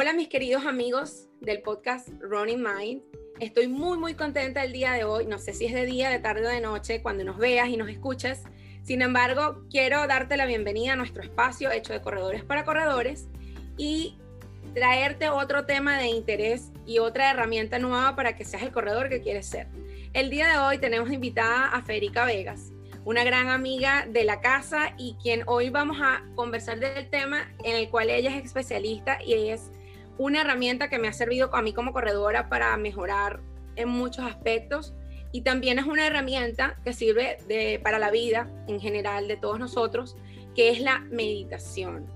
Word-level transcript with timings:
Hola 0.00 0.14
mis 0.14 0.28
queridos 0.28 0.64
amigos 0.64 1.28
del 1.42 1.60
podcast 1.60 2.08
Running 2.20 2.62
Mind. 2.62 3.02
Estoy 3.38 3.68
muy 3.68 3.98
muy 3.98 4.14
contenta 4.14 4.64
el 4.64 4.72
día 4.72 4.92
de 4.92 5.04
hoy. 5.04 5.26
No 5.26 5.36
sé 5.36 5.52
si 5.52 5.66
es 5.66 5.74
de 5.74 5.84
día, 5.84 6.08
de 6.08 6.18
tarde 6.18 6.46
o 6.46 6.48
de 6.48 6.62
noche, 6.62 7.02
cuando 7.02 7.22
nos 7.22 7.36
veas 7.36 7.68
y 7.68 7.76
nos 7.76 7.90
escuches. 7.90 8.44
Sin 8.82 9.02
embargo, 9.02 9.66
quiero 9.68 10.06
darte 10.06 10.38
la 10.38 10.46
bienvenida 10.46 10.94
a 10.94 10.96
nuestro 10.96 11.22
espacio 11.22 11.70
hecho 11.70 11.92
de 11.92 12.00
corredores 12.00 12.42
para 12.44 12.64
corredores 12.64 13.28
y 13.76 14.16
traerte 14.72 15.28
otro 15.28 15.66
tema 15.66 15.98
de 15.98 16.06
interés 16.06 16.72
y 16.86 16.98
otra 16.98 17.30
herramienta 17.30 17.78
nueva 17.78 18.16
para 18.16 18.36
que 18.36 18.46
seas 18.46 18.62
el 18.62 18.72
corredor 18.72 19.10
que 19.10 19.20
quieres 19.20 19.44
ser. 19.44 19.66
El 20.14 20.30
día 20.30 20.48
de 20.48 20.56
hoy 20.60 20.78
tenemos 20.78 21.12
invitada 21.12 21.66
a 21.66 21.82
Federica 21.82 22.24
Vegas, 22.24 22.72
una 23.04 23.22
gran 23.22 23.50
amiga 23.50 24.06
de 24.08 24.24
la 24.24 24.40
casa 24.40 24.94
y 24.96 25.18
quien 25.22 25.42
hoy 25.44 25.68
vamos 25.68 25.98
a 26.00 26.24
conversar 26.36 26.80
del 26.80 27.10
tema 27.10 27.52
en 27.64 27.76
el 27.76 27.90
cual 27.90 28.08
ella 28.08 28.34
es 28.34 28.46
especialista 28.46 29.22
y 29.22 29.50
es 29.50 29.70
una 30.20 30.42
herramienta 30.42 30.90
que 30.90 30.98
me 30.98 31.08
ha 31.08 31.14
servido 31.14 31.48
a 31.56 31.62
mí 31.62 31.72
como 31.72 31.94
corredora 31.94 32.50
para 32.50 32.76
mejorar 32.76 33.40
en 33.76 33.88
muchos 33.88 34.26
aspectos 34.26 34.92
y 35.32 35.40
también 35.40 35.78
es 35.78 35.86
una 35.86 36.06
herramienta 36.06 36.76
que 36.84 36.92
sirve 36.92 37.38
para 37.82 37.98
la 37.98 38.10
vida 38.10 38.46
en 38.68 38.80
general 38.80 39.28
de 39.28 39.38
todos 39.38 39.58
nosotros, 39.58 40.18
que 40.54 40.68
es 40.68 40.80
la 40.80 40.98
meditación. 41.10 42.06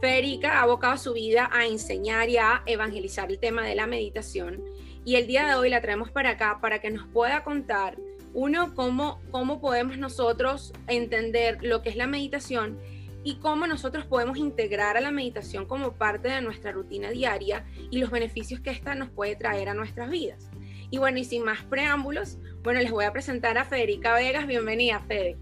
Federica 0.00 0.58
ha 0.58 0.62
abocado 0.62 0.96
su 0.96 1.12
vida 1.12 1.48
a 1.52 1.64
enseñar 1.64 2.28
y 2.28 2.38
a 2.38 2.64
evangelizar 2.66 3.30
el 3.30 3.38
tema 3.38 3.64
de 3.64 3.76
la 3.76 3.86
meditación 3.86 4.60
y 5.04 5.14
el 5.14 5.28
día 5.28 5.46
de 5.46 5.54
hoy 5.54 5.70
la 5.70 5.80
traemos 5.80 6.10
para 6.10 6.30
acá 6.30 6.58
para 6.60 6.80
que 6.80 6.90
nos 6.90 7.06
pueda 7.06 7.44
contar, 7.44 7.98
uno, 8.34 8.74
cómo, 8.74 9.20
cómo 9.30 9.60
podemos 9.60 9.96
nosotros 9.96 10.72
entender 10.88 11.58
lo 11.62 11.82
que 11.82 11.90
es 11.90 11.96
la 11.96 12.08
meditación 12.08 12.80
y 13.28 13.34
cómo 13.40 13.66
nosotros 13.66 14.06
podemos 14.06 14.38
integrar 14.38 14.96
a 14.96 15.02
la 15.02 15.10
meditación 15.10 15.66
como 15.66 15.92
parte 15.92 16.28
de 16.28 16.40
nuestra 16.40 16.72
rutina 16.72 17.10
diaria 17.10 17.66
y 17.90 17.98
los 17.98 18.10
beneficios 18.10 18.60
que 18.60 18.70
ésta 18.70 18.94
nos 18.94 19.10
puede 19.10 19.36
traer 19.36 19.68
a 19.68 19.74
nuestras 19.74 20.08
vidas. 20.08 20.50
Y 20.90 20.96
bueno, 20.96 21.18
y 21.18 21.24
sin 21.24 21.44
más 21.44 21.62
preámbulos, 21.64 22.38
bueno, 22.62 22.80
les 22.80 22.90
voy 22.90 23.04
a 23.04 23.12
presentar 23.12 23.58
a 23.58 23.66
Federica 23.66 24.14
Vegas. 24.14 24.46
Bienvenida, 24.46 25.00
Fede. 25.00 25.36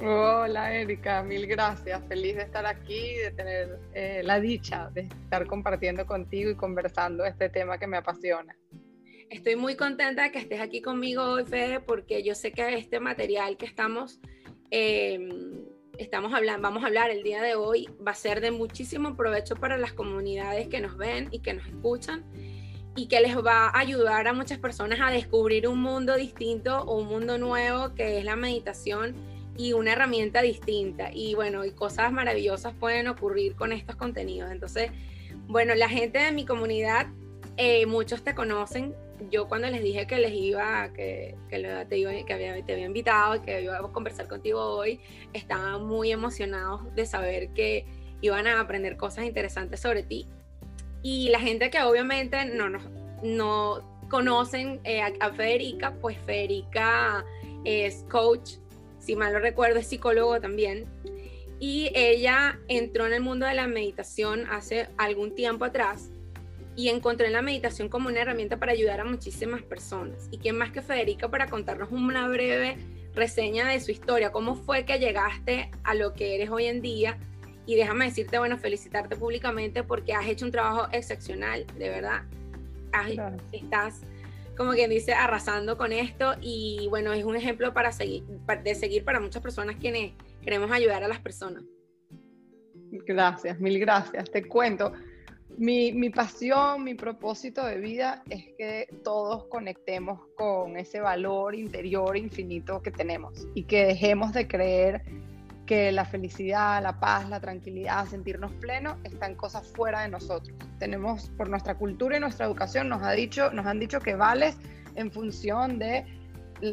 Hola 0.00 0.74
Erika, 0.74 1.22
mil 1.22 1.46
gracias. 1.46 2.02
Feliz 2.08 2.34
de 2.34 2.42
estar 2.42 2.66
aquí, 2.66 3.14
de 3.14 3.30
tener 3.30 3.78
eh, 3.94 4.22
la 4.24 4.40
dicha 4.40 4.90
de 4.92 5.02
estar 5.02 5.46
compartiendo 5.46 6.04
contigo 6.04 6.50
y 6.50 6.56
conversando 6.56 7.24
este 7.24 7.48
tema 7.48 7.78
que 7.78 7.86
me 7.86 7.98
apasiona. 7.98 8.56
Estoy 9.30 9.54
muy 9.54 9.76
contenta 9.76 10.24
de 10.24 10.32
que 10.32 10.40
estés 10.40 10.60
aquí 10.60 10.82
conmigo 10.82 11.22
hoy, 11.22 11.44
Fede, 11.44 11.78
porque 11.78 12.24
yo 12.24 12.34
sé 12.34 12.50
que 12.50 12.74
este 12.74 12.98
material 12.98 13.56
que 13.56 13.66
estamos, 13.66 14.20
em, 14.72 15.71
estamos 16.02 16.34
hablando, 16.34 16.62
vamos 16.62 16.82
a 16.82 16.88
hablar 16.88 17.10
el 17.10 17.22
día 17.22 17.40
de 17.40 17.54
hoy 17.54 17.88
va 18.06 18.10
a 18.10 18.16
ser 18.16 18.40
de 18.40 18.50
muchísimo 18.50 19.16
provecho 19.16 19.54
para 19.54 19.78
las 19.78 19.92
comunidades 19.92 20.66
que 20.66 20.80
nos 20.80 20.96
ven 20.96 21.28
y 21.30 21.38
que 21.38 21.54
nos 21.54 21.66
escuchan 21.66 22.24
y 22.96 23.06
que 23.06 23.20
les 23.20 23.36
va 23.36 23.68
a 23.68 23.78
ayudar 23.78 24.26
a 24.26 24.32
muchas 24.32 24.58
personas 24.58 24.98
a 25.00 25.10
descubrir 25.10 25.68
un 25.68 25.80
mundo 25.80 26.16
distinto 26.16 26.82
o 26.82 27.00
un 27.00 27.06
mundo 27.06 27.38
nuevo 27.38 27.94
que 27.94 28.18
es 28.18 28.24
la 28.24 28.36
meditación 28.36 29.14
y 29.56 29.74
una 29.74 29.92
herramienta 29.92 30.42
distinta. 30.42 31.10
Y 31.12 31.34
bueno, 31.34 31.64
y 31.64 31.70
cosas 31.70 32.12
maravillosas 32.12 32.74
pueden 32.74 33.06
ocurrir 33.06 33.54
con 33.54 33.72
estos 33.72 33.96
contenidos. 33.96 34.50
Entonces, 34.50 34.90
bueno, 35.46 35.74
la 35.74 35.88
gente 35.88 36.18
de 36.18 36.32
mi 36.32 36.44
comunidad, 36.44 37.06
eh, 37.56 37.86
muchos 37.86 38.24
te 38.24 38.34
conocen 38.34 38.94
yo 39.30 39.48
cuando 39.48 39.68
les 39.68 39.82
dije 39.82 40.06
que 40.06 40.18
les 40.18 40.32
iba, 40.32 40.92
que, 40.92 41.36
que, 41.48 41.84
te, 41.88 41.98
iba, 41.98 42.12
que 42.24 42.32
había, 42.32 42.64
te 42.64 42.72
había 42.72 42.86
invitado 42.86 43.36
y 43.36 43.40
que 43.40 43.62
iba 43.62 43.78
a 43.78 43.82
conversar 43.92 44.28
contigo 44.28 44.60
hoy, 44.60 45.00
estaban 45.32 45.84
muy 45.86 46.12
emocionados 46.12 46.94
de 46.94 47.06
saber 47.06 47.50
que 47.50 47.86
iban 48.20 48.46
a 48.46 48.60
aprender 48.60 48.96
cosas 48.96 49.24
interesantes 49.24 49.80
sobre 49.80 50.02
ti. 50.02 50.26
Y 51.02 51.28
la 51.30 51.40
gente 51.40 51.70
que 51.70 51.82
obviamente 51.82 52.44
no, 52.44 52.68
no, 52.68 52.78
no 53.22 54.06
conocen 54.08 54.80
eh, 54.84 55.02
a, 55.02 55.32
Federica, 55.32 55.94
pues 56.00 56.16
Federica 56.24 57.24
es 57.64 58.04
coach, 58.10 58.52
si 58.98 59.16
mal 59.16 59.32
no 59.32 59.40
recuerdo, 59.40 59.80
es 59.80 59.88
psicólogo 59.88 60.40
también. 60.40 60.86
Y 61.58 61.90
ella 61.94 62.60
entró 62.68 63.06
en 63.06 63.14
el 63.14 63.20
mundo 63.20 63.46
de 63.46 63.54
la 63.54 63.66
meditación 63.66 64.46
hace 64.50 64.88
algún 64.96 65.34
tiempo 65.34 65.64
atrás 65.64 66.11
y 66.74 66.88
encontré 66.88 67.30
la 67.30 67.42
meditación 67.42 67.88
como 67.88 68.08
una 68.08 68.22
herramienta 68.22 68.58
para 68.58 68.72
ayudar 68.72 69.00
a 69.00 69.04
muchísimas 69.04 69.62
personas. 69.62 70.28
¿Y 70.30 70.38
quién 70.38 70.56
más 70.56 70.70
que 70.70 70.82
Federica 70.82 71.28
para 71.28 71.48
contarnos 71.48 71.90
una 71.92 72.28
breve 72.28 72.76
reseña 73.14 73.66
de 73.68 73.80
su 73.80 73.90
historia? 73.90 74.32
¿Cómo 74.32 74.54
fue 74.54 74.84
que 74.84 74.98
llegaste 74.98 75.70
a 75.84 75.94
lo 75.94 76.14
que 76.14 76.34
eres 76.34 76.50
hoy 76.50 76.66
en 76.66 76.80
día? 76.80 77.18
Y 77.66 77.76
déjame 77.76 78.06
decirte, 78.06 78.38
bueno, 78.38 78.58
felicitarte 78.58 79.16
públicamente 79.16 79.84
porque 79.84 80.14
has 80.14 80.26
hecho 80.26 80.46
un 80.46 80.52
trabajo 80.52 80.88
excepcional, 80.92 81.66
de 81.78 81.90
verdad. 81.90 82.22
Estás, 83.52 84.00
como 84.56 84.72
quien 84.72 84.90
dice, 84.90 85.12
arrasando 85.12 85.76
con 85.76 85.92
esto 85.92 86.34
y 86.40 86.86
bueno, 86.88 87.12
es 87.12 87.24
un 87.24 87.36
ejemplo 87.36 87.72
para 87.72 87.92
seguir, 87.92 88.24
de 88.24 88.74
seguir 88.74 89.04
para 89.04 89.20
muchas 89.20 89.42
personas 89.42 89.76
quienes 89.76 90.12
queremos 90.42 90.70
ayudar 90.72 91.04
a 91.04 91.08
las 91.08 91.20
personas. 91.20 91.62
Gracias, 92.90 93.58
mil 93.60 93.78
gracias. 93.78 94.30
Te 94.30 94.46
cuento, 94.46 94.92
mi, 95.58 95.92
mi, 95.92 96.10
pasión, 96.10 96.84
mi 96.84 96.94
propósito 96.94 97.64
de 97.64 97.78
vida 97.78 98.22
es 98.30 98.44
que 98.56 98.88
todos 99.04 99.44
conectemos 99.44 100.20
con 100.36 100.76
ese 100.76 101.00
valor 101.00 101.54
interior 101.54 102.16
infinito 102.16 102.82
que 102.82 102.90
tenemos 102.90 103.46
y 103.54 103.64
que 103.64 103.84
dejemos 103.86 104.32
de 104.32 104.48
creer 104.48 105.02
que 105.66 105.92
la 105.92 106.04
felicidad, 106.04 106.82
la 106.82 106.98
paz, 106.98 107.28
la 107.28 107.40
tranquilidad, 107.40 108.06
sentirnos 108.06 108.52
plenos 108.54 108.96
están 109.04 109.36
cosas 109.36 109.70
fuera 109.72 110.02
de 110.02 110.08
nosotros. 110.08 110.56
Tenemos 110.78 111.30
por 111.36 111.48
nuestra 111.48 111.76
cultura 111.76 112.16
y 112.16 112.20
nuestra 112.20 112.46
educación 112.46 112.88
nos 112.88 113.02
ha 113.02 113.12
dicho, 113.12 113.50
nos 113.52 113.66
han 113.66 113.78
dicho 113.78 114.00
que 114.00 114.14
vales 114.14 114.56
en 114.96 115.10
función 115.12 115.78
de 115.78 116.04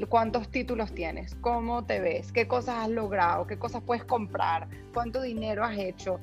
cuántos 0.08 0.50
títulos 0.50 0.94
tienes, 0.94 1.36
cómo 1.36 1.86
te 1.86 2.00
ves, 2.00 2.32
qué 2.32 2.48
cosas 2.48 2.76
has 2.80 2.90
logrado, 2.90 3.48
qué 3.48 3.58
cosas 3.58 3.84
puedes 3.84 4.04
comprar, 4.04 4.68
cuánto 4.94 5.22
dinero 5.22 5.64
has 5.64 5.78
hecho 5.78 6.20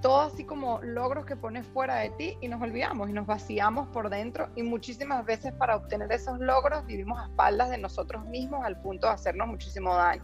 todo 0.00 0.20
así 0.22 0.44
como 0.44 0.80
logros 0.82 1.26
que 1.26 1.36
pones 1.36 1.66
fuera 1.66 1.96
de 1.96 2.10
ti 2.10 2.38
y 2.40 2.48
nos 2.48 2.60
olvidamos 2.62 3.08
y 3.08 3.12
nos 3.12 3.26
vaciamos 3.26 3.88
por 3.88 4.10
dentro 4.10 4.48
y 4.54 4.62
muchísimas 4.62 5.24
veces 5.24 5.52
para 5.52 5.76
obtener 5.76 6.10
esos 6.12 6.38
logros 6.38 6.86
vivimos 6.86 7.18
a 7.20 7.24
espaldas 7.24 7.70
de 7.70 7.78
nosotros 7.78 8.24
mismos 8.26 8.64
al 8.64 8.80
punto 8.80 9.06
de 9.06 9.14
hacernos 9.14 9.48
muchísimo 9.48 9.94
daño. 9.94 10.22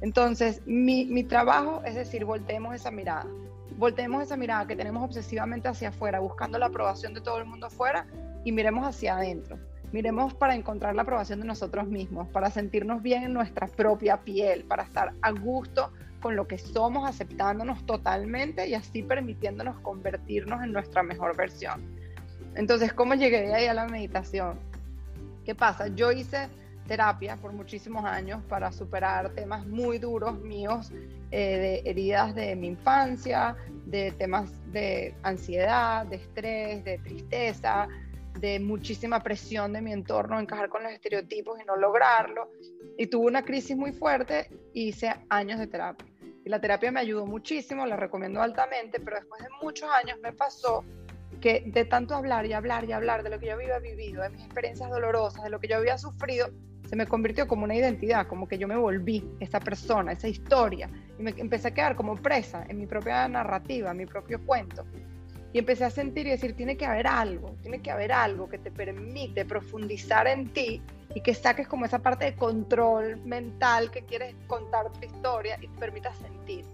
Entonces, 0.00 0.60
mi, 0.66 1.06
mi 1.06 1.24
trabajo 1.24 1.82
es 1.84 1.94
decir, 1.94 2.24
volteemos 2.24 2.74
esa 2.74 2.90
mirada, 2.90 3.26
volteemos 3.76 4.22
esa 4.22 4.36
mirada 4.36 4.66
que 4.66 4.76
tenemos 4.76 5.02
obsesivamente 5.02 5.68
hacia 5.68 5.90
afuera, 5.90 6.20
buscando 6.20 6.58
la 6.58 6.66
aprobación 6.66 7.14
de 7.14 7.20
todo 7.20 7.38
el 7.38 7.46
mundo 7.46 7.66
afuera 7.66 8.06
y 8.44 8.52
miremos 8.52 8.86
hacia 8.86 9.16
adentro. 9.16 9.58
Miremos 9.92 10.34
para 10.34 10.56
encontrar 10.56 10.96
la 10.96 11.02
aprobación 11.02 11.40
de 11.40 11.46
nosotros 11.46 11.86
mismos, 11.86 12.28
para 12.28 12.50
sentirnos 12.50 13.00
bien 13.00 13.22
en 13.22 13.32
nuestra 13.32 13.68
propia 13.68 14.16
piel, 14.22 14.64
para 14.64 14.82
estar 14.82 15.12
a 15.22 15.30
gusto 15.30 15.92
con 16.24 16.36
lo 16.36 16.48
que 16.48 16.56
somos, 16.56 17.06
aceptándonos 17.06 17.84
totalmente 17.84 18.66
y 18.66 18.72
así 18.72 19.02
permitiéndonos 19.02 19.78
convertirnos 19.80 20.62
en 20.62 20.72
nuestra 20.72 21.02
mejor 21.02 21.36
versión. 21.36 21.82
Entonces, 22.54 22.94
¿cómo 22.94 23.12
llegué 23.14 23.42
de 23.42 23.54
ahí 23.54 23.66
a 23.66 23.74
la 23.74 23.86
meditación? 23.86 24.58
¿Qué 25.44 25.54
pasa? 25.54 25.88
Yo 25.88 26.12
hice 26.12 26.48
terapia 26.88 27.36
por 27.36 27.52
muchísimos 27.52 28.06
años 28.06 28.42
para 28.48 28.72
superar 28.72 29.34
temas 29.34 29.66
muy 29.66 29.98
duros 29.98 30.40
míos, 30.40 30.92
eh, 31.30 31.82
de 31.84 31.90
heridas 31.90 32.34
de 32.34 32.56
mi 32.56 32.68
infancia, 32.68 33.54
de 33.84 34.10
temas 34.12 34.50
de 34.72 35.14
ansiedad, 35.24 36.06
de 36.06 36.16
estrés, 36.16 36.84
de 36.84 36.96
tristeza, 37.00 37.86
de 38.40 38.60
muchísima 38.60 39.20
presión 39.20 39.74
de 39.74 39.82
mi 39.82 39.92
entorno, 39.92 40.40
encajar 40.40 40.70
con 40.70 40.84
los 40.84 40.92
estereotipos 40.92 41.60
y 41.60 41.66
no 41.66 41.76
lograrlo. 41.76 42.50
Y 42.96 43.08
tuve 43.08 43.26
una 43.26 43.44
crisis 43.44 43.76
muy 43.76 43.92
fuerte 43.92 44.48
y 44.72 44.88
hice 44.88 45.14
años 45.28 45.58
de 45.58 45.66
terapia. 45.66 46.13
Y 46.44 46.50
la 46.50 46.60
terapia 46.60 46.92
me 46.92 47.00
ayudó 47.00 47.26
muchísimo, 47.26 47.86
la 47.86 47.96
recomiendo 47.96 48.42
altamente, 48.42 49.00
pero 49.00 49.16
después 49.16 49.42
de 49.42 49.48
muchos 49.62 49.88
años 49.90 50.18
me 50.22 50.32
pasó 50.32 50.84
que 51.40 51.64
de 51.66 51.84
tanto 51.84 52.14
hablar 52.14 52.46
y 52.46 52.52
hablar 52.52 52.84
y 52.84 52.92
hablar 52.92 53.22
de 53.22 53.30
lo 53.30 53.38
que 53.38 53.46
yo 53.46 53.54
había 53.54 53.78
vivido, 53.78 54.22
de 54.22 54.30
mis 54.30 54.44
experiencias 54.44 54.90
dolorosas, 54.90 55.42
de 55.42 55.50
lo 55.50 55.58
que 55.58 55.68
yo 55.68 55.76
había 55.76 55.96
sufrido, 55.98 56.48
se 56.88 56.96
me 56.96 57.06
convirtió 57.06 57.48
como 57.48 57.64
una 57.64 57.74
identidad, 57.74 58.26
como 58.26 58.46
que 58.46 58.58
yo 58.58 58.68
me 58.68 58.76
volví 58.76 59.24
esa 59.40 59.58
persona, 59.58 60.12
esa 60.12 60.28
historia, 60.28 60.88
y 61.18 61.22
me 61.22 61.34
empecé 61.36 61.68
a 61.68 61.74
quedar 61.74 61.96
como 61.96 62.14
presa 62.16 62.64
en 62.68 62.78
mi 62.78 62.86
propia 62.86 63.26
narrativa, 63.26 63.90
en 63.90 63.96
mi 63.96 64.06
propio 64.06 64.44
cuento. 64.44 64.84
Y 65.54 65.58
empecé 65.60 65.84
a 65.84 65.90
sentir 65.90 66.26
y 66.26 66.30
decir, 66.30 66.56
tiene 66.56 66.76
que 66.76 66.84
haber 66.84 67.06
algo, 67.06 67.54
tiene 67.62 67.80
que 67.80 67.92
haber 67.92 68.10
algo 68.10 68.48
que 68.48 68.58
te 68.58 68.72
permite 68.72 69.44
profundizar 69.44 70.26
en 70.26 70.52
ti 70.52 70.82
y 71.14 71.20
que 71.20 71.32
saques 71.32 71.68
como 71.68 71.84
esa 71.84 72.00
parte 72.00 72.24
de 72.24 72.34
control 72.34 73.18
mental 73.24 73.92
que 73.92 74.02
quieres 74.02 74.34
contar 74.48 74.90
tu 74.90 75.06
historia 75.06 75.56
y 75.62 75.68
te 75.68 75.78
permita 75.78 76.12
sentir. 76.12 76.64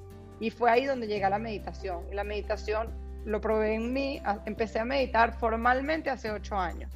Y 0.40 0.48
fue 0.48 0.70
ahí 0.70 0.86
donde 0.86 1.06
llega 1.06 1.28
la 1.28 1.38
meditación. 1.38 2.04
La 2.10 2.24
meditación 2.24 2.88
lo 3.26 3.38
probé 3.42 3.74
en 3.74 3.92
mí, 3.92 4.22
empecé 4.46 4.78
a 4.78 4.86
meditar 4.86 5.38
formalmente 5.38 6.08
hace 6.08 6.30
ocho 6.30 6.56
años. 6.56 6.90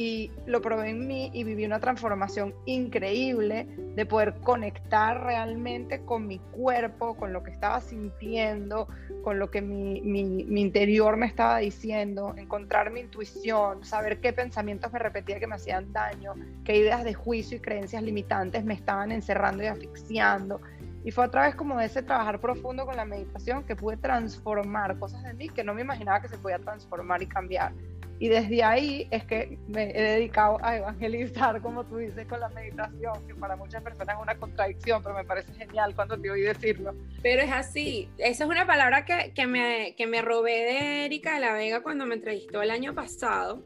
Y 0.00 0.32
lo 0.46 0.62
probé 0.62 0.88
en 0.88 1.06
mí 1.06 1.30
y 1.34 1.44
viví 1.44 1.66
una 1.66 1.78
transformación 1.78 2.54
increíble 2.64 3.66
de 3.94 4.06
poder 4.06 4.40
conectar 4.40 5.22
realmente 5.22 6.06
con 6.06 6.26
mi 6.26 6.38
cuerpo, 6.38 7.18
con 7.18 7.34
lo 7.34 7.42
que 7.42 7.50
estaba 7.50 7.82
sintiendo, 7.82 8.88
con 9.22 9.38
lo 9.38 9.50
que 9.50 9.60
mi, 9.60 10.00
mi, 10.00 10.58
interior 10.58 11.18
me 11.18 11.26
estaba 11.26 11.58
diciendo, 11.58 12.32
encontrar 12.38 12.90
mi 12.90 13.00
intuición, 13.00 13.84
saber 13.84 14.20
qué 14.20 14.32
pensamientos 14.32 14.90
me 14.90 15.00
repetía 15.00 15.38
que 15.38 15.46
me 15.46 15.56
hacían 15.56 15.92
daño, 15.92 16.32
qué 16.64 16.78
ideas 16.78 17.04
de 17.04 17.12
juicio 17.12 17.58
y 17.58 17.60
creencias 17.60 18.02
limitantes 18.02 18.64
me 18.64 18.72
estaban 18.72 19.12
encerrando 19.12 19.64
y 19.64 19.66
asfixiando. 19.66 20.62
Y 21.04 21.10
fue 21.10 21.26
otra 21.26 21.42
vez 21.42 21.54
como 21.54 21.78
ese 21.78 22.02
trabajar 22.02 22.40
profundo 22.40 22.86
con 22.86 22.96
la 22.96 23.04
meditación 23.04 23.64
que 23.64 23.76
pude 23.76 23.98
transformar 23.98 24.98
cosas 24.98 25.22
de 25.24 25.34
mí 25.34 25.50
que 25.50 25.62
no 25.62 25.74
me 25.74 25.82
imaginaba 25.82 26.22
que 26.22 26.28
se 26.28 26.38
podía 26.38 26.58
transformar 26.58 27.22
y 27.22 27.26
cambiar. 27.26 27.72
Y 28.20 28.28
desde 28.28 28.62
ahí 28.62 29.08
es 29.10 29.24
que 29.24 29.58
me 29.66 29.90
he 29.96 30.02
dedicado 30.02 30.58
a 30.62 30.76
evangelizar, 30.76 31.62
como 31.62 31.84
tú 31.84 31.96
dices, 31.96 32.26
con 32.26 32.38
la 32.38 32.50
meditación, 32.50 33.26
que 33.26 33.34
para 33.34 33.56
muchas 33.56 33.82
personas 33.82 34.14
es 34.14 34.22
una 34.22 34.36
contradicción, 34.36 35.02
pero 35.02 35.14
me 35.14 35.24
parece 35.24 35.54
genial 35.54 35.94
cuando 35.94 36.20
te 36.20 36.30
oí 36.30 36.42
decirlo. 36.42 36.94
Pero 37.22 37.40
es 37.40 37.50
así. 37.50 38.10
Esa 38.18 38.44
es 38.44 38.50
una 38.50 38.66
palabra 38.66 39.06
que, 39.06 39.32
que, 39.34 39.46
me, 39.46 39.94
que 39.96 40.06
me 40.06 40.20
robé 40.20 40.52
de 40.52 41.04
Erika 41.06 41.32
de 41.32 41.40
la 41.40 41.54
Vega 41.54 41.82
cuando 41.82 42.04
me 42.04 42.14
entrevistó 42.14 42.60
el 42.60 42.70
año 42.70 42.94
pasado. 42.94 43.64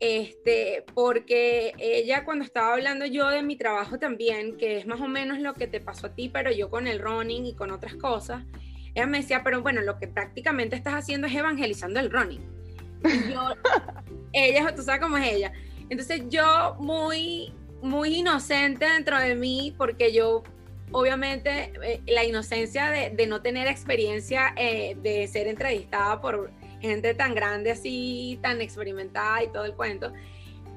Este, 0.00 0.84
porque 0.92 1.72
ella 1.78 2.26
cuando 2.26 2.44
estaba 2.44 2.74
hablando 2.74 3.06
yo 3.06 3.30
de 3.30 3.42
mi 3.42 3.56
trabajo 3.56 3.98
también, 3.98 4.58
que 4.58 4.76
es 4.76 4.86
más 4.86 5.00
o 5.00 5.08
menos 5.08 5.38
lo 5.38 5.54
que 5.54 5.66
te 5.66 5.80
pasó 5.80 6.08
a 6.08 6.14
ti, 6.14 6.28
pero 6.28 6.52
yo 6.52 6.68
con 6.68 6.86
el 6.88 6.98
running 6.98 7.46
y 7.46 7.54
con 7.54 7.70
otras 7.70 7.94
cosas, 7.94 8.44
ella 8.94 9.06
me 9.06 9.22
decía, 9.22 9.40
pero 9.42 9.62
bueno, 9.62 9.80
lo 9.80 9.98
que 9.98 10.08
prácticamente 10.08 10.76
estás 10.76 10.92
haciendo 10.92 11.26
es 11.26 11.34
evangelizando 11.34 12.00
el 12.00 12.10
running 12.10 12.53
yo, 13.04 13.48
ella, 14.32 14.74
tú 14.74 14.82
sabes 14.82 15.00
cómo 15.00 15.16
es 15.16 15.32
ella. 15.32 15.52
Entonces 15.88 16.22
yo 16.28 16.76
muy, 16.78 17.52
muy 17.82 18.16
inocente 18.16 18.86
dentro 18.86 19.18
de 19.18 19.34
mí, 19.34 19.74
porque 19.76 20.12
yo, 20.12 20.42
obviamente, 20.92 21.72
eh, 21.82 22.00
la 22.06 22.24
inocencia 22.24 22.90
de, 22.90 23.26
no 23.26 23.42
tener 23.42 23.66
experiencia 23.66 24.54
eh, 24.56 24.96
de 25.02 25.26
ser 25.28 25.48
entrevistada 25.48 26.20
por 26.20 26.50
gente 26.80 27.14
tan 27.14 27.34
grande 27.34 27.70
así, 27.70 28.38
tan 28.42 28.60
experimentada 28.60 29.42
y 29.42 29.48
todo 29.48 29.64
el 29.64 29.74
cuento. 29.74 30.12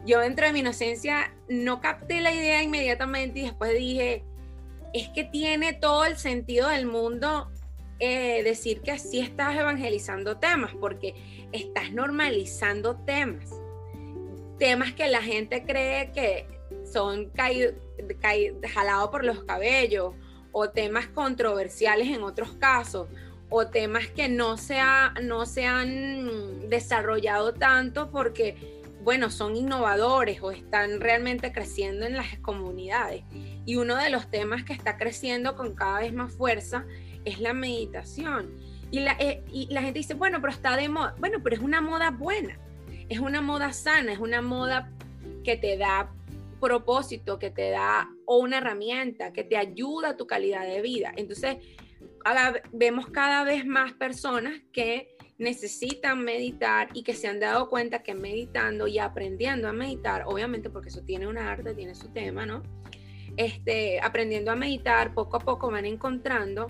Yo 0.06 0.22
dentro 0.22 0.46
de 0.46 0.54
mi 0.54 0.60
inocencia 0.60 1.34
no 1.50 1.82
capté 1.82 2.22
la 2.22 2.32
idea 2.32 2.64
inmediatamente 2.64 3.40
y 3.40 3.44
después 3.44 3.74
dije, 3.78 4.24
es 4.94 5.10
que 5.10 5.26
tiene 5.26 5.74
todo 5.74 6.06
el 6.06 6.18
sentido 6.18 6.70
del 6.70 6.86
mundo 6.86 7.52
eh, 8.00 8.44
decir 8.44 8.82
que 8.82 8.92
así 8.92 9.20
estás 9.20 9.58
evangelizando 9.58 10.38
temas, 10.38 10.74
porque 10.80 11.16
estás 11.52 11.92
normalizando 11.92 12.96
temas, 12.98 13.50
temas 14.58 14.94
que 14.94 15.08
la 15.08 15.22
gente 15.22 15.64
cree 15.64 16.12
que 16.12 16.48
son 16.92 17.32
jalados 18.74 19.10
por 19.10 19.24
los 19.24 19.44
cabellos 19.44 20.14
o 20.52 20.70
temas 20.70 21.08
controversiales 21.08 22.08
en 22.08 22.24
otros 22.24 22.54
casos 22.54 23.08
o 23.50 23.68
temas 23.68 24.08
que 24.08 24.28
no 24.28 24.58
se, 24.58 24.80
no 25.24 25.46
se 25.46 25.66
han 25.66 26.70
desarrollado 26.70 27.54
tanto 27.54 28.12
porque, 28.12 28.82
bueno, 29.04 29.30
son 29.30 29.56
innovadores 29.56 30.42
o 30.42 30.52
están 30.52 31.00
realmente 31.00 31.54
creciendo 31.54 32.06
en 32.06 32.16
las 32.16 32.38
comunidades. 32.40 33.24
Y 33.66 33.78
uno 33.78 33.96
de 33.96 34.10
los 34.10 34.30
temas 34.30 34.64
que 34.64 34.74
está 34.74 34.98
creciendo 34.98 35.56
con 35.56 35.76
cada 35.76 36.00
vez 36.00 36.14
más 36.14 36.34
fuerza 36.34 36.86
es 37.24 37.40
la 37.40 37.54
meditación. 37.54 38.54
Y 38.92 39.02
la, 39.02 39.18
eh, 39.20 39.44
y 39.52 39.68
la 39.74 39.82
gente 39.82 40.00
dice, 40.00 40.14
bueno, 40.14 40.40
pero 40.42 40.54
está 40.54 40.76
de 40.78 40.90
moda. 40.90 41.16
Bueno, 41.20 41.40
pero 41.44 41.56
es 41.56 41.62
una 41.62 41.82
moda 41.82 42.12
buena, 42.12 42.58
es 43.10 43.20
una 43.20 43.42
moda 43.42 43.74
sana, 43.74 44.14
es 44.14 44.20
una 44.20 44.42
moda 44.42 44.92
que 45.44 45.58
te 45.58 45.78
da 45.78 46.12
propósito, 46.60 47.38
que 47.40 47.52
te 47.52 47.70
da 47.70 48.10
o 48.26 48.38
una 48.38 48.58
herramienta, 48.58 49.34
que 49.34 49.44
te 49.44 49.58
ayuda 49.58 50.10
a 50.10 50.18
tu 50.18 50.28
calidad 50.28 50.66
de 50.66 50.82
vida. 50.82 51.14
Entonces, 51.16 51.58
vemos 52.72 53.08
cada 53.08 53.44
vez 53.44 53.66
más 53.66 53.94
personas 53.94 54.62
que 54.72 55.16
necesitan 55.38 56.24
meditar 56.24 56.90
y 56.94 57.04
que 57.04 57.14
se 57.14 57.28
han 57.28 57.40
dado 57.40 57.70
cuenta 57.70 58.02
que 58.02 58.16
meditando 58.16 58.88
y 58.88 58.98
aprendiendo 58.98 59.68
a 59.68 59.74
meditar, 59.74 60.24
obviamente 60.26 60.70
porque 60.70 60.90
eso 60.90 61.04
tiene 61.04 61.28
una 61.28 61.52
arte, 61.52 61.76
tiene 61.76 61.94
su 61.94 62.10
tema, 62.10 62.46
¿no? 62.46 62.64
Este, 63.38 64.00
aprendiendo 64.02 64.52
a 64.52 64.56
meditar, 64.56 65.14
poco 65.14 65.38
a 65.38 65.40
poco 65.40 65.70
van 65.70 65.86
encontrando 65.86 66.68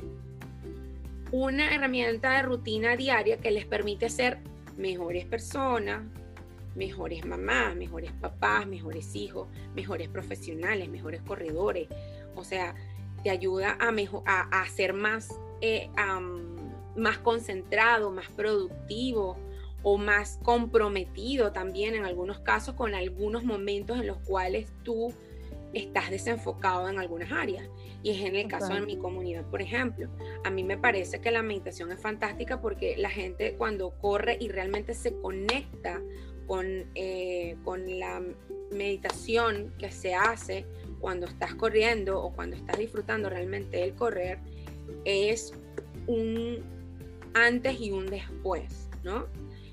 una 1.31 1.73
herramienta 1.73 2.33
de 2.37 2.41
rutina 2.43 2.95
diaria 2.95 3.37
que 3.37 3.51
les 3.51 3.65
permite 3.65 4.09
ser 4.09 4.39
mejores 4.77 5.25
personas, 5.25 6.03
mejores 6.75 7.25
mamás, 7.25 7.75
mejores 7.75 8.11
papás, 8.13 8.67
mejores 8.67 9.15
hijos, 9.15 9.47
mejores 9.75 10.07
profesionales, 10.07 10.89
mejores 10.89 11.21
corredores. 11.21 11.87
O 12.35 12.43
sea, 12.43 12.75
te 13.23 13.29
ayuda 13.29 13.77
a, 13.79 13.91
mejor, 13.91 14.23
ser 14.73 14.93
más, 14.93 15.29
eh, 15.61 15.89
más 16.95 17.17
concentrado, 17.17 18.11
más 18.11 18.27
productivo 18.29 19.37
o 19.83 19.97
más 19.97 20.39
comprometido 20.43 21.51
también 21.51 21.95
en 21.95 22.05
algunos 22.05 22.39
casos 22.39 22.75
con 22.75 22.93
algunos 22.93 23.43
momentos 23.43 23.99
en 23.99 24.07
los 24.07 24.17
cuales 24.19 24.67
tú 24.83 25.13
estás 25.73 26.09
desenfocado 26.09 26.89
en 26.89 26.99
algunas 26.99 27.31
áreas. 27.31 27.67
Y 28.03 28.11
es 28.11 28.21
en 28.25 28.35
el 28.35 28.47
caso 28.47 28.73
de 28.73 28.81
mi 28.81 28.97
comunidad, 28.97 29.45
por 29.45 29.61
ejemplo. 29.61 30.09
A 30.43 30.49
mí 30.49 30.63
me 30.63 30.77
parece 30.77 31.19
que 31.19 31.31
la 31.31 31.41
meditación 31.41 31.91
es 31.91 31.99
fantástica 31.99 32.61
porque 32.61 32.95
la 32.97 33.09
gente 33.09 33.55
cuando 33.57 33.91
corre 33.99 34.37
y 34.39 34.49
realmente 34.49 34.93
se 34.93 35.15
conecta 35.19 36.01
con, 36.45 36.65
eh, 36.95 37.57
con 37.63 37.99
la 37.99 38.21
meditación 38.71 39.73
que 39.77 39.91
se 39.91 40.13
hace 40.13 40.65
cuando 40.99 41.27
estás 41.27 41.55
corriendo 41.55 42.21
o 42.21 42.33
cuando 42.33 42.55
estás 42.55 42.77
disfrutando 42.77 43.29
realmente 43.29 43.83
el 43.83 43.93
correr, 43.93 44.39
es 45.03 45.53
un 46.05 46.63
antes 47.33 47.79
y 47.79 47.91
un 47.91 48.07
después, 48.07 48.89
¿no? 49.03 49.25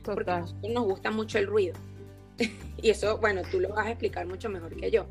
Porque 0.03 0.31
a 0.31 0.41
nosotros 0.41 0.73
nos 0.73 0.85
gusta 0.85 1.11
mucho 1.11 1.38
el 1.38 1.47
ruido. 1.47 1.75
y 2.82 2.91
eso, 2.91 3.19
bueno, 3.19 3.43
tú 3.50 3.61
lo 3.61 3.69
vas 3.70 3.87
a 3.87 3.91
explicar 3.91 4.27
mucho 4.27 4.49
mejor 4.49 4.75
que 4.77 4.91
yo 4.91 5.06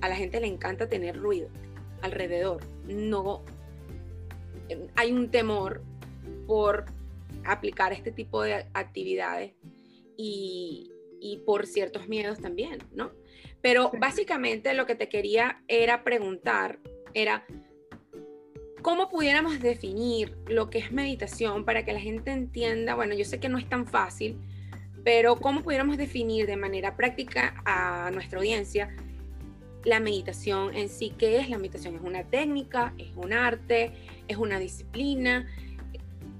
a 0.00 0.08
la 0.08 0.16
gente 0.16 0.40
le 0.40 0.46
encanta 0.46 0.88
tener 0.88 1.16
ruido 1.16 1.48
alrededor. 2.02 2.62
No 2.86 3.42
hay 4.96 5.12
un 5.12 5.30
temor 5.30 5.82
por 6.46 6.86
aplicar 7.44 7.92
este 7.92 8.12
tipo 8.12 8.42
de 8.42 8.66
actividades 8.74 9.52
y, 10.16 10.90
por 11.46 11.66
ciertos 11.66 12.08
miedos 12.08 12.40
también, 12.40 12.78
¿no? 12.92 13.12
Pero 13.62 13.90
básicamente 13.98 14.74
lo 14.74 14.86
que 14.86 14.94
te 14.94 15.08
quería 15.08 15.62
era 15.68 16.04
preguntar, 16.04 16.78
era 17.14 17.44
cómo 18.82 19.08
pudiéramos 19.08 19.60
definir 19.60 20.36
lo 20.46 20.70
que 20.70 20.78
es 20.78 20.92
meditación 20.92 21.64
para 21.64 21.84
que 21.84 21.92
la 21.92 22.00
gente 22.00 22.30
entienda, 22.30 22.94
bueno, 22.94 23.14
yo 23.14 23.24
sé 23.24 23.40
que 23.40 23.48
no 23.48 23.58
es 23.58 23.68
tan 23.68 23.86
fácil, 23.86 24.38
pero 25.04 25.36
cómo 25.36 25.62
pudiéramos 25.62 25.96
definir 25.96 26.46
de 26.46 26.56
manera 26.56 26.96
práctica 26.96 27.62
a 27.64 28.10
nuestra 28.12 28.38
audiencia 28.38 28.94
la 29.84 30.00
meditación 30.00 30.74
en 30.74 30.88
sí. 30.88 31.14
¿Qué 31.18 31.38
es 31.38 31.48
la 31.48 31.56
meditación? 31.58 31.96
¿Es 31.96 32.02
una 32.02 32.24
técnica? 32.24 32.92
¿Es 32.98 33.12
un 33.16 33.32
arte? 33.32 33.92
¿Es 34.28 34.36
una 34.36 34.58
disciplina? 34.58 35.46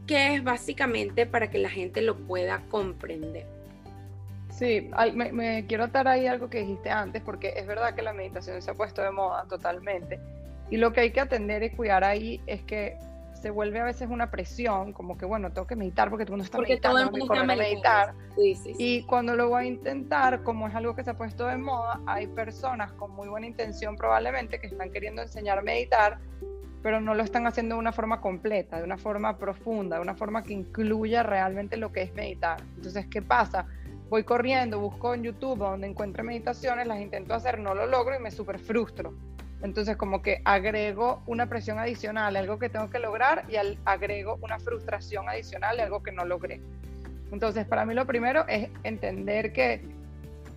¿Qué 0.07 0.35
es 0.35 0.45
básicamente 0.45 1.27
para 1.27 1.51
que 1.51 1.59
la 1.59 1.71
gente 1.71 2.03
lo 2.03 2.17
pueda 2.17 2.63
comprender? 2.69 3.47
Sí, 4.51 4.91
me, 5.15 5.67
quiero 5.67 5.85
atar 5.85 6.09
ahí 6.09 6.27
algo 6.27 6.51
que 6.51 6.61
dijiste 6.61 6.91
antes, 6.91 7.23
porque 7.23 7.55
es 7.57 7.67
verdad 7.67 7.95
que 7.95 8.03
la 8.03 8.13
meditación 8.13 8.61
se 8.61 8.71
ha 8.71 8.75
puesto 8.75 9.01
de 9.03 9.11
moda 9.11 9.45
totalmente. 9.49 10.21
Y 10.71 10.77
lo 10.77 10.93
que 10.93 11.01
hay 11.01 11.13
que 11.13 11.21
atender 11.21 11.63
y 11.63 11.71
cuidar 11.71 12.05
ahí 12.05 12.41
es 12.47 12.63
que 12.63 12.99
se 13.41 13.51
vuelve 13.51 13.81
a 13.81 13.85
veces 13.85 14.09
una 14.11 14.31
presión, 14.31 14.93
como 14.93 15.17
que 15.17 15.25
bueno, 15.25 15.53
tengo 15.53 15.67
que 15.67 15.77
meditar 15.77 16.11
porque 16.11 16.25
todo 16.25 16.35
el 16.37 16.43
mundo 16.43 16.45
está 16.45 16.59
meditando, 16.59 16.99
todo 16.99 17.07
el 17.07 17.19
mundo 17.19 17.35
está 17.35 17.45
meditar. 17.47 18.15
Y 18.79 19.03
cuando 19.05 19.35
lo 19.35 19.49
voy 19.49 19.65
a 19.65 19.67
intentar, 19.67 20.43
como 20.43 20.69
es 20.69 20.75
algo 20.75 20.95
que 20.95 21.03
se 21.03 21.11
ha 21.11 21.17
puesto 21.17 21.47
de 21.47 21.57
moda, 21.57 22.01
hay 22.07 22.27
personas 22.27 22.93
con 22.93 23.13
muy 23.13 23.29
buena 23.29 23.47
intención 23.47 23.97
probablemente 23.97 24.61
que 24.61 24.67
están 24.67 24.91
queriendo 24.91 25.23
enseñar 25.23 25.59
a 25.59 25.63
meditar, 25.63 26.19
pero 26.83 27.01
no 27.01 27.15
lo 27.15 27.23
están 27.23 27.47
haciendo 27.47 27.77
de 27.77 27.81
una 27.81 27.93
forma 27.93 28.21
completa, 28.21 28.79
de 28.79 28.85
una 28.85 28.99
forma 28.99 29.39
profunda, 29.39 29.97
de 29.97 30.03
una 30.03 30.15
forma 30.15 30.43
que 30.43 30.53
incluya 30.53 31.23
realmente 31.23 31.77
lo 31.77 31.93
que 31.93 32.03
es 32.03 32.15
meditar. 32.15 32.61
Entonces, 32.77 33.07
¿qué 33.07 33.23
pasa? 33.23 33.67
Voy 34.11 34.25
corriendo, 34.25 34.81
busco 34.81 35.15
en 35.15 35.23
YouTube 35.23 35.59
donde 35.59 35.87
encuentre 35.87 36.23
meditaciones, 36.23 36.87
las 36.87 37.01
intento 37.01 37.33
hacer, 37.33 37.59
no 37.59 37.75
lo 37.75 37.87
logro 37.87 38.17
y 38.17 38.19
me 38.19 38.31
súper 38.31 38.59
frustro 38.59 39.15
entonces 39.63 39.97
como 39.97 40.23
que 40.23 40.41
agrego 40.45 41.23
una 41.27 41.49
presión 41.49 41.79
adicional, 41.79 42.37
algo 42.37 42.59
que 42.59 42.69
tengo 42.69 42.89
que 42.89 42.99
lograr 42.99 43.45
y 43.49 43.57
agrego 43.85 44.39
una 44.43 44.59
frustración 44.59 45.29
adicional 45.29 45.81
algo 45.81 46.03
que 46.03 46.13
no 46.13 46.25
logré. 46.25 46.61
Entonces 47.31 47.67
para 47.67 47.85
mí 47.85 47.95
lo 47.95 48.07
primero 48.07 48.47
es 48.49 48.69
entender 48.83 49.53
que 49.53 49.83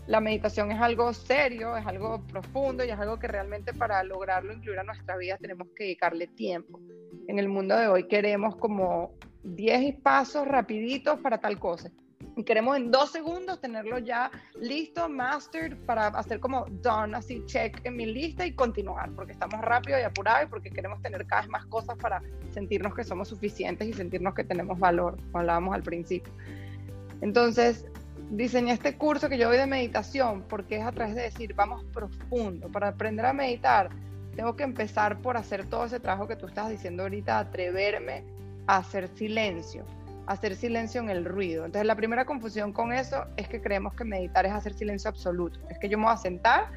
la 0.08 0.20
meditación 0.20 0.72
es 0.72 0.82
algo 0.82 1.14
serio, 1.14 1.78
es 1.78 1.86
algo 1.86 2.22
profundo 2.28 2.84
y 2.84 2.90
es 2.90 3.00
algo 3.00 3.20
que 3.20 3.28
realmente 3.28 3.74
para 3.74 4.04
lograrlo 4.04 4.54
incluir 4.54 4.80
a 4.80 4.84
nuestra 4.84 5.16
vida 5.18 5.38
tenemos 5.38 5.68
que 5.76 5.86
dedicarle 5.86 6.28
tiempo. 6.28 6.80
En 7.28 7.40
el 7.40 7.48
mundo 7.48 7.78
de 7.78 7.88
hoy 7.88 8.08
queremos 8.08 8.56
como 8.58 9.14
10 9.44 10.02
pasos 10.02 10.48
rapiditos 10.48 11.20
para 11.20 11.40
tal 11.40 11.58
cosa. 11.60 11.90
Y 12.36 12.44
queremos 12.44 12.78
en 12.78 12.92
dos 12.92 13.12
segundos 13.12 13.60
tenerlo 13.62 14.00
ya 14.00 14.32
listo, 14.60 15.08
mastered, 15.10 15.78
para 15.86 16.08
hacer 16.08 16.40
como 16.40 16.66
done, 16.70 17.16
así 17.16 17.44
check 17.46 17.80
en 17.84 17.96
mi 17.96 18.06
lista 18.06 18.46
y 18.46 18.54
continuar, 18.54 19.12
porque 19.12 19.34
estamos 19.34 19.62
rápido 19.62 20.00
y 20.00 20.04
apurados 20.04 20.46
y 20.46 20.48
porque 20.48 20.70
queremos 20.70 21.02
tener 21.02 21.26
cada 21.26 21.44
vez 21.44 21.52
más 21.52 21.66
cosas 21.66 21.98
para 21.98 22.22
sentirnos 22.52 22.94
que 22.96 23.04
somos 23.04 23.28
suficientes 23.28 23.88
y 23.88 23.94
sentirnos 23.94 24.34
que 24.34 24.44
tenemos 24.44 24.80
valor, 24.80 25.18
como 25.18 25.40
hablábamos 25.40 25.76
al 25.76 25.84
principio. 25.84 26.34
Entonces, 27.22 27.86
diseñé 28.32 28.74
este 28.74 28.98
curso 28.98 29.30
que 29.30 29.38
yo 29.38 29.48
doy 29.48 29.58
de 29.58 29.68
meditación 29.68 30.44
porque 30.50 30.78
es 30.78 30.86
a 30.86 30.92
través 30.92 31.16
de 31.16 31.24
decir, 31.24 31.54
vamos 31.54 31.84
profundo, 31.86 32.70
para 32.70 32.90
aprender 32.90 33.26
a 33.26 33.34
meditar. 33.34 33.90
Tengo 34.36 34.56
que 34.56 34.64
empezar 34.64 35.22
por 35.22 35.38
hacer 35.38 35.66
todo 35.68 35.86
ese 35.86 36.00
trabajo 36.00 36.28
que 36.28 36.36
tú 36.36 36.48
estás 36.48 36.70
diciendo 36.70 37.04
ahorita, 37.04 37.38
atreverme 37.38 38.24
a 38.66 38.78
hacer 38.78 39.08
silencio 39.10 39.86
hacer 40.28 40.56
silencio 40.56 41.02
en 41.02 41.10
el 41.10 41.26
ruido. 41.26 41.66
Entonces 41.66 41.86
la 41.86 41.96
primera 41.96 42.26
confusión 42.26 42.72
con 42.72 42.94
eso 42.94 43.26
es 43.38 43.48
que 43.48 43.62
creemos 43.62 43.94
que 43.94 44.04
meditar 44.04 44.46
es 44.46 44.52
hacer 44.52 44.74
silencio 44.74 45.10
absoluto. 45.10 45.60
Es 45.70 45.78
que 45.80 45.90
yo 45.90 45.98
me 45.98 46.06
voy 46.06 46.14
a 46.14 46.18
sentar 46.18 46.72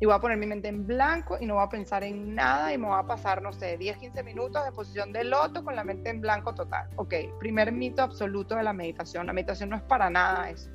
y 0.00 0.06
voy 0.06 0.14
a 0.14 0.18
poner 0.18 0.38
mi 0.38 0.46
mente 0.46 0.68
en 0.68 0.86
blanco 0.86 1.36
y 1.40 1.46
no 1.46 1.54
voy 1.54 1.64
a 1.64 1.68
pensar 1.68 2.04
en 2.04 2.34
nada 2.34 2.72
y 2.72 2.78
me 2.78 2.86
voy 2.86 2.98
a 2.98 3.06
pasar, 3.06 3.42
no 3.42 3.52
sé, 3.52 3.76
10, 3.76 3.98
15 3.98 4.22
minutos 4.22 4.64
de 4.64 4.72
posición 4.72 5.12
de 5.12 5.24
loto 5.24 5.64
con 5.64 5.74
la 5.74 5.84
mente 5.84 6.10
en 6.10 6.20
blanco 6.20 6.54
total. 6.54 6.88
Ok, 6.96 7.14
primer 7.38 7.72
mito 7.72 8.02
absoluto 8.02 8.54
de 8.54 8.62
la 8.62 8.72
meditación. 8.72 9.26
La 9.26 9.32
meditación 9.32 9.70
no 9.70 9.76
es 9.76 9.82
para 9.82 10.10
nada 10.10 10.50
eso. 10.50 10.70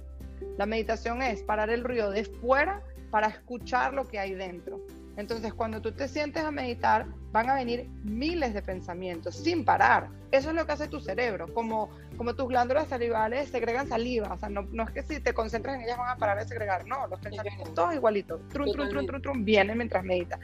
La 0.57 0.65
meditación 0.65 1.21
es 1.21 1.43
parar 1.43 1.69
el 1.69 1.83
ruido 1.83 2.11
de 2.11 2.25
fuera 2.25 2.83
para 3.11 3.27
escuchar 3.27 3.93
lo 3.93 4.07
que 4.07 4.19
hay 4.19 4.33
dentro. 4.33 4.81
Entonces, 5.17 5.51
cuando 5.51 5.81
tú 5.81 5.91
te 5.91 6.07
sientes 6.07 6.43
a 6.43 6.51
meditar, 6.51 7.07
van 7.31 7.49
a 7.49 7.55
venir 7.55 7.89
miles 8.03 8.53
de 8.53 8.61
pensamientos 8.61 9.35
sin 9.35 9.65
parar. 9.65 10.09
Eso 10.31 10.49
es 10.49 10.55
lo 10.55 10.65
que 10.65 10.73
hace 10.73 10.87
tu 10.87 10.99
cerebro, 10.99 11.51
como, 11.53 11.89
como 12.17 12.35
tus 12.35 12.47
glándulas 12.47 12.87
salivales 12.87 13.49
segregan 13.49 13.87
saliva. 13.87 14.31
O 14.31 14.37
sea, 14.37 14.47
no, 14.49 14.61
no 14.71 14.83
es 14.83 14.91
que 14.91 15.01
si 15.01 15.19
te 15.19 15.33
concentras 15.33 15.75
en 15.75 15.81
ellas 15.81 15.97
van 15.97 16.09
a 16.09 16.17
parar 16.17 16.37
de 16.37 16.47
segregar, 16.47 16.85
no, 16.85 17.07
los 17.07 17.19
pensamientos 17.19 17.73
todos 17.73 17.95
igualitos. 17.95 18.47
Trum, 18.49 18.71
trum, 18.71 18.89
trum, 18.89 19.05
trum, 19.07 19.21
trum, 19.21 19.43
vienen 19.43 19.77
mientras 19.77 20.03
meditas. 20.03 20.39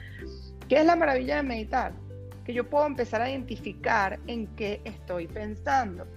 ¿Qué 0.68 0.78
es 0.78 0.86
la 0.86 0.96
maravilla 0.96 1.36
de 1.36 1.44
meditar? 1.44 1.94
Que 2.44 2.54
yo 2.54 2.68
puedo 2.68 2.88
empezar 2.88 3.22
a 3.22 3.30
identificar 3.30 4.20
en 4.26 4.48
qué 4.56 4.82
estoy 4.86 5.28
pensando 5.28 6.08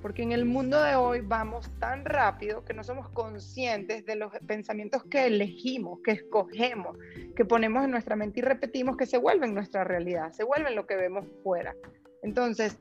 porque 0.00 0.22
en 0.22 0.32
el 0.32 0.44
mundo 0.44 0.82
de 0.82 0.96
hoy 0.96 1.20
vamos 1.20 1.70
tan 1.78 2.04
rápido 2.04 2.64
que 2.64 2.74
no 2.74 2.82
somos 2.84 3.08
conscientes 3.10 4.04
de 4.06 4.16
los 4.16 4.32
pensamientos 4.46 5.04
que 5.04 5.26
elegimos, 5.26 6.00
que 6.02 6.12
escogemos, 6.12 6.96
que 7.36 7.44
ponemos 7.44 7.84
en 7.84 7.90
nuestra 7.90 8.16
mente 8.16 8.40
y 8.40 8.42
repetimos 8.42 8.96
que 8.96 9.06
se 9.06 9.18
vuelven 9.18 9.54
nuestra 9.54 9.84
realidad, 9.84 10.32
se 10.32 10.44
vuelven 10.44 10.74
lo 10.74 10.86
que 10.86 10.96
vemos 10.96 11.26
fuera. 11.42 11.74
Entonces, 12.22 12.78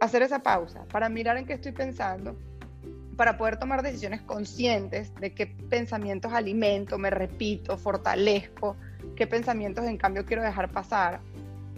hacer 0.00 0.22
esa 0.22 0.42
pausa 0.42 0.84
para 0.90 1.08
mirar 1.08 1.36
en 1.36 1.46
qué 1.46 1.54
estoy 1.54 1.72
pensando, 1.72 2.36
para 3.16 3.36
poder 3.36 3.58
tomar 3.58 3.82
decisiones 3.82 4.22
conscientes 4.22 5.14
de 5.16 5.34
qué 5.34 5.46
pensamientos 5.46 6.32
alimento, 6.32 6.98
me 6.98 7.10
repito, 7.10 7.76
fortalezco, 7.76 8.76
qué 9.16 9.26
pensamientos 9.26 9.86
en 9.86 9.98
cambio 9.98 10.24
quiero 10.24 10.42
dejar 10.42 10.70
pasar, 10.70 11.20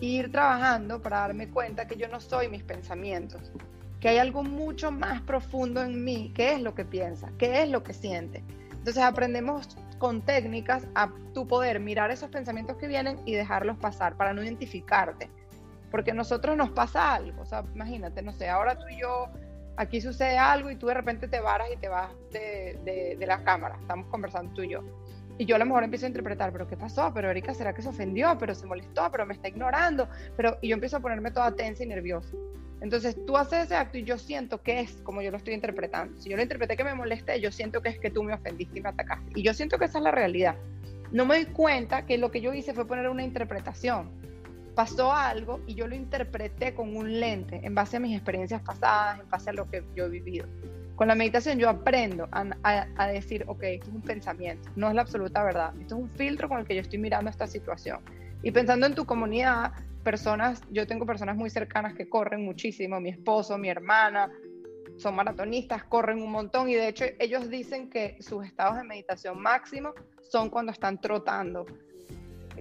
e 0.00 0.06
ir 0.06 0.32
trabajando 0.32 1.02
para 1.02 1.20
darme 1.20 1.48
cuenta 1.48 1.86
que 1.86 1.96
yo 1.96 2.08
no 2.08 2.20
soy 2.20 2.48
mis 2.48 2.62
pensamientos, 2.62 3.52
que 4.04 4.10
hay 4.10 4.18
algo 4.18 4.42
mucho 4.42 4.90
más 4.90 5.22
profundo 5.22 5.82
en 5.82 6.04
mí, 6.04 6.30
qué 6.34 6.52
es 6.52 6.60
lo 6.60 6.74
que 6.74 6.84
piensa, 6.84 7.32
qué 7.38 7.62
es 7.62 7.70
lo 7.70 7.82
que 7.82 7.94
siente. 7.94 8.44
Entonces 8.70 9.02
aprendemos 9.02 9.78
con 9.96 10.20
técnicas 10.20 10.86
a 10.94 11.10
tu 11.32 11.48
poder 11.48 11.80
mirar 11.80 12.10
esos 12.10 12.28
pensamientos 12.28 12.76
que 12.76 12.86
vienen 12.86 13.18
y 13.24 13.32
dejarlos 13.32 13.78
pasar 13.78 14.18
para 14.18 14.34
no 14.34 14.44
identificarte. 14.44 15.30
Porque 15.90 16.10
a 16.10 16.14
nosotros 16.14 16.54
nos 16.54 16.68
pasa 16.68 17.14
algo, 17.14 17.40
o 17.40 17.46
sea, 17.46 17.64
imagínate, 17.74 18.20
no 18.20 18.34
sé, 18.34 18.50
ahora 18.50 18.76
tú 18.76 18.84
y 18.90 19.00
yo, 19.00 19.28
aquí 19.78 20.02
sucede 20.02 20.36
algo 20.36 20.70
y 20.70 20.76
tú 20.76 20.88
de 20.88 20.92
repente 20.92 21.26
te 21.26 21.40
varas 21.40 21.68
y 21.72 21.78
te 21.78 21.88
vas 21.88 22.10
de, 22.30 22.78
de, 22.84 23.16
de 23.18 23.26
la 23.26 23.42
cámara, 23.42 23.78
estamos 23.80 24.06
conversando 24.08 24.52
tú 24.52 24.64
y 24.64 24.72
yo. 24.72 24.82
Y 25.36 25.46
yo 25.46 25.56
a 25.56 25.58
lo 25.58 25.66
mejor 25.66 25.82
empiezo 25.82 26.06
a 26.06 26.08
interpretar, 26.08 26.52
pero 26.52 26.68
¿qué 26.68 26.76
pasó? 26.76 27.10
Pero 27.12 27.30
Erika, 27.30 27.54
¿será 27.54 27.74
que 27.74 27.82
se 27.82 27.88
ofendió? 27.88 28.36
Pero 28.38 28.54
se 28.54 28.66
molestó, 28.66 29.10
pero 29.10 29.26
me 29.26 29.34
está 29.34 29.48
ignorando. 29.48 30.08
Pero, 30.36 30.58
y 30.62 30.68
yo 30.68 30.74
empiezo 30.74 30.98
a 30.98 31.00
ponerme 31.00 31.30
toda 31.30 31.50
tensa 31.54 31.82
y 31.82 31.86
nerviosa. 31.86 32.36
Entonces 32.80 33.16
tú 33.26 33.36
haces 33.36 33.64
ese 33.64 33.76
acto 33.76 33.98
y 33.98 34.04
yo 34.04 34.18
siento 34.18 34.62
que 34.62 34.80
es 34.80 34.92
como 35.02 35.22
yo 35.22 35.30
lo 35.30 35.38
estoy 35.38 35.54
interpretando. 35.54 36.20
Si 36.20 36.28
yo 36.28 36.36
lo 36.36 36.42
interpreté 36.42 36.76
que 36.76 36.84
me 36.84 36.94
molesté, 36.94 37.40
yo 37.40 37.50
siento 37.50 37.80
que 37.80 37.88
es 37.88 37.98
que 37.98 38.10
tú 38.10 38.22
me 38.22 38.34
ofendiste 38.34 38.78
y 38.78 38.82
me 38.82 38.90
atacaste. 38.90 39.32
Y 39.34 39.42
yo 39.42 39.54
siento 39.54 39.78
que 39.78 39.86
esa 39.86 39.98
es 39.98 40.04
la 40.04 40.10
realidad. 40.10 40.56
No 41.10 41.24
me 41.24 41.36
doy 41.36 41.46
cuenta 41.46 42.06
que 42.06 42.18
lo 42.18 42.30
que 42.30 42.40
yo 42.40 42.52
hice 42.52 42.74
fue 42.74 42.86
poner 42.86 43.08
una 43.08 43.22
interpretación. 43.22 44.10
Pasó 44.74 45.12
algo 45.12 45.60
y 45.66 45.74
yo 45.74 45.86
lo 45.86 45.94
interpreté 45.94 46.74
con 46.74 46.96
un 46.96 47.20
lente 47.20 47.60
en 47.62 47.74
base 47.74 47.96
a 47.96 48.00
mis 48.00 48.14
experiencias 48.14 48.60
pasadas, 48.62 49.20
en 49.20 49.30
base 49.30 49.50
a 49.50 49.52
lo 49.52 49.70
que 49.70 49.82
yo 49.96 50.06
he 50.06 50.08
vivido. 50.08 50.46
Con 50.96 51.08
la 51.08 51.14
meditación 51.16 51.58
yo 51.58 51.68
aprendo 51.68 52.28
a, 52.30 53.06
decir, 53.08 53.44
ok, 53.48 53.62
esto 53.64 53.88
es 53.88 53.94
un 53.94 54.02
pensamiento, 54.02 54.70
no 54.76 54.88
es 54.88 54.94
la 54.94 55.02
absoluta 55.02 55.42
verdad, 55.42 55.72
esto 55.80 55.96
es 55.96 56.02
un 56.02 56.10
filtro 56.10 56.48
con 56.48 56.60
el 56.60 56.66
que 56.66 56.76
yo 56.76 56.82
estoy 56.82 56.98
mirando 56.98 57.30
esta 57.30 57.48
situación. 57.48 57.98
Y 58.42 58.52
pensando 58.52 58.86
en 58.86 58.94
tu 58.94 59.04
comunidad, 59.04 59.72
personas, 60.04 60.60
yo 60.70 60.86
tengo 60.86 61.04
personas 61.04 61.36
muy 61.36 61.50
cercanas 61.50 61.94
que 61.94 62.08
corren 62.08 62.44
muchísimo, 62.44 63.00
mi 63.00 63.08
esposo, 63.08 63.58
mi 63.58 63.70
hermana, 63.70 64.30
son 64.96 65.16
maratonistas, 65.16 65.82
corren 65.84 66.22
un 66.22 66.30
montón 66.30 66.68
y 66.68 66.74
de 66.74 66.88
hecho 66.88 67.04
ellos 67.18 67.48
dicen 67.48 67.90
que 67.90 68.16
sus 68.20 68.46
estados 68.46 68.76
de 68.76 68.84
meditación 68.84 69.40
máximo 69.40 69.92
son 70.22 70.50
cuando 70.50 70.70
están 70.70 71.00
trotando 71.00 71.66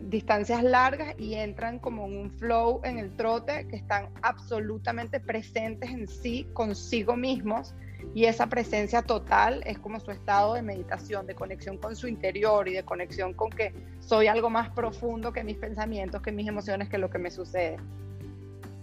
distancias 0.01 0.63
largas 0.63 1.13
y 1.19 1.35
entran 1.35 1.77
como 1.77 2.07
en 2.07 2.17
un 2.17 2.31
flow 2.31 2.81
en 2.83 2.97
el 2.97 3.15
trote 3.15 3.67
que 3.67 3.75
están 3.75 4.09
absolutamente 4.23 5.19
presentes 5.19 5.91
en 5.91 6.07
sí, 6.07 6.47
consigo 6.53 7.15
mismos 7.15 7.75
y 8.13 8.25
esa 8.25 8.47
presencia 8.47 9.01
total 9.01 9.63
es 9.65 9.79
como 9.79 9.99
su 9.99 10.11
estado 10.11 10.53
de 10.53 10.61
meditación, 10.61 11.25
de 11.25 11.35
conexión 11.35 11.77
con 11.77 11.95
su 11.95 12.07
interior 12.07 12.67
y 12.67 12.73
de 12.73 12.83
conexión 12.83 13.33
con 13.33 13.49
que 13.49 13.73
soy 13.99 14.27
algo 14.27 14.49
más 14.49 14.69
profundo 14.69 15.33
que 15.33 15.43
mis 15.43 15.57
pensamientos, 15.57 16.21
que 16.21 16.31
mis 16.31 16.47
emociones, 16.47 16.89
que 16.89 16.97
lo 16.97 17.09
que 17.09 17.17
me 17.17 17.31
sucede. 17.31 17.77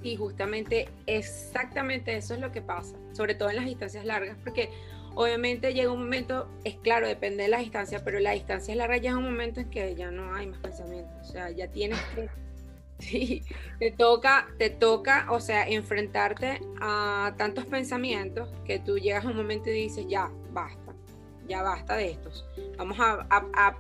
Y 0.02 0.16
justamente 0.16 0.88
exactamente 1.06 2.16
eso 2.16 2.34
es 2.34 2.40
lo 2.40 2.52
que 2.52 2.62
pasa, 2.62 2.96
sobre 3.12 3.34
todo 3.34 3.50
en 3.50 3.56
las 3.56 3.66
distancias 3.66 4.04
largas, 4.04 4.36
porque 4.42 4.70
obviamente 5.14 5.74
llega 5.74 5.92
un 5.92 6.00
momento, 6.00 6.48
es 6.64 6.76
claro, 6.76 7.06
depende 7.06 7.42
de 7.44 7.48
la 7.48 7.58
distancia, 7.58 8.02
pero 8.04 8.18
la 8.18 8.32
distancia 8.32 8.74
larga 8.74 8.96
es 8.96 9.14
un 9.14 9.24
momento 9.24 9.60
en 9.60 9.70
que 9.70 9.94
ya 9.94 10.10
no 10.10 10.34
hay 10.34 10.46
más 10.46 10.58
pensamientos, 10.60 11.28
o 11.28 11.32
sea, 11.32 11.50
ya 11.50 11.68
tienes 11.68 12.00
que 12.14 12.28
Sí, 13.00 13.42
te 13.78 13.90
toca, 13.90 14.49
te 14.59 14.69
toca, 14.69 15.26
o 15.30 15.40
sea, 15.40 15.66
enfrentarte 15.66 16.61
a 16.80 17.35
tantos 17.38 17.64
pensamientos 17.64 18.50
que 18.66 18.78
tú 18.78 18.99
llegas 18.99 19.25
a 19.25 19.28
un 19.28 19.37
momento 19.37 19.71
y 19.71 19.85
dices, 19.85 20.04
ya, 20.07 20.30
basta, 20.52 20.95
ya 21.49 21.62
basta 21.62 21.97
de 21.97 22.11
estos. 22.11 22.45
Vamos 22.76 22.99
a, 23.00 23.26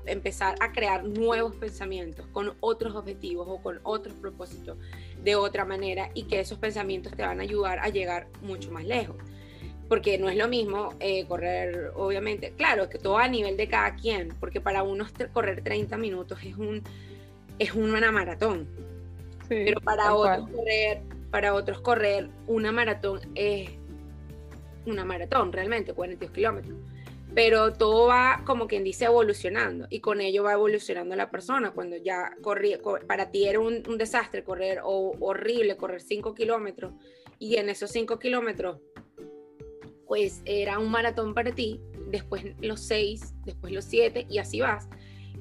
empezar 0.06 0.54
a 0.60 0.72
crear 0.72 1.04
nuevos 1.04 1.54
pensamientos 1.56 2.26
con 2.28 2.54
otros 2.60 2.94
objetivos 2.94 3.46
o 3.48 3.62
con 3.62 3.80
otros 3.82 4.14
propósitos 4.14 4.78
de 5.22 5.36
otra 5.36 5.64
manera 5.64 6.10
y 6.14 6.24
que 6.24 6.40
esos 6.40 6.58
pensamientos 6.58 7.12
te 7.14 7.22
van 7.22 7.40
a 7.40 7.42
ayudar 7.42 7.78
a 7.80 7.88
llegar 7.88 8.26
mucho 8.40 8.70
más 8.70 8.84
lejos. 8.84 9.16
Porque 9.88 10.18
no 10.18 10.30
es 10.30 10.36
lo 10.36 10.48
mismo 10.48 10.94
eh, 11.00 11.26
correr, 11.26 11.92
obviamente, 11.96 12.52
claro, 12.52 12.88
que 12.88 12.98
todo 12.98 13.18
a 13.18 13.26
nivel 13.28 13.56
de 13.56 13.68
cada 13.68 13.96
quien, 13.96 14.28
porque 14.38 14.60
para 14.60 14.82
unos 14.82 15.12
correr 15.32 15.62
30 15.62 15.96
minutos 15.96 16.38
es, 16.44 16.56
un, 16.56 16.82
es 17.58 17.74
una 17.74 18.12
maratón 18.12 18.89
pero 19.50 19.80
para 19.80 20.14
otros 20.14 20.48
correr, 20.48 21.02
para 21.30 21.54
otros 21.54 21.80
correr 21.80 22.30
una 22.46 22.70
maratón 22.70 23.20
es 23.34 23.70
una 24.86 25.04
maratón 25.04 25.52
realmente, 25.52 25.92
42 25.92 26.32
kilómetros. 26.32 26.78
Pero 27.34 27.72
todo 27.72 28.06
va 28.06 28.42
como 28.44 28.66
quien 28.66 28.82
dice 28.82 29.04
evolucionando 29.04 29.86
y 29.90 30.00
con 30.00 30.20
ello 30.20 30.44
va 30.44 30.52
evolucionando 30.54 31.14
la 31.14 31.30
persona. 31.30 31.72
Cuando 31.72 31.96
ya 31.96 32.32
corría, 32.42 32.78
para 33.06 33.30
ti 33.30 33.46
era 33.46 33.60
un, 33.60 33.82
desastre 33.98 34.42
correr 34.42 34.80
o 34.84 35.16
horrible 35.20 35.76
correr 35.76 36.00
5 36.00 36.34
kilómetros 36.34 36.92
y 37.38 37.56
en 37.56 37.68
esos 37.68 37.90
5 37.90 38.18
kilómetros 38.18 38.78
pues 40.06 40.42
era 40.44 40.80
un 40.80 40.90
maratón 40.90 41.34
para 41.34 41.52
ti, 41.52 41.80
después 42.08 42.44
los 42.60 42.80
6, 42.80 43.34
después 43.44 43.72
los 43.72 43.84
7 43.84 44.26
y 44.28 44.38
así 44.38 44.60
vas. 44.60 44.88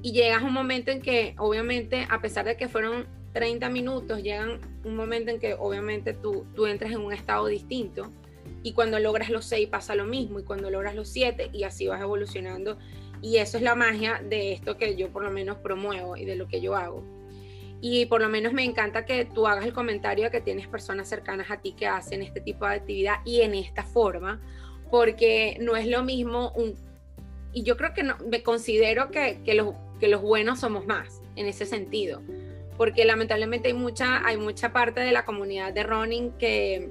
Y 0.02 0.12
llegas 0.12 0.42
a 0.42 0.46
un 0.46 0.52
momento 0.52 0.92
en 0.92 1.02
que 1.02 1.34
obviamente 1.38 2.06
a 2.08 2.20
pesar 2.20 2.44
de 2.44 2.56
que 2.56 2.68
fueron 2.68 3.08
30 3.32 3.68
minutos 3.68 4.22
llegan 4.22 4.60
un 4.84 4.96
momento 4.96 5.30
en 5.30 5.38
que 5.38 5.54
obviamente 5.54 6.14
tú, 6.14 6.46
tú 6.54 6.66
entras 6.66 6.92
en 6.92 7.00
un 7.00 7.12
estado 7.12 7.46
distinto 7.46 8.10
y 8.62 8.72
cuando 8.72 8.98
logras 8.98 9.30
los 9.30 9.44
6 9.46 9.68
pasa 9.68 9.94
lo 9.94 10.04
mismo 10.04 10.40
y 10.40 10.42
cuando 10.42 10.70
logras 10.70 10.94
los 10.94 11.08
7 11.08 11.50
y 11.52 11.62
así 11.64 11.86
vas 11.86 12.00
evolucionando 12.00 12.78
y 13.22 13.36
eso 13.36 13.56
es 13.56 13.62
la 13.62 13.74
magia 13.74 14.20
de 14.26 14.52
esto 14.52 14.76
que 14.76 14.96
yo 14.96 15.10
por 15.10 15.22
lo 15.22 15.30
menos 15.30 15.58
promuevo 15.58 16.16
y 16.16 16.24
de 16.24 16.36
lo 16.36 16.48
que 16.48 16.60
yo 16.60 16.74
hago. 16.74 17.04
Y 17.82 18.06
por 18.06 18.20
lo 18.20 18.28
menos 18.28 18.52
me 18.52 18.64
encanta 18.64 19.06
que 19.06 19.24
tú 19.24 19.46
hagas 19.46 19.64
el 19.64 19.72
comentario 19.72 20.24
de 20.24 20.30
que 20.30 20.40
tienes 20.40 20.68
personas 20.68 21.08
cercanas 21.08 21.50
a 21.50 21.58
ti 21.58 21.72
que 21.72 21.86
hacen 21.86 22.22
este 22.22 22.40
tipo 22.40 22.66
de 22.66 22.74
actividad 22.74 23.16
y 23.24 23.40
en 23.40 23.54
esta 23.54 23.84
forma, 23.84 24.40
porque 24.90 25.56
no 25.60 25.76
es 25.76 25.86
lo 25.86 26.02
mismo 26.02 26.52
un... 26.56 26.74
Y 27.52 27.62
yo 27.62 27.76
creo 27.76 27.94
que 27.94 28.02
no, 28.02 28.16
me 28.30 28.42
considero 28.42 29.10
que, 29.10 29.40
que, 29.44 29.54
los, 29.54 29.74
que 29.98 30.08
los 30.08 30.20
buenos 30.20 30.60
somos 30.60 30.86
más 30.86 31.22
en 31.36 31.46
ese 31.46 31.64
sentido 31.64 32.22
porque 32.80 33.04
lamentablemente 33.04 33.68
hay 33.68 33.74
mucha, 33.74 34.26
hay 34.26 34.38
mucha 34.38 34.72
parte 34.72 35.00
de 35.00 35.12
la 35.12 35.26
comunidad 35.26 35.74
de 35.74 35.82
running 35.82 36.30
que 36.38 36.88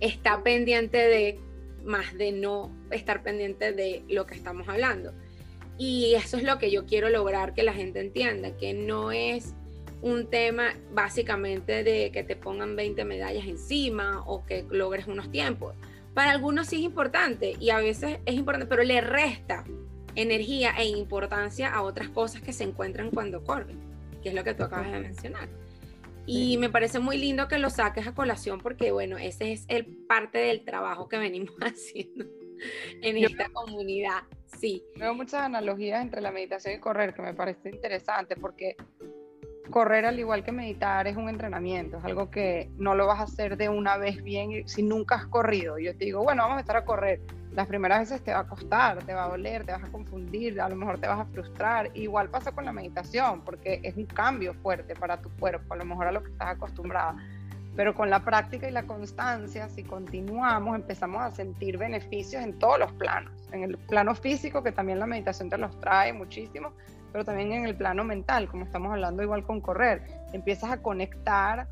está 0.00 0.42
pendiente 0.42 0.96
de 0.96 1.38
más 1.84 2.16
de 2.16 2.32
no 2.32 2.74
estar 2.90 3.22
pendiente 3.22 3.74
de 3.74 4.02
lo 4.08 4.24
que 4.24 4.34
estamos 4.34 4.66
hablando. 4.66 5.12
Y 5.76 6.14
eso 6.14 6.38
es 6.38 6.44
lo 6.44 6.56
que 6.56 6.70
yo 6.70 6.86
quiero 6.86 7.10
lograr 7.10 7.52
que 7.52 7.62
la 7.62 7.74
gente 7.74 8.00
entienda, 8.00 8.56
que 8.56 8.72
no 8.72 9.12
es 9.12 9.52
un 10.00 10.30
tema 10.30 10.72
básicamente 10.94 11.84
de 11.84 12.10
que 12.10 12.24
te 12.24 12.34
pongan 12.34 12.74
20 12.74 13.04
medallas 13.04 13.46
encima 13.46 14.22
o 14.24 14.46
que 14.46 14.64
logres 14.70 15.06
unos 15.06 15.30
tiempos. 15.30 15.74
Para 16.14 16.30
algunos 16.30 16.68
sí 16.68 16.76
es 16.76 16.82
importante 16.84 17.54
y 17.60 17.68
a 17.68 17.80
veces 17.80 18.18
es 18.24 18.34
importante, 18.34 18.66
pero 18.66 18.82
le 18.82 19.02
resta 19.02 19.62
energía 20.14 20.72
e 20.78 20.86
importancia 20.86 21.68
a 21.68 21.82
otras 21.82 22.08
cosas 22.08 22.40
que 22.40 22.54
se 22.54 22.64
encuentran 22.64 23.10
cuando 23.10 23.44
corren, 23.44 23.93
que 24.24 24.30
es 24.30 24.34
lo 24.34 24.42
que 24.42 24.54
tú 24.54 24.64
acabas 24.64 24.90
de 24.90 24.98
mencionar. 24.98 25.48
Y 26.26 26.56
me 26.56 26.70
parece 26.70 26.98
muy 26.98 27.18
lindo 27.18 27.46
que 27.48 27.58
lo 27.58 27.68
saques 27.68 28.06
a 28.06 28.14
colación 28.14 28.58
porque, 28.58 28.90
bueno, 28.90 29.18
ese 29.18 29.52
es 29.52 29.66
el 29.68 29.84
parte 29.84 30.38
del 30.38 30.64
trabajo 30.64 31.08
que 31.08 31.18
venimos 31.18 31.54
haciendo 31.60 32.24
en 33.02 33.18
esta 33.18 33.50
comunidad. 33.50 34.22
Sí. 34.58 34.82
Veo 34.96 35.14
muchas 35.14 35.42
analogías 35.42 36.00
entre 36.02 36.22
la 36.22 36.32
meditación 36.32 36.74
y 36.74 36.78
correr 36.78 37.12
que 37.12 37.20
me 37.20 37.34
parece 37.34 37.68
interesante 37.68 38.36
porque 38.36 38.76
correr 39.70 40.06
al 40.06 40.18
igual 40.18 40.44
que 40.44 40.52
meditar 40.52 41.06
es 41.06 41.16
un 41.16 41.28
entrenamiento, 41.28 41.98
es 41.98 42.04
algo 42.04 42.30
que 42.30 42.70
no 42.76 42.94
lo 42.94 43.06
vas 43.06 43.20
a 43.20 43.24
hacer 43.24 43.56
de 43.56 43.68
una 43.68 43.98
vez 43.98 44.22
bien 44.22 44.66
si 44.66 44.82
nunca 44.82 45.16
has 45.16 45.26
corrido. 45.26 45.78
Yo 45.78 45.94
te 45.96 46.06
digo, 46.06 46.22
bueno, 46.22 46.42
vamos 46.42 46.56
a 46.56 46.60
estar 46.60 46.76
a 46.76 46.84
correr. 46.86 47.20
Las 47.54 47.68
primeras 47.68 48.00
veces 48.00 48.24
te 48.24 48.32
va 48.32 48.40
a 48.40 48.48
costar, 48.48 48.98
te 49.04 49.14
va 49.14 49.26
a 49.26 49.28
doler, 49.28 49.64
te 49.64 49.70
vas 49.70 49.84
a 49.84 49.92
confundir, 49.92 50.60
a 50.60 50.68
lo 50.68 50.74
mejor 50.74 50.98
te 50.98 51.06
vas 51.06 51.20
a 51.20 51.24
frustrar. 51.26 51.88
Igual 51.94 52.28
pasa 52.28 52.50
con 52.50 52.64
la 52.64 52.72
meditación, 52.72 53.42
porque 53.42 53.80
es 53.84 53.96
un 53.96 54.06
cambio 54.06 54.54
fuerte 54.54 54.96
para 54.96 55.20
tu 55.20 55.30
cuerpo, 55.38 55.74
a 55.74 55.76
lo 55.76 55.84
mejor 55.84 56.08
a 56.08 56.12
lo 56.12 56.24
que 56.24 56.32
estás 56.32 56.48
acostumbrada. 56.48 57.16
Pero 57.76 57.94
con 57.94 58.10
la 58.10 58.24
práctica 58.24 58.68
y 58.68 58.72
la 58.72 58.82
constancia, 58.82 59.68
si 59.68 59.84
continuamos, 59.84 60.74
empezamos 60.74 61.22
a 61.22 61.30
sentir 61.30 61.78
beneficios 61.78 62.42
en 62.42 62.58
todos 62.58 62.80
los 62.80 62.92
planos. 62.92 63.32
En 63.52 63.62
el 63.62 63.78
plano 63.78 64.16
físico, 64.16 64.64
que 64.64 64.72
también 64.72 64.98
la 64.98 65.06
meditación 65.06 65.48
te 65.48 65.56
los 65.56 65.78
trae 65.80 66.12
muchísimo, 66.12 66.72
pero 67.12 67.24
también 67.24 67.52
en 67.52 67.66
el 67.66 67.76
plano 67.76 68.02
mental, 68.02 68.48
como 68.48 68.64
estamos 68.64 68.90
hablando 68.90 69.22
igual 69.22 69.44
con 69.44 69.60
correr. 69.60 70.02
Empiezas 70.32 70.72
a 70.72 70.82
conectar 70.82 71.68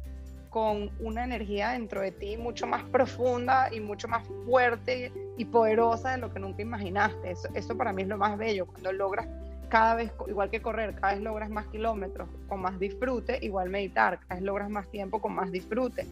con 0.52 0.90
una 1.00 1.24
energía 1.24 1.70
dentro 1.70 2.02
de 2.02 2.12
ti 2.12 2.36
mucho 2.36 2.66
más 2.66 2.82
profunda 2.84 3.72
y 3.72 3.80
mucho 3.80 4.06
más 4.06 4.22
fuerte 4.44 5.10
y 5.38 5.44
poderosa 5.46 6.10
de 6.10 6.18
lo 6.18 6.32
que 6.32 6.40
nunca 6.40 6.60
imaginaste. 6.60 7.30
Eso, 7.30 7.48
eso 7.54 7.76
para 7.76 7.92
mí 7.94 8.02
es 8.02 8.08
lo 8.08 8.18
más 8.18 8.36
bello, 8.36 8.66
cuando 8.66 8.92
logras 8.92 9.26
cada 9.70 9.94
vez, 9.94 10.12
igual 10.28 10.50
que 10.50 10.60
correr, 10.60 10.94
cada 10.94 11.14
vez 11.14 11.22
logras 11.22 11.48
más 11.48 11.66
kilómetros 11.68 12.28
con 12.48 12.60
más 12.60 12.78
disfrute, 12.78 13.38
igual 13.40 13.70
meditar, 13.70 14.20
cada 14.20 14.34
vez 14.34 14.44
logras 14.44 14.68
más 14.68 14.86
tiempo 14.90 15.22
con 15.22 15.34
más 15.34 15.50
disfrute. 15.50 16.06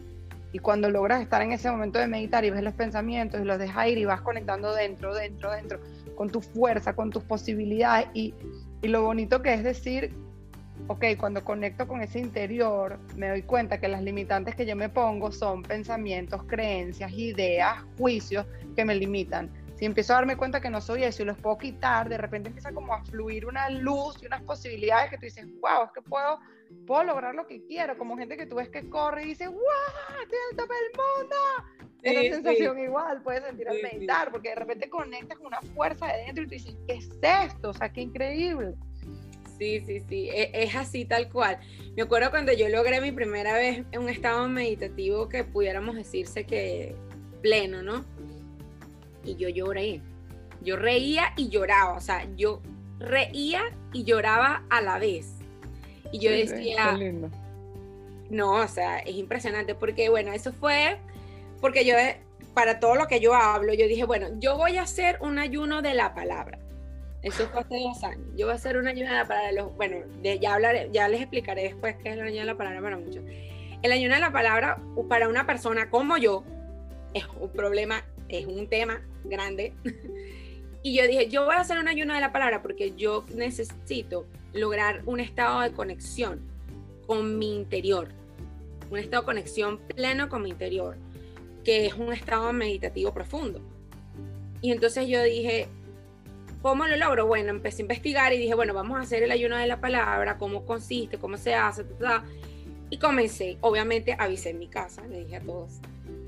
Y 0.53 0.59
cuando 0.59 0.89
logras 0.89 1.21
estar 1.21 1.43
en 1.43 1.51
ese 1.51 1.69
momento 1.69 1.99
de 1.99 2.07
meditar 2.07 2.43
y 2.43 2.49
ves 2.49 2.63
los 2.63 2.73
pensamientos 2.73 3.39
y 3.39 3.45
los 3.45 3.59
dejas 3.59 3.87
ir 3.89 3.99
y 3.99 4.05
vas 4.05 4.21
conectando 4.21 4.73
dentro, 4.73 5.13
dentro, 5.13 5.51
dentro, 5.51 5.79
con 6.15 6.31
tu 6.31 6.41
fuerza, 6.41 6.95
con 6.95 7.11
tus 7.11 7.23
posibilidades 7.23 8.07
y 8.13 8.33
y 8.81 8.87
lo 8.87 9.03
bonito 9.03 9.41
que 9.41 9.53
es 9.53 9.63
decir, 9.63 10.13
ok, 10.87 11.05
cuando 11.17 11.43
conecto 11.43 11.87
con 11.87 12.01
ese 12.01 12.19
interior, 12.19 12.99
me 13.15 13.29
doy 13.29 13.43
cuenta 13.43 13.79
que 13.79 13.87
las 13.87 14.01
limitantes 14.01 14.55
que 14.55 14.65
yo 14.65 14.75
me 14.75 14.89
pongo 14.89 15.31
son 15.31 15.63
pensamientos, 15.63 16.43
creencias, 16.43 17.11
ideas, 17.11 17.83
juicios 17.97 18.45
que 18.75 18.85
me 18.85 18.95
limitan. 18.95 19.49
Si 19.75 19.85
empiezo 19.85 20.13
a 20.13 20.17
darme 20.17 20.37
cuenta 20.37 20.61
que 20.61 20.69
no 20.69 20.79
soy 20.79 21.03
eso 21.03 21.23
y 21.23 21.25
los 21.25 21.37
puedo 21.39 21.57
quitar, 21.57 22.07
de 22.07 22.17
repente 22.17 22.49
empieza 22.49 22.71
como 22.71 22.93
a 22.93 23.03
fluir 23.03 23.47
una 23.47 23.67
luz 23.69 24.21
y 24.21 24.27
unas 24.27 24.43
posibilidades 24.43 25.09
que 25.09 25.17
tú 25.17 25.25
dices, 25.25 25.45
wow, 25.59 25.85
es 25.85 25.91
que 25.91 26.03
puedo, 26.03 26.39
puedo 26.85 27.03
lograr 27.03 27.33
lo 27.33 27.47
que 27.47 27.65
quiero. 27.65 27.97
Como 27.97 28.15
gente 28.15 28.37
que 28.37 28.45
tú 28.45 28.57
ves 28.57 28.69
que 28.69 28.87
corre 28.89 29.23
y 29.23 29.29
dice, 29.29 29.47
wow, 29.47 29.57
estoy 30.21 30.37
al 30.51 30.57
tope 30.57 30.73
del 30.75 30.91
mundo. 31.19 31.35
Es 32.03 32.11
una 32.11 32.35
sensación 32.35 32.79
igual, 32.79 33.23
puedes 33.23 33.43
sentir 33.43 33.69
al 33.69 33.81
meditar, 33.81 34.31
porque 34.31 34.49
de 34.49 34.55
repente 34.55 34.89
conectas 34.89 35.37
con 35.39 35.47
una 35.47 35.61
fuerza 35.73 36.07
de 36.07 36.25
dentro 36.25 36.43
y 36.43 36.47
tú 36.47 36.53
dices, 36.53 36.75
¿qué 36.87 36.95
es 36.95 37.09
esto? 37.47 37.69
O 37.69 37.73
sea, 37.73 37.91
qué 37.91 38.01
increíble. 38.01 38.75
Sí, 39.61 39.79
sí, 39.85 39.99
sí, 40.09 40.27
e, 40.31 40.49
es, 40.55 40.75
así 40.75 41.05
tal 41.05 41.29
cual. 41.29 41.59
Me 41.95 42.01
acuerdo 42.01 42.31
cuando 42.31 42.51
yo 42.51 42.67
logré 42.67 42.99
mi 42.99 43.11
primera 43.11 43.53
vez 43.53 43.83
en 43.91 44.01
un 44.01 44.09
estado 44.09 44.47
meditativo 44.47 45.29
que 45.29 45.43
pudiéramos 45.43 45.95
decirse 45.95 46.45
que 46.45 46.95
pleno, 47.43 47.83
¿no? 47.83 48.03
Y 49.23 49.35
yo 49.35 49.49
lloré. 49.49 50.01
Yo 50.63 50.77
reía 50.77 51.33
y 51.37 51.49
lloraba, 51.49 51.93
o 51.93 52.01
sea, 52.01 52.27
yo 52.35 52.59
reía 52.97 53.61
y 53.93 54.03
lloraba 54.03 54.63
a 54.71 54.81
la 54.81 54.97
vez. 54.97 55.27
Y 56.11 56.17
yo 56.17 56.31
decía, 56.31 56.97
no, 58.31 58.53
o 58.53 58.67
sea, 58.67 58.97
es 58.97 59.13
impresionante 59.13 59.75
porque, 59.75 60.09
bueno, 60.09 60.33
eso 60.33 60.51
fue 60.51 60.97
porque 61.59 61.85
yo, 61.85 61.93
para 62.55 62.79
todo 62.79 62.95
lo 62.95 63.05
que 63.05 63.19
yo 63.19 63.35
hablo, 63.35 63.75
yo 63.75 63.87
dije, 63.87 64.05
bueno, 64.05 64.29
yo 64.39 64.57
voy 64.57 64.77
a 64.77 64.81
hacer 64.81 65.19
un 65.21 65.37
ayuno 65.37 65.83
de 65.83 65.93
la 65.93 66.15
palabra. 66.15 66.57
Eso 67.23 67.47
fue 67.47 67.61
hace 67.61 67.79
dos 67.79 68.03
años. 68.03 68.25
Yo 68.35 68.47
voy 68.47 68.53
a 68.53 68.55
hacer 68.55 68.77
un 68.77 68.87
ayuno 68.87 69.11
de 69.11 69.17
la 69.17 69.27
palabra. 69.27 69.63
bueno, 69.75 69.97
ya, 70.23 70.53
hablaré, 70.53 70.89
ya 70.91 71.07
les 71.07 71.21
explicaré 71.21 71.63
después 71.63 71.95
qué 72.01 72.09
es 72.09 72.15
el 72.15 72.21
ayuno 72.21 72.41
de 72.41 72.45
la 72.45 72.57
palabra 72.57 72.81
para 72.81 72.97
muchos. 72.97 73.23
El 73.81 73.91
ayuno 73.91 74.15
de 74.15 74.21
la 74.21 74.31
palabra, 74.31 74.81
para 75.07 75.27
una 75.27 75.45
persona 75.45 75.89
como 75.89 76.17
yo, 76.17 76.43
es 77.13 77.25
un 77.39 77.49
problema, 77.49 78.03
es 78.29 78.45
un 78.45 78.67
tema 78.67 79.01
grande. 79.23 79.73
y 80.83 80.95
yo 80.95 81.07
dije, 81.07 81.29
yo 81.29 81.45
voy 81.45 81.55
a 81.55 81.59
hacer 81.59 81.77
un 81.77 81.87
ayuno 81.87 82.13
de 82.13 82.21
la 82.21 82.31
palabra 82.31 82.61
porque 82.61 82.93
yo 82.95 83.25
necesito 83.35 84.25
lograr 84.53 85.01
un 85.05 85.19
estado 85.19 85.61
de 85.61 85.71
conexión 85.71 86.41
con 87.05 87.37
mi 87.37 87.55
interior. 87.55 88.09
Un 88.89 88.97
estado 88.97 89.21
de 89.21 89.25
conexión 89.25 89.77
pleno 89.77 90.27
con 90.27 90.41
mi 90.41 90.49
interior 90.49 90.97
que 91.63 91.85
es 91.85 91.93
un 91.93 92.13
estado 92.13 92.51
meditativo 92.53 93.13
profundo. 93.13 93.61
Y 94.61 94.71
entonces 94.71 95.07
yo 95.07 95.21
dije, 95.23 95.67
¿cómo 96.61 96.87
lo 96.87 96.95
logro? 96.95 97.27
Bueno, 97.27 97.49
empecé 97.49 97.81
a 97.81 97.83
investigar 97.83 98.33
y 98.33 98.37
dije, 98.37 98.53
bueno, 98.55 98.73
vamos 98.73 98.97
a 98.97 99.01
hacer 99.01 99.23
el 99.23 99.31
ayuno 99.31 99.57
de 99.57 99.67
la 99.67 99.79
palabra, 99.79 100.37
cómo 100.37 100.65
consiste, 100.65 101.17
cómo 101.17 101.37
se 101.37 101.55
hace, 101.55 101.85
y 102.89 102.97
comencé, 102.97 103.57
obviamente 103.61 104.15
avisé 104.17 104.49
en 104.49 104.59
mi 104.59 104.67
casa, 104.67 105.05
le 105.07 105.23
dije 105.23 105.37
a 105.37 105.41
todos, 105.41 105.79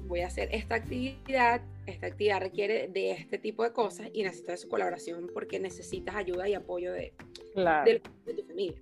voy 0.08 0.22
a 0.22 0.28
hacer 0.28 0.50
esta 0.52 0.76
actividad, 0.76 1.62
esta 1.86 2.08
actividad 2.08 2.40
requiere 2.40 2.88
de 2.88 3.12
este 3.12 3.38
tipo 3.38 3.64
de 3.64 3.74
cosas 3.74 4.10
y 4.14 4.24
necesito 4.24 4.52
de 4.52 4.58
su 4.58 4.70
colaboración 4.70 5.30
porque 5.34 5.60
necesitas 5.60 6.16
ayuda 6.16 6.48
y 6.48 6.54
apoyo 6.54 6.94
de, 6.94 7.14
de, 7.56 8.02
de 8.26 8.34
tu 8.34 8.44
familia. 8.48 8.78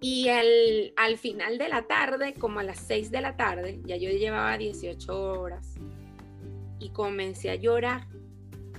Y 0.00 0.28
el, 0.28 0.92
al 0.96 1.16
final 1.16 1.58
de 1.58 1.68
la 1.68 1.82
tarde, 1.82 2.34
como 2.34 2.60
a 2.60 2.62
las 2.62 2.78
6 2.80 3.10
de 3.10 3.20
la 3.20 3.36
tarde, 3.36 3.80
ya 3.84 3.96
yo 3.96 4.10
llevaba 4.10 4.58
18 4.58 5.40
horas 5.40 5.74
y 6.78 6.90
comencé 6.90 7.50
a 7.50 7.54
llorar, 7.54 8.06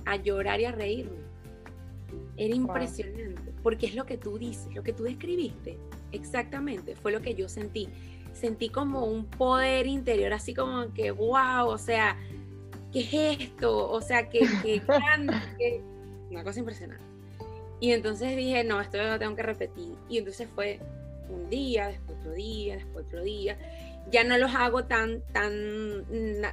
a 0.08 0.16
llorar 0.16 0.60
y 0.60 0.64
a 0.64 0.72
reírme. 0.72 1.18
Era 2.36 2.54
impresionante, 2.54 3.52
porque 3.62 3.86
es 3.86 3.94
lo 3.94 4.06
que 4.06 4.16
tú 4.16 4.38
dices, 4.38 4.74
lo 4.74 4.82
que 4.82 4.92
tú 4.92 5.02
describiste, 5.04 5.78
exactamente, 6.12 6.96
fue 6.96 7.12
lo 7.12 7.20
que 7.20 7.34
yo 7.34 7.48
sentí. 7.48 7.88
Sentí 8.32 8.68
como 8.68 9.04
un 9.04 9.26
poder 9.26 9.86
interior, 9.86 10.32
así 10.32 10.54
como 10.54 10.92
que, 10.94 11.10
wow, 11.10 11.66
o 11.66 11.78
sea, 11.78 12.16
¿qué 12.92 13.00
es 13.00 13.40
esto? 13.40 13.90
O 13.90 14.00
sea, 14.00 14.28
que, 14.28 14.40
que 14.62 14.78
grande, 14.86 15.82
una 16.30 16.44
cosa 16.44 16.60
impresionante. 16.60 17.04
Y 17.80 17.92
entonces 17.92 18.36
dije, 18.36 18.64
no, 18.64 18.80
esto 18.80 18.98
lo 18.98 19.18
tengo 19.18 19.36
que 19.36 19.42
repetir. 19.42 19.94
Y 20.08 20.18
entonces 20.18 20.48
fue 20.54 20.80
un 21.28 21.48
día, 21.50 21.88
después 21.88 22.18
otro 22.18 22.32
día, 22.32 22.74
después 22.76 23.06
otro 23.06 23.22
día. 23.22 23.58
Ya 24.10 24.24
no 24.24 24.38
los 24.38 24.54
hago 24.54 24.84
tan, 24.84 25.22
tan, 25.32 26.04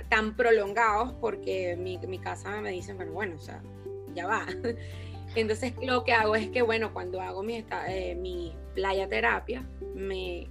tan 0.10 0.36
prolongados 0.36 1.14
porque 1.22 1.76
mi, 1.78 1.98
mi 2.00 2.20
casa 2.20 2.60
me 2.62 2.72
dicen, 2.72 2.98
bueno, 2.98 3.14
bueno, 3.14 3.36
o 3.36 3.40
sea, 3.40 3.62
ya 4.14 4.28
va. 4.28 4.46
Entonces 5.36 5.74
lo 5.82 6.04
que 6.04 6.14
hago 6.14 6.36
es 6.36 6.50
que, 6.50 6.62
bueno, 6.62 6.94
cuando 6.94 7.22
hago 7.22 7.44
mi, 7.44 7.64
eh, 7.88 8.16
mi 8.16 8.54
playa 8.74 9.08
terapia, 9.08 9.68
me, 9.94 10.48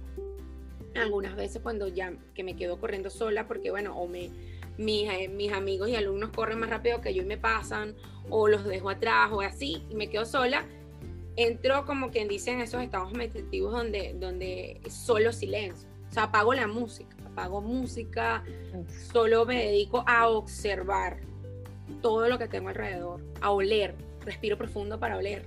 algunas 0.95 1.35
veces 1.35 1.61
cuando 1.61 1.87
ya 1.87 2.13
que 2.33 2.43
me 2.43 2.55
quedo 2.55 2.79
corriendo 2.79 3.09
sola, 3.09 3.47
porque 3.47 3.71
bueno, 3.71 3.97
o 3.97 4.07
me, 4.07 4.29
mis, 4.77 5.09
eh, 5.09 5.27
mis 5.27 5.51
amigos 5.51 5.89
y 5.89 5.95
alumnos 5.95 6.29
corren 6.31 6.59
más 6.59 6.69
rápido 6.69 7.01
que 7.01 7.13
yo 7.13 7.23
y 7.23 7.25
me 7.25 7.37
pasan, 7.37 7.95
o 8.29 8.47
los 8.47 8.65
dejo 8.65 8.89
atrás, 8.89 9.29
o 9.31 9.41
así, 9.41 9.83
y 9.89 9.95
me 9.95 10.09
quedo 10.09 10.25
sola, 10.25 10.65
entro 11.35 11.85
como 11.85 12.11
quien 12.11 12.27
dice 12.27 12.51
en 12.51 12.61
esos 12.61 12.81
estados 12.81 13.11
meditativos 13.13 13.71
donde, 13.71 14.15
donde 14.19 14.81
solo 14.89 15.31
silencio. 15.31 15.89
Sea, 16.15 16.23
apago 16.23 16.53
la 16.53 16.65
música, 16.65 17.13
apago 17.25 17.59
música, 17.59 18.41
solo 19.11 19.45
me 19.45 19.65
dedico 19.65 20.01
a 20.07 20.29
observar 20.29 21.19
todo 22.01 22.29
lo 22.29 22.39
que 22.39 22.47
tengo 22.47 22.69
alrededor, 22.69 23.21
a 23.41 23.51
oler, 23.51 23.95
respiro 24.21 24.57
profundo 24.57 24.97
para 24.97 25.17
oler 25.17 25.45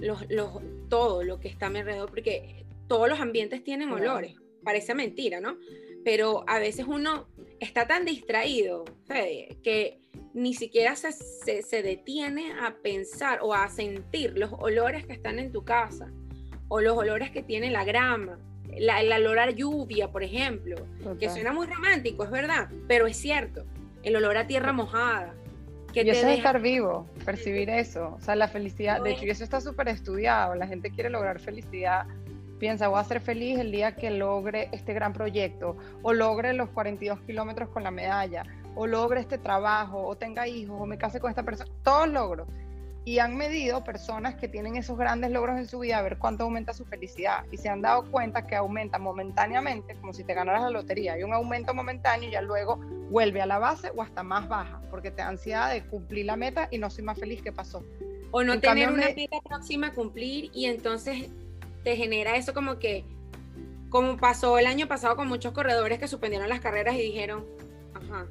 los, 0.00 0.24
los, 0.30 0.62
todo 0.88 1.22
lo 1.24 1.40
que 1.40 1.48
está 1.48 1.66
a 1.66 1.68
mi 1.68 1.80
alrededor, 1.80 2.08
porque 2.08 2.64
todos 2.88 3.06
los 3.06 3.20
ambientes 3.20 3.62
tienen 3.64 3.90
olores, 3.90 4.36
parece 4.64 4.94
mentira, 4.94 5.42
¿no? 5.42 5.58
Pero 6.06 6.44
a 6.46 6.58
veces 6.58 6.86
uno 6.88 7.28
está 7.60 7.86
tan 7.86 8.06
distraído, 8.06 8.86
Fede, 9.04 9.58
que 9.62 10.00
ni 10.32 10.54
siquiera 10.54 10.96
se, 10.96 11.12
se, 11.12 11.82
detiene 11.82 12.54
a 12.62 12.76
pensar 12.76 13.40
o 13.42 13.52
a 13.52 13.68
sentir 13.68 14.38
los 14.38 14.54
olores 14.54 15.04
que 15.04 15.12
están 15.12 15.38
en 15.38 15.52
tu 15.52 15.66
casa 15.66 16.10
o 16.68 16.80
los 16.80 16.96
olores 16.96 17.30
que 17.30 17.42
tiene 17.42 17.70
la 17.70 17.84
grama, 17.84 18.38
la, 18.78 19.00
el 19.00 19.12
olor 19.12 19.38
a 19.38 19.50
lluvia, 19.50 20.08
por 20.08 20.22
ejemplo, 20.22 20.76
que 21.18 21.30
suena 21.30 21.52
muy 21.52 21.66
romántico, 21.66 22.24
es 22.24 22.30
verdad, 22.30 22.68
pero 22.88 23.06
es 23.06 23.16
cierto. 23.16 23.64
el 24.02 24.16
olor 24.16 24.36
a 24.36 24.46
tierra 24.46 24.72
mojada. 24.72 25.34
Que 25.92 26.02
y 26.02 26.10
eso 26.10 26.28
es 26.28 26.36
estar 26.36 26.60
vivo, 26.60 27.08
percibir 27.24 27.70
eso. 27.70 28.14
O 28.18 28.20
sea, 28.20 28.36
la 28.36 28.48
felicidad, 28.48 29.02
de 29.02 29.12
hecho, 29.12 29.24
eso 29.24 29.44
está 29.44 29.60
súper 29.60 29.88
estudiado. 29.88 30.54
La 30.54 30.66
gente 30.66 30.90
quiere 30.90 31.08
lograr 31.08 31.40
felicidad. 31.40 32.06
Piensa, 32.58 32.88
voy 32.88 33.00
a 33.00 33.04
ser 33.04 33.20
feliz 33.20 33.58
el 33.58 33.72
día 33.72 33.96
que 33.96 34.10
logre 34.10 34.68
este 34.72 34.92
gran 34.94 35.12
proyecto, 35.12 35.76
o 36.02 36.12
logre 36.12 36.52
los 36.52 36.68
42 36.70 37.20
kilómetros 37.20 37.68
con 37.70 37.82
la 37.82 37.90
medalla, 37.90 38.44
o 38.74 38.86
logre 38.86 39.20
este 39.20 39.38
trabajo, 39.38 40.06
o 40.06 40.16
tenga 40.16 40.46
hijos, 40.46 40.76
o 40.78 40.86
me 40.86 40.98
case 40.98 41.18
con 41.18 41.30
esta 41.30 41.42
persona. 41.42 41.70
Todos 41.82 42.08
logros 42.08 42.48
y 43.06 43.20
han 43.20 43.36
medido 43.36 43.84
personas 43.84 44.34
que 44.34 44.48
tienen 44.48 44.76
esos 44.76 44.98
grandes 44.98 45.30
logros 45.30 45.56
en 45.58 45.68
su 45.68 45.78
vida 45.78 45.98
a 45.98 46.02
ver 46.02 46.18
cuánto 46.18 46.42
aumenta 46.42 46.74
su 46.74 46.84
felicidad 46.84 47.44
y 47.52 47.56
se 47.56 47.68
han 47.68 47.80
dado 47.80 48.10
cuenta 48.10 48.48
que 48.48 48.56
aumenta 48.56 48.98
momentáneamente, 48.98 49.94
como 49.94 50.12
si 50.12 50.24
te 50.24 50.34
ganaras 50.34 50.62
la 50.62 50.70
lotería, 50.70 51.12
hay 51.12 51.22
un 51.22 51.32
aumento 51.32 51.72
momentáneo 51.72 52.28
y 52.28 52.32
ya 52.32 52.42
luego 52.42 52.78
vuelve 53.08 53.40
a 53.40 53.46
la 53.46 53.60
base 53.60 53.92
o 53.94 54.02
hasta 54.02 54.24
más 54.24 54.48
baja, 54.48 54.82
porque 54.90 55.12
te 55.12 55.18
da 55.22 55.28
ansiedad 55.28 55.72
de 55.72 55.86
cumplir 55.86 56.26
la 56.26 56.34
meta 56.34 56.66
y 56.72 56.78
no 56.78 56.90
soy 56.90 57.04
más 57.04 57.16
feliz 57.16 57.42
que 57.42 57.52
pasó. 57.52 57.84
O 58.32 58.42
no 58.42 58.58
tener 58.58 58.90
una 58.90 59.06
meta 59.06 59.36
próxima 59.40 59.86
a 59.86 59.92
cumplir 59.92 60.50
y 60.52 60.64
entonces 60.64 61.28
te 61.84 61.94
genera 61.94 62.34
eso 62.34 62.54
como 62.54 62.80
que, 62.80 63.04
como 63.88 64.16
pasó 64.16 64.58
el 64.58 64.66
año 64.66 64.88
pasado 64.88 65.14
con 65.14 65.28
muchos 65.28 65.52
corredores 65.52 66.00
que 66.00 66.08
suspendieron 66.08 66.48
las 66.48 66.58
carreras 66.58 66.96
y 66.96 67.02
dijeron, 67.02 67.46
ajá, 67.94 68.26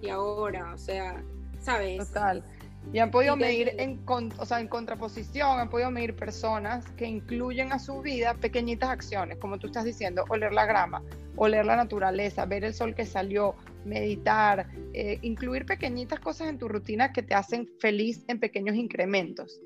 y 0.00 0.08
ahora, 0.08 0.72
o 0.72 0.78
sea, 0.78 1.20
¿sabes? 1.58 2.06
Total. 2.06 2.44
Y 2.92 2.98
han 2.98 3.10
podido 3.10 3.36
medir 3.36 3.72
en, 3.78 4.00
o 4.06 4.46
sea, 4.46 4.60
en 4.60 4.68
contraposición, 4.68 5.60
han 5.60 5.70
podido 5.70 5.90
medir 5.90 6.14
personas 6.14 6.84
que 6.92 7.06
incluyen 7.06 7.72
a 7.72 7.78
su 7.78 8.02
vida 8.02 8.34
pequeñitas 8.34 8.90
acciones, 8.90 9.38
como 9.38 9.58
tú 9.58 9.68
estás 9.68 9.84
diciendo, 9.84 10.24
oler 10.28 10.52
la 10.52 10.66
grama, 10.66 11.02
oler 11.36 11.64
la 11.64 11.76
naturaleza, 11.76 12.44
ver 12.44 12.64
el 12.64 12.74
sol 12.74 12.94
que 12.94 13.06
salió, 13.06 13.54
meditar, 13.84 14.68
eh, 14.92 15.18
incluir 15.22 15.64
pequeñitas 15.64 16.20
cosas 16.20 16.48
en 16.48 16.58
tu 16.58 16.68
rutina 16.68 17.12
que 17.12 17.22
te 17.22 17.34
hacen 17.34 17.68
feliz 17.78 18.24
en 18.28 18.40
pequeños 18.40 18.76
incrementos 18.76 19.60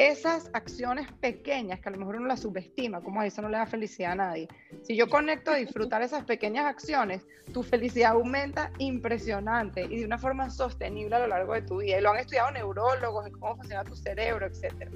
esas 0.00 0.48
acciones 0.54 1.12
pequeñas 1.20 1.78
que 1.80 1.90
a 1.90 1.92
lo 1.92 1.98
mejor 1.98 2.16
uno 2.16 2.26
las 2.26 2.40
subestima, 2.40 3.02
como 3.02 3.22
eso 3.22 3.42
no 3.42 3.50
le 3.50 3.58
da 3.58 3.66
felicidad 3.66 4.12
a 4.12 4.14
nadie. 4.14 4.48
Si 4.80 4.96
yo 4.96 5.10
conecto 5.10 5.50
a 5.50 5.56
disfrutar 5.56 6.00
esas 6.00 6.24
pequeñas 6.24 6.64
acciones, 6.64 7.26
tu 7.52 7.62
felicidad 7.62 8.12
aumenta 8.12 8.72
impresionante 8.78 9.82
y 9.82 9.98
de 9.98 10.06
una 10.06 10.16
forma 10.16 10.48
sostenible 10.48 11.16
a 11.16 11.18
lo 11.18 11.26
largo 11.26 11.52
de 11.52 11.60
tu 11.60 11.80
vida. 11.82 11.98
Y 11.98 12.00
lo 12.00 12.12
han 12.12 12.16
estudiado 12.16 12.50
neurólogos, 12.50 13.26
en 13.26 13.32
cómo 13.34 13.56
funciona 13.56 13.84
tu 13.84 13.94
cerebro, 13.94 14.46
etcétera. 14.46 14.90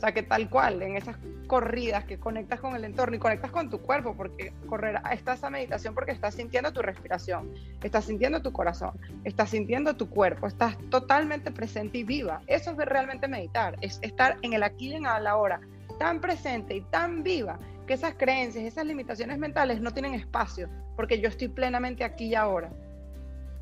O 0.00 0.02
sea, 0.02 0.12
que 0.12 0.22
tal 0.22 0.48
cual, 0.48 0.80
en 0.80 0.96
esas 0.96 1.18
corridas 1.46 2.06
que 2.06 2.18
conectas 2.18 2.58
con 2.58 2.74
el 2.74 2.86
entorno 2.86 3.16
y 3.16 3.18
conectas 3.18 3.50
con 3.50 3.68
tu 3.68 3.82
cuerpo, 3.82 4.16
porque 4.16 4.50
correr, 4.66 4.98
está 5.12 5.34
esa 5.34 5.50
meditación 5.50 5.94
porque 5.94 6.12
estás 6.12 6.36
sintiendo 6.36 6.72
tu 6.72 6.80
respiración, 6.80 7.52
estás 7.82 8.06
sintiendo 8.06 8.40
tu 8.40 8.50
corazón, 8.50 8.92
estás 9.24 9.50
sintiendo 9.50 9.94
tu 9.94 10.08
cuerpo, 10.08 10.46
estás 10.46 10.78
totalmente 10.88 11.50
presente 11.50 11.98
y 11.98 12.04
viva. 12.04 12.40
Eso 12.46 12.70
es 12.70 12.78
realmente 12.78 13.28
meditar, 13.28 13.76
es 13.82 13.98
estar 14.00 14.38
en 14.40 14.54
el 14.54 14.62
aquí 14.62 14.88
y 14.88 14.94
en 14.94 15.02
la 15.02 15.36
hora, 15.36 15.60
tan 15.98 16.22
presente 16.22 16.76
y 16.76 16.80
tan 16.80 17.22
viva 17.22 17.58
que 17.86 17.92
esas 17.92 18.14
creencias, 18.14 18.64
esas 18.64 18.86
limitaciones 18.86 19.36
mentales 19.36 19.82
no 19.82 19.92
tienen 19.92 20.14
espacio, 20.14 20.70
porque 20.96 21.20
yo 21.20 21.28
estoy 21.28 21.48
plenamente 21.48 22.04
aquí 22.04 22.28
y 22.28 22.34
ahora. 22.34 22.70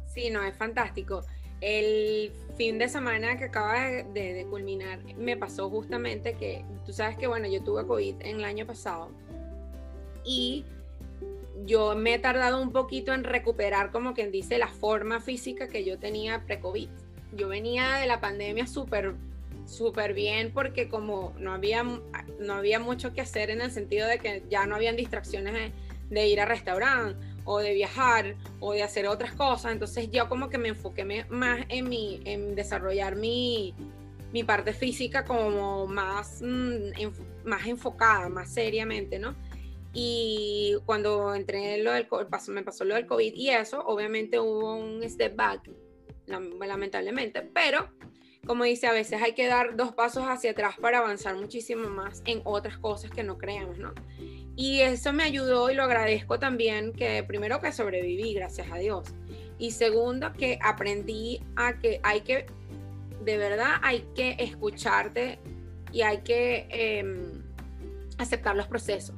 Sí, 0.06 0.30
no, 0.30 0.44
es 0.44 0.56
fantástico. 0.56 1.24
El 1.60 2.32
fin 2.56 2.78
de 2.78 2.88
semana 2.88 3.36
que 3.36 3.44
acaba 3.44 3.80
de, 3.82 4.46
culminar 4.48 5.00
me 5.16 5.36
pasó 5.36 5.68
justamente 5.70 6.34
que, 6.34 6.64
tú 6.86 6.92
sabes 6.92 7.16
que, 7.16 7.26
bueno, 7.26 7.48
yo 7.48 7.62
tuve 7.62 7.86
COVID 7.86 8.16
en 8.20 8.36
el 8.36 8.44
año 8.44 8.66
pasado 8.66 9.10
y 10.24 10.64
yo 11.64 11.96
me 11.96 12.14
he 12.14 12.18
tardado 12.18 12.62
un 12.62 12.72
poquito 12.72 13.12
en 13.12 13.24
recuperar, 13.24 13.90
como 13.90 14.14
quien 14.14 14.30
dice, 14.30 14.58
la 14.58 14.68
forma 14.68 15.20
física 15.20 15.68
que 15.68 15.84
yo 15.84 15.98
tenía 15.98 16.44
pre-COVID. 16.46 16.88
Yo 17.36 17.48
venía 17.48 17.96
de 17.96 18.06
la 18.06 18.20
pandemia 18.20 18.66
súper 18.66 19.14
súper 19.68 20.14
bien 20.14 20.50
porque 20.52 20.88
como 20.88 21.34
no 21.38 21.52
había, 21.52 21.84
no 21.84 22.54
había 22.54 22.80
mucho 22.80 23.12
que 23.12 23.20
hacer 23.20 23.50
en 23.50 23.60
el 23.60 23.70
sentido 23.70 24.08
de 24.08 24.18
que 24.18 24.42
ya 24.48 24.66
no 24.66 24.74
habían 24.74 24.96
distracciones 24.96 25.72
de, 26.08 26.26
ir 26.26 26.40
a 26.40 26.46
restaurante 26.46 27.18
o 27.48 27.58
de 27.60 27.72
viajar 27.72 28.36
o 28.60 28.74
de 28.74 28.82
hacer 28.82 29.08
otras 29.08 29.32
cosas. 29.32 29.72
Entonces 29.72 30.10
yo 30.10 30.28
como 30.28 30.50
que 30.50 30.58
me 30.58 30.68
enfoqué 30.68 31.04
más 31.30 31.60
en, 31.68 31.88
mi, 31.88 32.20
en 32.24 32.54
desarrollar 32.54 33.16
mi, 33.16 33.74
mi 34.32 34.44
parte 34.44 34.74
física 34.74 35.24
como 35.24 35.86
más, 35.86 36.42
mm, 36.42 37.46
más 37.46 37.66
enfocada, 37.66 38.28
más 38.28 38.52
seriamente, 38.52 39.18
¿no? 39.18 39.34
Y 39.94 40.76
cuando 40.84 41.34
entré 41.34 41.76
en 41.76 41.84
lo 41.84 41.92
del 41.92 42.06
pasó, 42.06 42.52
me 42.52 42.62
pasó 42.62 42.84
lo 42.84 42.94
del 42.94 43.06
COVID 43.06 43.32
y 43.34 43.48
eso, 43.48 43.80
obviamente 43.80 44.38
hubo 44.38 44.76
un 44.76 45.02
step 45.08 45.34
back, 45.34 45.70
lamentablemente, 46.26 47.40
pero 47.40 47.88
como 48.46 48.64
dice, 48.64 48.86
a 48.86 48.92
veces 48.92 49.20
hay 49.22 49.32
que 49.32 49.46
dar 49.46 49.76
dos 49.76 49.92
pasos 49.92 50.24
hacia 50.24 50.52
atrás 50.52 50.76
para 50.80 50.98
avanzar 50.98 51.36
muchísimo 51.36 51.88
más 51.88 52.22
en 52.26 52.42
otras 52.44 52.78
cosas 52.78 53.10
que 53.10 53.22
no 53.22 53.38
creamos, 53.38 53.78
¿no? 53.78 53.94
Y 54.58 54.80
eso 54.80 55.12
me 55.12 55.22
ayudó 55.22 55.70
y 55.70 55.76
lo 55.76 55.84
agradezco 55.84 56.40
también 56.40 56.92
que 56.92 57.22
primero 57.22 57.60
que 57.60 57.70
sobreviví, 57.70 58.34
gracias 58.34 58.66
a 58.72 58.78
Dios. 58.78 59.04
Y 59.56 59.70
segundo 59.70 60.32
que 60.32 60.58
aprendí 60.60 61.40
a 61.54 61.78
que 61.78 62.00
hay 62.02 62.22
que, 62.22 62.46
de 63.24 63.38
verdad 63.38 63.76
hay 63.82 64.00
que 64.16 64.34
escucharte 64.40 65.38
y 65.92 66.00
hay 66.02 66.22
que 66.22 66.66
em, 66.70 67.40
aceptar 68.18 68.56
los 68.56 68.66
procesos. 68.66 69.14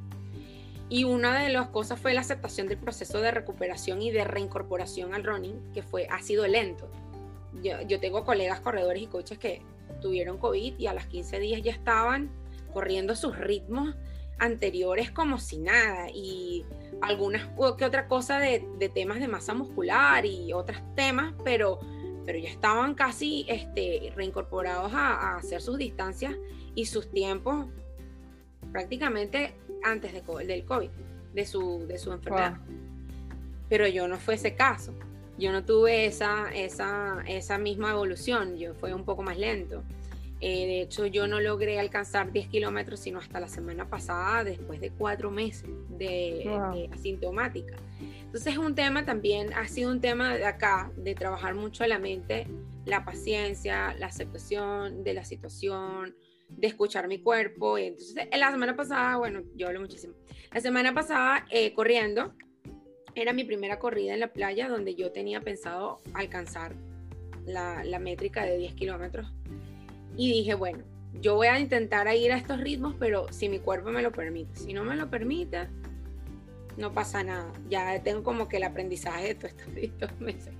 Y 0.89 1.05
una 1.05 1.41
de 1.41 1.49
las 1.49 1.69
cosas 1.69 1.99
fue 1.99 2.13
la 2.13 2.21
aceptación 2.21 2.67
del 2.67 2.77
proceso 2.77 3.19
de 3.19 3.31
recuperación 3.31 3.99
y 4.03 4.11
de 4.11 4.23
reincorporación 4.23 5.15
al 5.15 5.23
running, 5.23 5.73
que 5.73 5.81
fue, 5.81 6.05
ha 6.11 6.21
sido 6.21 6.45
lento. 6.45 6.87
Yo, 7.63 7.81
yo 7.81 7.99
tengo 7.99 8.25
colegas 8.25 8.59
corredores 8.59 9.01
y 9.01 9.07
coaches 9.07 9.39
que 9.39 9.63
tuvieron 10.01 10.37
COVID 10.37 10.77
y 10.77 10.85
a 10.85 10.93
las 10.93 11.07
15 11.07 11.39
días 11.39 11.63
ya 11.63 11.71
estaban 11.71 12.29
corriendo 12.71 13.15
sus 13.15 13.35
ritmos 13.39 13.95
anteriores 14.41 15.11
como 15.11 15.37
si 15.37 15.59
nada 15.59 16.09
y 16.11 16.65
algunas 16.99 17.47
que 17.77 17.85
otra 17.85 18.07
cosa 18.07 18.39
de, 18.39 18.91
temas 18.93 19.19
de 19.19 19.27
masa 19.27 19.53
muscular 19.53 20.25
y 20.25 20.51
otros 20.51 20.79
temas, 20.95 21.33
pero, 21.43 21.79
pero 22.25 22.39
ya 22.39 22.49
estaban 22.49 22.95
casi 22.95 23.45
este, 23.47 24.11
reincorporados 24.15 24.91
a, 24.93 25.37
hacer 25.37 25.61
sus 25.61 25.77
distancias 25.77 26.35
y 26.73 26.87
sus 26.87 27.09
tiempos 27.11 27.67
prácticamente 28.71 29.53
antes 29.83 30.11
de, 30.11 30.23
del 30.45 30.65
COVID, 30.65 30.89
de 31.33 31.45
su, 31.45 31.85
de 31.87 31.99
su 31.99 32.11
enfermedad. 32.11 32.57
Pero 33.69 33.87
yo 33.87 34.07
no 34.07 34.17
fue 34.17 34.33
ese 34.35 34.55
caso. 34.55 34.93
Yo 35.37 35.51
no 35.51 35.63
tuve 35.63 36.05
esa, 36.05 36.51
esa, 36.51 37.23
esa 37.27 37.57
misma 37.57 37.91
evolución, 37.91 38.57
yo 38.57 38.73
fue 38.73 38.93
un 38.93 39.05
poco 39.05 39.21
más 39.21 39.37
lento. 39.37 39.83
Eh, 40.43 40.65
de 40.65 40.81
hecho, 40.81 41.05
yo 41.05 41.27
no 41.27 41.39
logré 41.39 41.79
alcanzar 41.79 42.31
10 42.31 42.47
kilómetros 42.47 42.99
sino 42.99 43.19
hasta 43.19 43.39
la 43.39 43.47
semana 43.47 43.87
pasada, 43.87 44.43
después 44.43 44.81
de 44.81 44.89
cuatro 44.89 45.29
meses 45.29 45.69
de, 45.89 46.89
asintomática. 46.91 47.77
Entonces, 48.23 48.53
es 48.53 48.57
un 48.57 48.73
tema 48.73 49.05
también, 49.05 49.53
ha 49.53 49.67
sido 49.67 49.91
un 49.91 50.01
tema 50.01 50.35
de 50.35 50.45
acá, 50.45 50.91
de 50.97 51.13
trabajar 51.13 51.53
mucho 51.53 51.85
la 51.85 51.99
mente, 51.99 52.47
la 52.85 53.05
paciencia, 53.05 53.93
la 53.99 54.07
aceptación 54.07 55.03
de 55.03 55.13
la 55.13 55.25
situación, 55.25 56.15
de 56.49 56.67
escuchar 56.67 57.07
mi 57.07 57.19
cuerpo. 57.19 57.77
Y 57.77 57.85
entonces, 57.85 58.27
la 58.35 58.49
semana 58.49 58.75
pasada, 58.75 59.17
bueno, 59.17 59.43
yo 59.55 59.67
hablo 59.67 59.79
muchísimo. 59.79 60.15
La 60.51 60.59
semana 60.59 60.91
pasada, 60.91 61.45
eh, 61.51 61.71
corriendo, 61.73 62.33
era 63.13 63.31
mi 63.31 63.43
primera 63.43 63.77
corrida 63.77 64.15
en 64.15 64.19
la 64.19 64.33
playa 64.33 64.69
donde 64.69 64.95
yo 64.95 65.11
tenía 65.11 65.41
pensado 65.41 66.01
alcanzar 66.15 66.73
la, 67.45 67.83
la 67.83 67.99
métrica 67.99 68.43
de 68.43 68.57
10 68.57 68.73
kilómetros 68.73 69.31
y 70.17 70.31
dije, 70.31 70.53
bueno, 70.55 70.83
yo 71.19 71.35
voy 71.35 71.47
a 71.47 71.59
intentar 71.59 72.13
ir 72.15 72.31
a 72.31 72.37
estos 72.37 72.59
ritmos, 72.59 72.95
pero 72.99 73.27
si 73.31 73.49
mi 73.49 73.59
cuerpo 73.59 73.89
me 73.89 74.01
lo 74.01 74.11
permite. 74.11 74.55
Si 74.55 74.73
no 74.73 74.83
me 74.83 74.95
lo 74.95 75.09
permite, 75.09 75.67
no 76.77 76.93
pasa 76.93 77.23
nada. 77.23 77.51
Ya 77.69 78.01
tengo 78.03 78.23
como 78.23 78.47
que 78.47 78.57
el 78.57 78.63
aprendizaje 78.63 79.33
de 79.33 79.35
todos 79.35 79.53
estos 79.75 80.11
meses. 80.19 80.53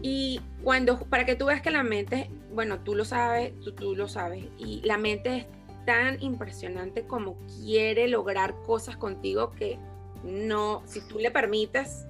Y 0.00 0.40
cuando, 0.62 0.98
para 1.00 1.26
que 1.26 1.34
tú 1.34 1.46
veas 1.46 1.60
que 1.60 1.70
la 1.70 1.82
mente, 1.82 2.30
bueno, 2.52 2.80
tú 2.80 2.94
lo 2.94 3.04
sabes, 3.04 3.58
tú, 3.60 3.72
tú 3.72 3.96
lo 3.96 4.08
sabes, 4.08 4.44
y 4.56 4.80
la 4.84 4.96
mente 4.96 5.38
es 5.38 5.46
tan 5.86 6.22
impresionante 6.22 7.02
como 7.02 7.36
quiere 7.62 8.08
lograr 8.08 8.54
cosas 8.64 8.96
contigo 8.96 9.50
que 9.50 9.78
no, 10.22 10.82
si 10.86 11.00
tú 11.00 11.18
le 11.18 11.30
permites, 11.30 12.06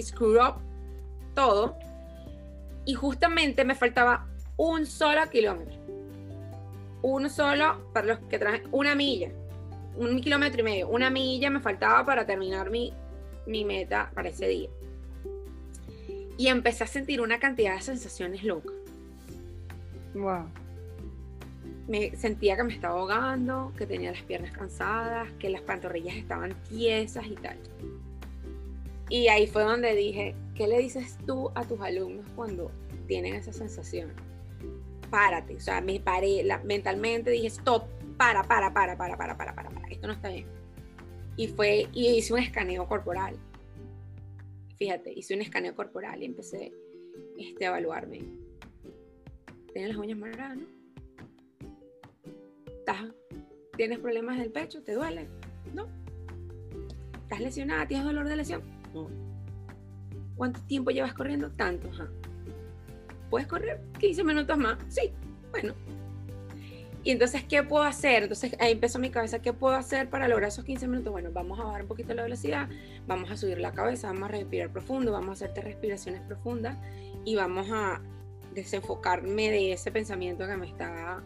screw 0.00 0.42
up 0.42 0.54
todo. 1.34 1.76
Y 2.84 2.94
justamente 2.94 3.64
me 3.64 3.74
faltaba 3.74 4.27
un 4.58 4.86
solo 4.86 5.20
kilómetro. 5.30 5.78
Uno 7.00 7.30
solo, 7.30 7.90
para 7.92 8.08
los 8.08 8.18
que 8.28 8.38
traen, 8.38 8.62
una 8.72 8.94
milla, 8.94 9.30
un 9.96 10.20
kilómetro 10.20 10.60
y 10.60 10.64
medio, 10.64 10.88
una 10.88 11.10
milla 11.10 11.48
me 11.48 11.60
faltaba 11.60 12.04
para 12.04 12.26
terminar 12.26 12.68
mi, 12.68 12.92
mi 13.46 13.64
meta 13.64 14.10
para 14.14 14.28
ese 14.28 14.48
día. 14.48 14.68
Y 16.36 16.48
empecé 16.48 16.84
a 16.84 16.86
sentir 16.88 17.20
una 17.20 17.38
cantidad 17.38 17.76
de 17.76 17.82
sensaciones 17.82 18.42
locas. 18.42 18.74
Wow. 20.14 20.46
Me 21.86 22.14
sentía 22.16 22.56
que 22.56 22.64
me 22.64 22.74
estaba 22.74 22.98
ahogando, 22.98 23.72
que 23.78 23.86
tenía 23.86 24.10
las 24.10 24.22
piernas 24.22 24.50
cansadas, 24.50 25.30
que 25.38 25.50
las 25.50 25.62
pantorrillas 25.62 26.16
estaban 26.16 26.54
tiesas 26.64 27.26
y 27.26 27.34
tal. 27.36 27.56
Y 29.08 29.28
ahí 29.28 29.46
fue 29.46 29.62
donde 29.62 29.94
dije, 29.94 30.34
¿qué 30.54 30.66
le 30.66 30.78
dices 30.78 31.16
tú 31.26 31.50
a 31.54 31.64
tus 31.64 31.80
alumnos 31.80 32.26
cuando 32.34 32.70
tienen 33.06 33.36
esa 33.36 33.52
sensación? 33.52 34.12
Párate, 35.10 35.56
o 35.56 35.60
sea, 35.60 35.80
me 35.80 36.00
paré, 36.00 36.44
mentalmente 36.64 37.30
dije, 37.30 37.46
stop, 37.48 37.84
para, 38.16 38.42
para, 38.42 38.72
para, 38.72 38.96
para, 38.96 39.16
para, 39.16 39.36
para, 39.36 39.54
para, 39.54 39.70
para, 39.70 39.88
esto 39.88 40.06
no 40.06 40.12
está 40.12 40.28
bien. 40.28 40.46
Y 41.36 41.48
fue, 41.48 41.88
y 41.92 42.08
hice 42.08 42.32
un 42.32 42.40
escaneo 42.40 42.86
corporal. 42.86 43.36
Fíjate, 44.76 45.12
hice 45.12 45.34
un 45.34 45.42
escaneo 45.42 45.74
corporal 45.74 46.22
y 46.22 46.26
empecé 46.26 46.72
este, 47.38 47.66
a 47.66 47.68
evaluarme. 47.68 48.20
¿Tienes 49.72 49.90
las 49.90 49.98
uñas 49.98 50.18
moradas, 50.18 50.56
no? 50.56 50.78
¿Tienes 53.76 54.00
problemas 54.00 54.38
del 54.38 54.50
pecho? 54.50 54.82
¿Te 54.82 54.94
duele? 54.94 55.28
No. 55.72 55.86
¿Estás 57.22 57.40
lesionada? 57.40 57.86
¿Tienes 57.86 58.06
dolor 58.06 58.28
de 58.28 58.36
lesión? 58.36 58.62
No. 58.92 59.08
¿Cuánto 60.34 60.60
tiempo 60.62 60.90
llevas 60.90 61.14
corriendo? 61.14 61.50
Tanto. 61.52 61.88
¿Puedes 63.30 63.46
correr 63.46 63.80
15 63.98 64.24
minutos 64.24 64.56
más? 64.58 64.78
Sí. 64.88 65.12
Bueno. 65.50 65.74
Y 67.04 67.12
entonces, 67.12 67.44
¿qué 67.44 67.62
puedo 67.62 67.84
hacer? 67.84 68.24
Entonces 68.24 68.54
ahí 68.58 68.72
empezó 68.72 68.98
mi 68.98 69.10
cabeza, 69.10 69.40
¿qué 69.40 69.52
puedo 69.52 69.74
hacer 69.74 70.10
para 70.10 70.28
lograr 70.28 70.48
esos 70.48 70.64
15 70.64 70.88
minutos? 70.88 71.12
Bueno, 71.12 71.30
vamos 71.32 71.58
a 71.58 71.64
bajar 71.64 71.82
un 71.82 71.88
poquito 71.88 72.12
la 72.12 72.24
velocidad, 72.24 72.68
vamos 73.06 73.30
a 73.30 73.36
subir 73.36 73.58
la 73.58 73.72
cabeza, 73.72 74.08
vamos 74.08 74.24
a 74.24 74.32
respirar 74.32 74.70
profundo, 74.70 75.12
vamos 75.12 75.30
a 75.30 75.32
hacerte 75.32 75.62
respiraciones 75.62 76.20
profundas 76.22 76.76
y 77.24 77.36
vamos 77.36 77.68
a 77.70 78.02
desenfocarme 78.54 79.50
de 79.50 79.72
ese 79.72 79.90
pensamiento 79.92 80.46
que 80.46 80.56
me 80.56 80.66
está 80.66 81.22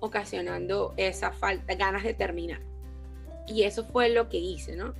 ocasionando 0.00 0.92
esa 0.96 1.30
falta, 1.30 1.74
ganas 1.76 2.02
de 2.02 2.14
terminar. 2.14 2.60
Y 3.46 3.62
eso 3.62 3.84
fue 3.84 4.08
lo 4.08 4.28
que 4.28 4.38
hice, 4.38 4.76
¿no? 4.76 4.94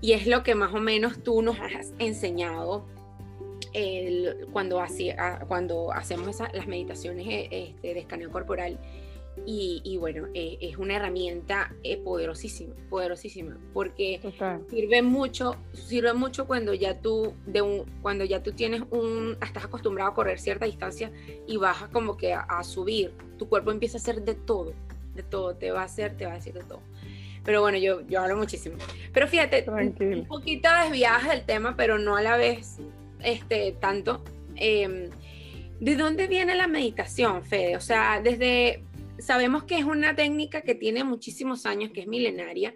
Y 0.00 0.12
es 0.12 0.26
lo 0.26 0.42
que 0.42 0.54
más 0.54 0.72
o 0.72 0.78
menos 0.78 1.22
tú 1.22 1.42
nos 1.42 1.58
has 1.60 1.92
enseñado 1.98 2.86
cuando, 4.52 4.80
hacía, 4.80 5.40
cuando 5.48 5.92
hacemos 5.92 6.38
las 6.52 6.66
meditaciones 6.66 7.26
eh, 7.26 7.48
este, 7.50 7.94
de 7.94 8.00
escaneo 8.00 8.30
corporal 8.30 8.78
y, 9.46 9.96
bueno, 9.98 10.28
eh, 10.34 10.58
es 10.60 10.76
una 10.76 10.96
herramienta 10.96 11.74
eh, 11.82 11.96
poderosísima, 11.96 12.74
poderosísima, 12.90 13.56
porque 13.72 14.20
sirve 14.68 15.02
mucho, 15.02 15.56
sirve 15.72 16.12
mucho 16.12 16.46
cuando 16.46 16.74
ya 16.74 17.00
tú 17.00 17.34
de 17.46 17.62
un, 17.62 17.86
cuando 18.02 18.24
ya 18.24 18.42
tú 18.42 18.52
tienes 18.52 18.82
un, 18.90 19.36
estás 19.42 19.64
acostumbrado 19.64 20.10
a 20.10 20.14
correr 20.14 20.38
cierta 20.38 20.66
distancia 20.66 21.10
y 21.46 21.56
bajas 21.56 21.88
como 21.88 22.16
que 22.16 22.34
a, 22.34 22.62
subir, 22.62 23.14
tu 23.38 23.48
cuerpo 23.48 23.72
empieza 23.72 23.96
a 23.96 24.00
hacer 24.00 24.22
de 24.22 24.34
todo, 24.34 24.74
de 25.14 25.22
todo, 25.22 25.56
te 25.56 25.70
va 25.72 25.80
a 25.80 25.84
hacer, 25.84 26.16
te 26.16 26.26
va 26.26 26.32
a 26.32 26.36
decir 26.36 26.52
de 26.52 26.62
todo. 26.62 26.82
Pero 27.42 27.62
bueno, 27.62 27.78
yo, 27.78 28.06
yo 28.06 28.20
hablo 28.20 28.36
muchísimo. 28.36 28.76
Pero 29.12 29.26
fíjate, 29.26 29.64
un 29.68 30.26
poquito 30.26 30.68
desviadas 30.84 31.28
del 31.28 31.44
tema, 31.44 31.74
pero 31.76 31.98
no 31.98 32.16
a 32.16 32.22
la 32.22 32.36
vez 32.36 32.78
este, 33.24 33.72
tanto. 33.80 34.24
Em, 34.56 35.10
¿De 35.80 35.96
dónde 35.96 36.28
viene 36.28 36.54
la 36.54 36.68
meditación, 36.68 37.44
Fede? 37.44 37.76
O 37.76 37.80
sea, 37.80 38.20
desde 38.22 38.84
sabemos 39.18 39.64
que 39.64 39.78
es 39.78 39.84
una 39.84 40.14
técnica 40.14 40.62
que 40.62 40.74
tiene 40.74 41.04
muchísimos 41.04 41.66
años, 41.66 41.90
que 41.92 42.00
es 42.00 42.06
milenaria, 42.06 42.74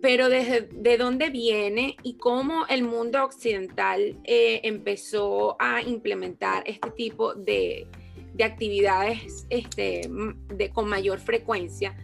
pero 0.00 0.28
desde 0.28 0.62
de 0.72 0.96
dónde 0.96 1.30
viene 1.30 1.96
y 2.02 2.14
cómo 2.14 2.66
el 2.68 2.84
mundo 2.84 3.22
occidental 3.22 4.16
eh, 4.24 4.60
empezó 4.64 5.56
a 5.60 5.82
implementar 5.82 6.62
este 6.66 6.90
tipo 6.92 7.34
de, 7.34 7.86
de 8.32 8.44
actividades 8.44 9.46
este, 9.50 10.08
de, 10.54 10.70
con 10.70 10.88
mayor 10.88 11.18
frecuencia. 11.18 11.94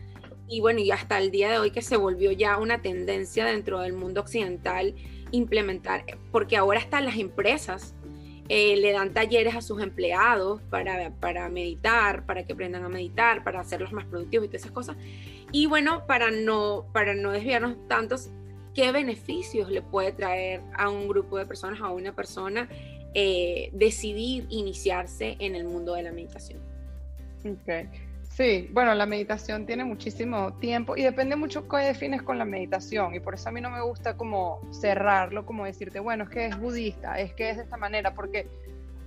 Y 0.49 0.61
bueno, 0.61 0.81
y 0.81 0.91
hasta 0.91 1.19
el 1.19 1.31
día 1.31 1.51
de 1.51 1.59
hoy 1.59 1.71
que 1.71 1.83
se 1.83 1.97
volvió 1.97 2.33
ya 2.33 2.59
una 2.59 2.83
tendencia 2.83 3.47
dentro 3.47 3.81
del 3.81 3.95
mundo 3.95 4.21
occidental 4.21 4.95
implementar, 5.37 6.05
porque 6.33 6.57
ahora 6.57 6.81
están 6.81 7.05
las 7.05 7.17
empresas 7.17 7.95
eh, 8.49 8.77
le 8.77 8.93
dan 8.93 9.13
talleres 9.13 9.57
a 9.57 9.61
sus 9.61 9.83
empleados 9.83 10.61
para, 10.71 11.11
para, 11.19 11.49
meditar, 11.49 12.25
para 12.27 12.45
que 12.45 12.53
aprendan 12.53 12.85
a 12.85 12.89
meditar, 12.89 13.43
para 13.43 13.61
hacerlos 13.61 13.93
más 13.93 14.05
productivos 14.05 14.47
y 14.47 14.49
todas 14.49 14.63
esas 14.63 14.73
cosas. 14.73 14.97
Y 15.51 15.67
bueno, 15.67 16.07
para 16.07 16.31
no, 16.31 16.87
para 16.93 17.15
no 17.15 17.33
desviarnos 17.33 17.77
tantos, 17.89 18.31
¿qué 18.73 18.93
beneficios 18.93 19.69
le 19.69 19.83
puede 19.83 20.13
traer 20.13 20.63
a 20.77 20.89
un 20.91 21.09
grupo 21.09 21.39
de 21.39 21.47
personas, 21.47 21.81
a 21.81 21.91
una 21.91 22.15
persona, 22.15 22.69
eh, 23.15 23.71
decidir 23.73 24.47
iniciarse 24.49 25.37
en 25.41 25.57
el 25.57 25.65
mundo 25.65 25.95
de 25.95 26.05
la 26.05 26.13
meditación? 26.13 26.61
Okay. 27.41 27.89
Sí, 28.37 28.69
bueno, 28.71 28.93
la 28.93 29.07
meditación 29.07 29.65
tiene 29.65 29.83
muchísimo 29.83 30.53
tiempo 30.59 30.95
y 30.95 31.03
depende 31.03 31.37
mucho 31.37 31.67
qué 31.67 31.79
defines 31.79 32.21
con 32.21 32.37
la 32.37 32.45
meditación 32.45 33.15
y 33.15 33.21
por 33.21 33.33
eso 33.33 33.49
a 33.49 33.53
mí 33.53 33.63
no 33.63 33.71
me 33.71 33.81
gusta 33.81 34.15
como 34.15 34.61
cerrarlo, 34.73 35.47
como 35.47 35.65
decirte, 35.65 36.01
bueno, 36.01 36.25
es 36.25 36.29
que 36.29 36.45
es 36.45 36.61
budista, 36.61 37.19
es 37.19 37.33
que 37.33 37.49
es 37.49 37.57
de 37.57 37.63
esta 37.63 37.79
manera, 37.79 38.13
porque 38.13 38.47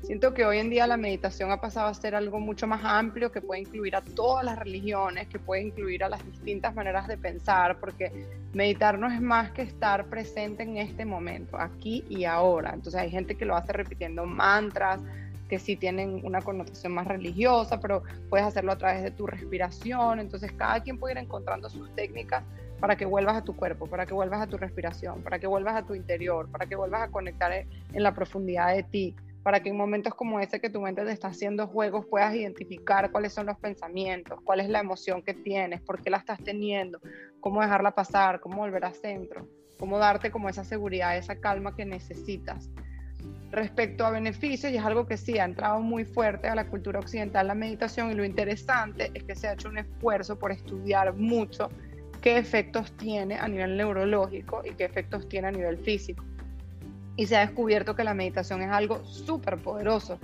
siento 0.02 0.34
que 0.34 0.46
hoy 0.46 0.58
en 0.58 0.72
día 0.72 0.88
la 0.88 0.98
meditación 0.98 1.52
ha 1.52 1.62
pasado 1.62 1.90
a 1.90 1.94
ser 1.94 2.16
algo 2.16 2.40
mucho 2.40 2.66
más 2.66 2.82
amplio 2.84 3.32
que 3.32 3.40
puede 3.40 3.62
incluir 3.62 3.96
a 3.96 4.02
todas 4.02 4.44
las 4.44 4.58
religiones, 4.58 5.28
que 5.28 5.38
puede 5.38 5.62
incluir 5.62 6.04
a 6.04 6.10
las 6.10 6.26
distintas 6.26 6.74
maneras 6.74 7.08
de 7.08 7.20
pensar, 7.20 7.80
porque 7.80 8.12
meditar 8.54 8.98
no 8.98 9.12
es 9.12 9.22
más 9.22 9.52
que 9.52 9.62
estar 9.62 10.08
presente 10.08 10.64
en 10.64 10.78
este 10.78 11.06
momento, 11.06 11.56
aquí 11.60 12.04
y 12.10 12.26
ahora. 12.26 12.72
Entonces 12.74 13.00
hay 13.00 13.12
gente 13.12 13.36
que 13.36 13.46
lo 13.46 13.56
hace 13.56 13.74
repitiendo 13.74 14.26
mantras, 14.26 15.00
que 15.50 15.60
sí 15.60 15.76
tienen 15.76 16.22
una 16.24 16.42
connotación 16.42 16.94
más 16.94 17.08
religiosa, 17.08 17.80
pero 17.80 18.04
puedes 18.30 18.46
hacerlo 18.46 18.72
a 18.72 18.78
través 18.78 19.04
de 19.04 19.12
tu 19.12 19.28
respiración. 19.28 20.20
Entonces, 20.20 20.52
cada 20.54 20.82
quien 20.82 20.98
puede 20.98 21.16
ir 21.16 21.18
encontrando 21.18 21.70
sus 21.70 21.94
técnicas 21.96 22.44
para 22.80 22.96
que 22.96 23.06
vuelvas 23.06 23.36
a 23.36 23.44
tu 23.44 23.56
cuerpo, 23.56 23.88
para 23.88 24.06
que 24.06 24.14
vuelvas 24.14 24.42
a 24.42 24.48
tu 24.48 24.58
respiración, 24.58 25.22
para 25.22 25.40
que 25.40 25.48
vuelvas 25.48 25.76
a 25.76 25.86
tu 25.86 25.96
interior, 25.96 26.50
para 26.50 26.66
que 26.66 26.76
vuelvas 26.76 27.02
a 27.02 27.12
conectar 27.12 27.52
en 27.52 27.68
la 28.04 28.14
profundidad 28.14 28.74
de 28.74 28.84
ti, 28.84 29.16
para 29.44 29.62
que 29.62 29.70
en 29.70 29.78
momentos 29.78 30.14
como 30.14 30.40
ese 30.40 30.60
que 30.62 30.70
tu 30.70 30.80
mente 30.80 31.04
te 31.04 31.12
está 31.12 31.30
haciendo 31.30 31.68
juegos 31.68 32.06
puedas 32.06 32.34
identificar 32.36 33.12
cuáles 33.12 33.34
son 33.34 33.48
los 33.48 33.58
pensamientos, 33.58 34.40
cuál 34.44 34.60
es 34.60 34.70
la 34.70 34.80
emoción 34.80 35.22
que 35.22 35.34
tienes, 35.34 35.82
por 35.82 36.02
qué 36.02 36.10
la 36.10 36.18
estás 36.18 36.40
teniendo, 36.44 37.00
cómo 37.40 37.62
dejarla 37.62 37.92
pasar, 37.92 38.40
cómo 38.40 38.58
volver 38.58 38.86
a 38.86 38.94
centro, 38.94 39.48
cómo 39.80 39.98
darte 39.98 40.32
como 40.32 40.50
esa 40.50 40.64
seguridad, 40.64 41.18
esa 41.18 41.36
calma 41.36 41.76
que 41.76 41.86
necesitas. 41.86 42.70
Respecto 43.52 44.06
a 44.06 44.12
beneficios, 44.12 44.72
y 44.72 44.78
es 44.78 44.84
algo 44.84 45.08
que 45.08 45.18
sí 45.18 45.40
ha 45.40 45.46
entrado 45.46 45.80
muy 45.80 46.06
fuerte 46.06 46.48
a 46.48 46.56
la 46.56 46.68
cultura 46.68 47.00
occidental, 47.00 47.48
la 47.48 47.56
meditación, 47.56 48.12
y 48.12 48.14
lo 48.14 48.24
interesante 48.24 49.10
es 49.14 49.24
que 49.24 49.36
se 49.36 49.48
ha 49.48 49.54
hecho 49.54 49.70
un 49.70 49.80
esfuerzo 49.80 50.38
por 50.38 50.52
estudiar 50.52 51.16
mucho 51.16 51.70
qué 52.22 52.38
efectos 52.38 52.92
tiene 52.98 53.36
a 53.36 53.48
nivel 53.48 53.76
neurológico 53.76 54.62
y 54.64 54.76
qué 54.76 54.86
efectos 54.86 55.28
tiene 55.28 55.48
a 55.48 55.52
nivel 55.52 55.78
físico. 55.80 56.24
Y 57.16 57.26
se 57.26 57.38
ha 57.38 57.42
descubierto 57.42 57.96
que 57.96 58.04
la 58.04 58.14
meditación 58.14 58.62
es 58.62 58.70
algo 58.70 59.04
súper 59.04 59.58
poderoso. 59.58 60.20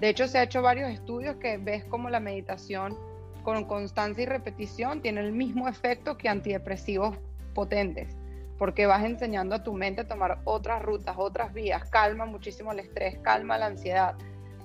De 0.00 0.08
hecho, 0.08 0.28
se 0.28 0.38
ha 0.38 0.44
hecho 0.44 0.62
varios 0.62 0.90
estudios 0.90 1.36
que 1.36 1.58
ves 1.58 1.84
como 1.84 2.10
la 2.10 2.20
meditación 2.20 2.96
con 3.42 3.64
constancia 3.64 4.22
y 4.22 4.26
repetición 4.26 5.02
tiene 5.02 5.20
el 5.20 5.32
mismo 5.32 5.68
efecto 5.68 6.16
que 6.16 6.28
antidepresivos 6.28 7.16
potentes 7.54 8.17
porque 8.58 8.86
vas 8.86 9.04
enseñando 9.04 9.54
a 9.54 9.62
tu 9.62 9.72
mente 9.72 10.02
a 10.02 10.08
tomar 10.08 10.40
otras 10.44 10.82
rutas, 10.82 11.14
otras 11.16 11.54
vías, 11.54 11.88
calma 11.90 12.26
muchísimo 12.26 12.72
el 12.72 12.80
estrés, 12.80 13.18
calma 13.22 13.56
la 13.56 13.66
ansiedad 13.66 14.16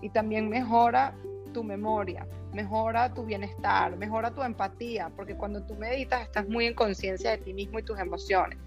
y 0.01 0.09
también 0.09 0.49
mejora 0.49 1.15
tu 1.53 1.63
memoria, 1.63 2.27
mejora 2.51 3.13
tu 3.13 3.23
bienestar, 3.23 3.95
mejora 3.95 4.31
tu 4.31 4.41
empatía, 4.41 5.11
porque 5.15 5.35
cuando 5.35 5.63
tú 5.63 5.75
meditas 5.75 6.23
estás 6.23 6.49
muy 6.49 6.65
en 6.65 6.73
conciencia 6.73 7.31
de 7.31 7.37
ti 7.37 7.53
mismo 7.53 7.79
y 7.79 7.83
tus 7.83 7.99
emociones. 7.99 8.57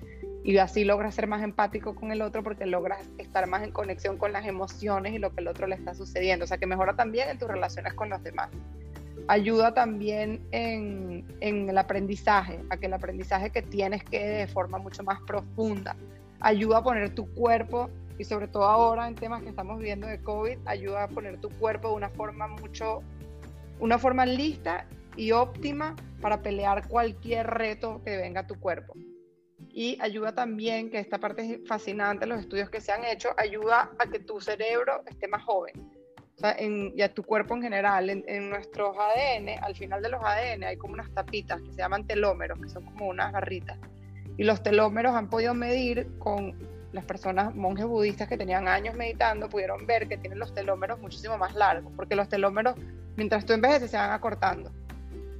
Y 0.44 0.56
así 0.58 0.84
logras 0.84 1.16
ser 1.16 1.26
más 1.26 1.42
empático 1.42 1.96
con 1.96 2.12
el 2.12 2.22
otro 2.22 2.44
porque 2.44 2.66
logras 2.66 3.04
estar 3.18 3.48
más 3.48 3.64
en 3.64 3.72
conexión 3.72 4.16
con 4.16 4.32
las 4.32 4.46
emociones 4.46 5.12
y 5.12 5.18
lo 5.18 5.34
que 5.34 5.40
el 5.40 5.48
otro 5.48 5.66
le 5.66 5.74
está 5.74 5.92
sucediendo. 5.92 6.44
O 6.44 6.46
sea 6.46 6.56
que 6.56 6.66
mejora 6.66 6.94
también 6.94 7.28
en 7.28 7.36
tus 7.36 7.48
relaciones 7.48 7.94
con 7.94 8.10
los 8.10 8.22
demás 8.22 8.50
ayuda 9.28 9.74
también 9.74 10.46
en, 10.52 11.24
el 11.40 11.78
aprendizaje, 11.78 12.60
a 12.70 12.76
que 12.76 12.86
el 12.86 12.94
aprendizaje 12.94 13.50
que 13.50 13.62
tienes 13.62 14.04
quede 14.04 14.38
de 14.38 14.46
forma 14.46 14.78
mucho 14.78 15.02
más 15.02 15.20
profunda. 15.26 15.96
Ayuda 16.40 16.78
a 16.78 16.82
poner 16.82 17.14
tu 17.14 17.32
cuerpo, 17.34 17.90
y 18.18 18.24
sobre 18.24 18.48
todo 18.48 18.64
ahora 18.64 19.08
en 19.08 19.14
temas 19.14 19.42
que 19.42 19.50
estamos 19.50 19.78
viviendo 19.78 20.06
de 20.06 20.20
COVID, 20.20 20.58
ayuda 20.64 21.04
a 21.04 21.08
poner 21.08 21.38
tu 21.40 21.50
cuerpo 21.50 21.90
de 21.90 21.94
una 21.94 22.10
forma 22.10 22.46
mucho, 22.46 23.02
una 23.78 23.98
forma 23.98 24.24
lista 24.24 24.86
y 25.16 25.32
óptima 25.32 25.94
para 26.20 26.40
pelear 26.40 26.86
cualquier 26.88 27.46
reto 27.46 28.02
que 28.04 28.16
venga 28.16 28.40
a 28.40 28.46
tu 28.46 28.58
cuerpo. 28.58 28.94
Y 29.68 29.98
ayuda 30.00 30.34
también, 30.34 30.90
que 30.90 30.98
esta 30.98 31.18
parte 31.18 31.42
es 31.42 31.68
fascinante, 31.68 32.26
los 32.26 32.40
estudios 32.40 32.70
que 32.70 32.80
se 32.80 32.92
han 32.92 33.04
hecho, 33.04 33.30
ayuda 33.36 33.90
a 33.98 34.06
que 34.06 34.20
tu 34.20 34.40
cerebro 34.40 35.02
esté 35.06 35.28
más 35.28 35.44
joven 35.44 35.95
en, 36.42 36.92
y 36.94 37.02
a 37.02 37.12
tu 37.12 37.22
cuerpo 37.22 37.54
en 37.54 37.62
general, 37.62 38.10
en, 38.10 38.50
nuestros 38.50 38.96
ADN, 38.96 39.62
al 39.62 39.74
final 39.74 40.02
de 40.02 40.10
los 40.10 40.22
ADN 40.22 40.64
hay 40.64 40.76
como 40.76 40.94
unas 40.94 41.10
tapitas 41.12 41.60
que 41.62 41.70
se 41.72 41.78
llaman 41.78 42.06
telómeros, 42.06 42.58
que 42.60 42.68
son 42.68 42.84
como 42.84 43.08
unas 43.08 43.32
barritas. 43.32 43.78
Y 44.36 44.44
los 44.44 44.62
telómeros 44.62 45.14
han 45.14 45.30
podido 45.30 45.54
medir 45.54 46.08
con 46.18 46.54
las 46.92 47.04
personas, 47.04 47.54
monjes 47.54 47.86
budistas 47.86 48.28
que 48.28 48.36
tenían 48.36 48.68
años 48.68 48.94
meditando, 48.94 49.48
pudieron 49.48 49.86
ver 49.86 50.08
que 50.08 50.16
tienen 50.16 50.38
los 50.38 50.54
telómeros 50.54 51.00
muchísimo 51.00 51.38
más 51.38 51.54
largos, 51.54 51.92
porque 51.96 52.16
los 52.16 52.28
telómeros, 52.28 52.74
mientras 53.16 53.44
tú 53.46 53.52
envejeces, 53.52 53.90
se 53.90 53.96
van 53.96 54.10
acortando. 54.10 54.70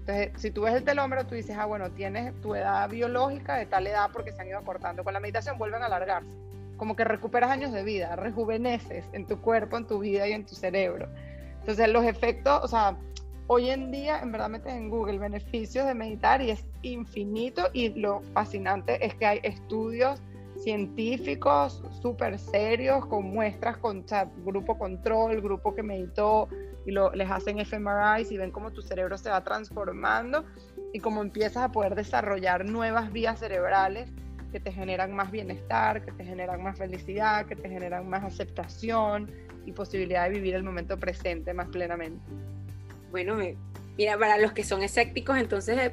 Entonces, 0.01 0.31
si 0.41 0.51
tú 0.51 0.63
ves 0.63 0.75
el 0.75 0.85
telómero, 0.85 1.27
tú 1.27 1.35
dices, 1.35 1.57
ah, 1.59 1.67
bueno, 1.67 1.91
tienes 1.91 2.33
tu 2.41 2.55
edad 2.55 2.89
biológica 2.89 3.57
de 3.57 3.67
tal 3.67 3.87
edad 3.87 4.11
porque 4.13 4.33
se 4.33 4.41
han 4.41 4.49
ido 4.49 4.59
acortando. 4.59 5.03
Con 5.03 5.13
la 5.13 5.21
meditación 5.21 5.59
vuelven 5.59 5.83
a 5.83 5.87
alargarse. 5.87 6.31
Como 6.77 6.97
que 6.97 7.05
recuperas 7.05 7.51
años 7.51 7.73
de 7.73 7.83
vida, 7.83 8.17
rejuveneces 8.17 9.05
en 9.13 9.27
tu 9.27 9.41
cuerpo, 9.41 9.77
en 9.77 9.87
tu 9.87 9.99
vida 9.99 10.29
y 10.29 10.33
en 10.33 10.45
tu 10.47 10.55
cerebro. 10.55 11.09
Entonces 11.61 11.89
los 11.89 12.05
efectos, 12.05 12.61
o 12.63 12.69
sea, 12.69 12.97
hoy 13.49 13.71
en 13.71 13.91
día 13.91 14.21
en 14.21 14.33
verdad 14.33 14.49
metes 14.49 14.73
en 14.73 14.89
Google 14.89 15.19
beneficios 15.19 15.87
de 15.87 15.95
meditar 15.95 16.43
y 16.43 16.51
es 16.51 16.65
infinito 16.83 17.69
y 17.73 17.91
lo 17.91 18.23
fascinante 18.33 19.05
es 19.05 19.15
que 19.15 19.27
hay 19.27 19.41
estudios 19.43 20.21
científicos 20.59 21.83
súper 22.01 22.39
serios 22.39 23.05
con 23.07 23.27
muestras 23.31 23.77
con 23.77 24.05
grupo 24.45 24.79
control, 24.79 25.41
grupo 25.41 25.75
que 25.75 25.83
meditó 25.83 26.49
y 26.87 26.93
lo, 26.93 27.13
les 27.13 27.31
hacen 27.31 27.59
fMRIs 27.65 28.31
y 28.31 28.39
ven 28.39 28.51
cómo 28.51 28.73
tu 28.73 28.81
cerebro 28.81 29.19
se 29.19 29.29
va 29.29 29.43
transformando 29.45 30.45
y 30.93 31.01
cómo 31.01 31.21
empiezas 31.21 31.65
a 31.65 31.73
poder 31.73 31.95
desarrollar 31.95 32.65
nuevas 32.65 33.13
vías 33.13 33.39
cerebrales 33.39 34.11
que 34.57 34.61
te 34.61 34.73
generan 34.73 35.15
más 35.15 35.31
bienestar, 35.31 36.03
que 36.03 36.13
te 36.13 36.25
generan 36.25 36.63
más 36.63 36.79
felicidad, 36.79 37.45
que 37.45 37.55
te 37.55 37.69
generan 37.69 38.09
más 38.09 38.25
aceptación 38.25 39.31
y 39.67 39.73
posibilidad 39.73 40.25
de 40.25 40.31
vivir 40.31 40.55
el 40.55 40.63
momento 40.63 40.99
presente 40.99 41.53
más 41.53 41.69
plenamente. 41.69 42.25
Bueno, 43.11 43.37
mira, 43.99 44.19
para 44.19 44.39
los 44.39 44.55
que 44.55 44.65
son 44.65 44.83
escépticos, 44.83 45.37
entonces 45.37 45.77
eh, 45.79 45.93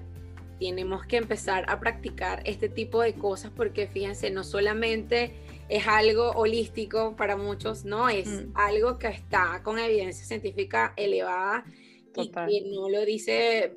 tenemos 0.61 1.05
que 1.05 1.17
empezar 1.17 1.65
a 1.67 1.81
practicar 1.81 2.41
este 2.45 2.69
tipo 2.69 3.01
de 3.01 3.15
cosas 3.15 3.51
porque 3.53 3.87
fíjense, 3.87 4.31
no 4.31 4.45
solamente 4.45 5.33
es 5.67 5.85
algo 5.85 6.31
holístico 6.31 7.17
para 7.17 7.35
muchos, 7.35 7.83
no, 7.83 8.07
es 8.07 8.29
mm. 8.29 8.51
algo 8.53 8.97
que 8.97 9.09
está 9.09 9.59
con 9.61 9.77
evidencia 9.77 10.23
científica 10.23 10.93
elevada 10.95 11.65
y 12.15 12.29
que 12.29 12.71
no 12.73 12.87
lo 12.87 13.03
dice 13.03 13.73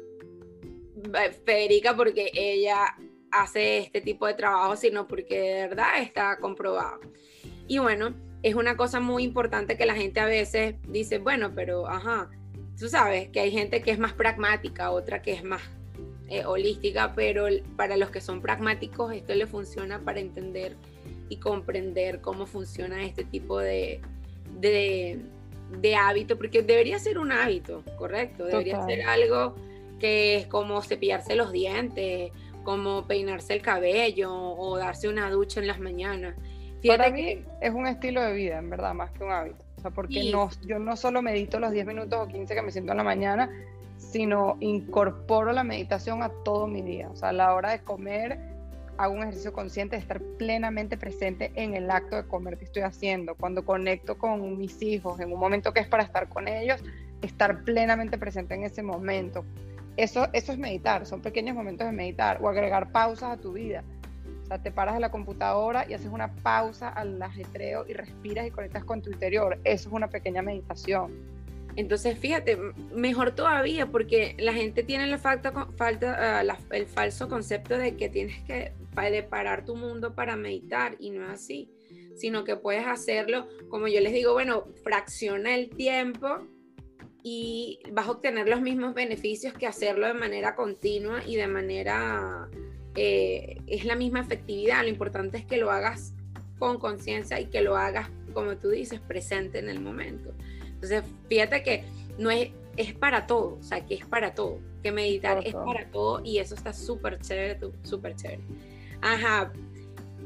eh, 1.12 1.32
Federica 1.44 1.96
porque 1.96 2.30
ella 2.34 2.94
hace 3.30 3.78
este 3.78 4.00
tipo 4.00 4.26
de 4.26 4.34
trabajo, 4.34 4.76
sino 4.76 5.06
porque 5.06 5.38
de 5.38 5.68
verdad 5.68 6.00
está 6.00 6.38
comprobado. 6.38 7.00
Y 7.68 7.78
bueno, 7.78 8.14
es 8.42 8.54
una 8.54 8.76
cosa 8.76 9.00
muy 9.00 9.24
importante 9.24 9.76
que 9.76 9.86
la 9.86 9.94
gente 9.94 10.20
a 10.20 10.26
veces 10.26 10.76
dice, 10.88 11.18
bueno, 11.18 11.52
pero 11.54 11.88
ajá, 11.88 12.30
tú 12.78 12.88
sabes 12.88 13.28
que 13.28 13.40
hay 13.40 13.50
gente 13.50 13.82
que 13.82 13.90
es 13.90 13.98
más 13.98 14.12
pragmática, 14.12 14.90
otra 14.90 15.22
que 15.22 15.32
es 15.32 15.44
más 15.44 15.62
eh, 16.28 16.44
holística, 16.44 17.14
pero 17.14 17.46
para 17.76 17.96
los 17.96 18.10
que 18.10 18.20
son 18.20 18.40
pragmáticos 18.40 19.12
esto 19.12 19.34
le 19.34 19.46
funciona 19.46 20.00
para 20.00 20.20
entender 20.20 20.76
y 21.28 21.38
comprender 21.38 22.20
cómo 22.20 22.46
funciona 22.46 23.04
este 23.04 23.24
tipo 23.24 23.58
de, 23.58 24.00
de, 24.60 25.96
hábito, 25.96 26.36
porque 26.36 26.62
debería 26.62 26.98
ser 26.98 27.18
un 27.18 27.32
hábito, 27.32 27.82
correcto, 27.96 28.44
debería 28.44 28.84
ser 28.86 29.02
algo 29.02 29.54
que 29.98 30.36
es 30.36 30.46
como 30.46 30.82
cepillarse 30.82 31.34
los 31.34 31.52
dientes, 31.52 32.30
como 32.66 33.06
peinarse 33.06 33.54
el 33.54 33.62
cabello 33.62 34.34
o 34.34 34.76
darse 34.76 35.08
una 35.08 35.30
ducha 35.30 35.60
en 35.60 35.68
las 35.68 35.78
mañanas. 35.78 36.34
Para 36.84 37.10
mí 37.10 37.44
es 37.60 37.72
un 37.72 37.86
estilo 37.86 38.20
de 38.20 38.32
vida, 38.32 38.58
en 38.58 38.68
verdad, 38.68 38.92
más 38.92 39.12
que 39.12 39.22
un 39.22 39.30
hábito. 39.30 39.64
O 39.76 39.80
sea, 39.80 39.92
porque 39.92 40.32
no, 40.32 40.50
yo 40.66 40.80
no 40.80 40.96
solo 40.96 41.22
medito 41.22 41.60
los 41.60 41.70
10 41.70 41.86
minutos 41.86 42.18
o 42.20 42.26
15 42.26 42.54
que 42.56 42.62
me 42.62 42.72
siento 42.72 42.90
en 42.90 42.98
la 42.98 43.04
mañana, 43.04 43.48
sino 43.98 44.56
incorporo 44.58 45.52
la 45.52 45.62
meditación 45.62 46.24
a 46.24 46.28
todo 46.44 46.66
mi 46.66 46.82
día. 46.82 47.08
O 47.08 47.14
sea, 47.14 47.28
a 47.28 47.32
la 47.32 47.54
hora 47.54 47.70
de 47.70 47.78
comer, 47.78 48.36
hago 48.98 49.14
un 49.14 49.22
ejercicio 49.22 49.52
consciente 49.52 49.94
de 49.94 50.02
estar 50.02 50.20
plenamente 50.36 50.96
presente 50.96 51.52
en 51.54 51.74
el 51.74 51.88
acto 51.88 52.16
de 52.16 52.26
comer 52.26 52.58
que 52.58 52.64
estoy 52.64 52.82
haciendo. 52.82 53.36
Cuando 53.36 53.64
conecto 53.64 54.18
con 54.18 54.58
mis 54.58 54.82
hijos, 54.82 55.20
en 55.20 55.32
un 55.32 55.38
momento 55.38 55.72
que 55.72 55.78
es 55.78 55.86
para 55.86 56.02
estar 56.02 56.28
con 56.28 56.48
ellos, 56.48 56.82
estar 57.22 57.62
plenamente 57.62 58.18
presente 58.18 58.56
en 58.56 58.64
ese 58.64 58.82
momento. 58.82 59.44
Eso, 59.96 60.28
eso 60.32 60.52
es 60.52 60.58
meditar, 60.58 61.06
son 61.06 61.22
pequeños 61.22 61.56
momentos 61.56 61.86
de 61.86 61.92
meditar 61.92 62.38
o 62.42 62.48
agregar 62.48 62.92
pausas 62.92 63.38
a 63.38 63.40
tu 63.40 63.52
vida. 63.52 63.82
O 64.42 64.46
sea, 64.46 64.62
te 64.62 64.70
paras 64.70 64.94
de 64.94 65.00
la 65.00 65.10
computadora 65.10 65.86
y 65.88 65.94
haces 65.94 66.08
una 66.12 66.32
pausa 66.36 66.88
al 66.88 67.20
ajetreo 67.20 67.84
y 67.88 67.94
respiras 67.94 68.46
y 68.46 68.50
conectas 68.50 68.84
con 68.84 69.02
tu 69.02 69.10
interior. 69.10 69.58
Eso 69.64 69.88
es 69.88 69.92
una 69.94 70.08
pequeña 70.08 70.42
meditación. 70.42 71.36
Entonces, 71.76 72.18
fíjate, 72.18 72.56
mejor 72.94 73.32
todavía, 73.32 73.86
porque 73.86 74.34
la 74.38 74.54
gente 74.54 74.82
tiene 74.82 75.06
la 75.06 75.18
falta, 75.18 75.52
ah, 75.54 76.58
el 76.70 76.86
falso 76.86 77.28
concepto 77.28 77.76
de 77.76 77.96
que 77.96 78.08
tienes 78.08 78.40
que 78.44 78.72
parar 79.28 79.64
tu 79.64 79.76
mundo 79.76 80.14
para 80.14 80.36
meditar, 80.36 80.96
y 80.98 81.10
no 81.10 81.24
es 81.26 81.32
así, 81.32 81.70
sino 82.16 82.44
que 82.44 82.56
puedes 82.56 82.86
hacerlo, 82.86 83.46
como 83.68 83.88
yo 83.88 84.00
les 84.00 84.14
digo, 84.14 84.32
bueno, 84.32 84.68
fracciona 84.82 85.54
el 85.54 85.68
tiempo 85.68 86.46
y 87.28 87.80
vas 87.90 88.06
a 88.06 88.12
obtener 88.12 88.48
los 88.48 88.60
mismos 88.60 88.94
beneficios 88.94 89.52
que 89.52 89.66
hacerlo 89.66 90.06
de 90.06 90.14
manera 90.14 90.54
continua 90.54 91.24
y 91.26 91.34
de 91.34 91.48
manera 91.48 92.48
eh, 92.94 93.60
es 93.66 93.84
la 93.84 93.96
misma 93.96 94.20
efectividad. 94.20 94.84
Lo 94.84 94.90
importante 94.90 95.36
es 95.36 95.44
que 95.44 95.56
lo 95.56 95.72
hagas 95.72 96.14
con 96.60 96.78
conciencia 96.78 97.40
y 97.40 97.46
que 97.46 97.62
lo 97.62 97.76
hagas, 97.76 98.08
como 98.32 98.56
tú 98.58 98.68
dices, 98.68 99.00
presente 99.00 99.58
en 99.58 99.68
el 99.68 99.80
momento. 99.80 100.34
Entonces, 100.68 101.02
fíjate 101.28 101.64
que 101.64 101.82
no 102.16 102.30
es, 102.30 102.50
es 102.76 102.94
para 102.94 103.26
todo, 103.26 103.58
o 103.58 103.62
sea, 103.64 103.84
que 103.84 103.96
es 103.96 104.06
para 104.06 104.32
todo, 104.32 104.60
que 104.84 104.92
meditar 104.92 105.44
es 105.44 105.52
para 105.52 105.90
todo 105.90 106.22
y 106.24 106.38
eso 106.38 106.54
está 106.54 106.72
súper 106.72 107.18
chévere, 107.18 107.58
súper 107.82 108.14
chévere. 108.14 108.44
Ajá, 109.00 109.52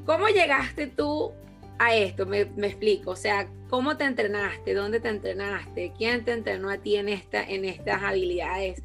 ¿cómo 0.04 0.28
llegaste 0.28 0.86
tú 0.88 1.32
a 1.80 1.96
esto? 1.96 2.26
Me, 2.26 2.40
explico, 2.40 3.12
o 3.12 3.16
sea, 3.16 3.48
¿cómo 3.68 3.96
te 3.96 4.04
entrenaste? 4.04 4.74
¿Dónde 4.74 5.00
te 5.00 5.08
entrenaste? 5.08 5.92
¿Quién 5.96 6.24
te 6.24 6.32
entrenó 6.32 6.68
a 6.70 6.78
ti 6.78 6.96
en, 6.96 7.08
esta, 7.08 7.42
en 7.42 7.64
estas 7.64 8.02
habilidades? 8.02 8.82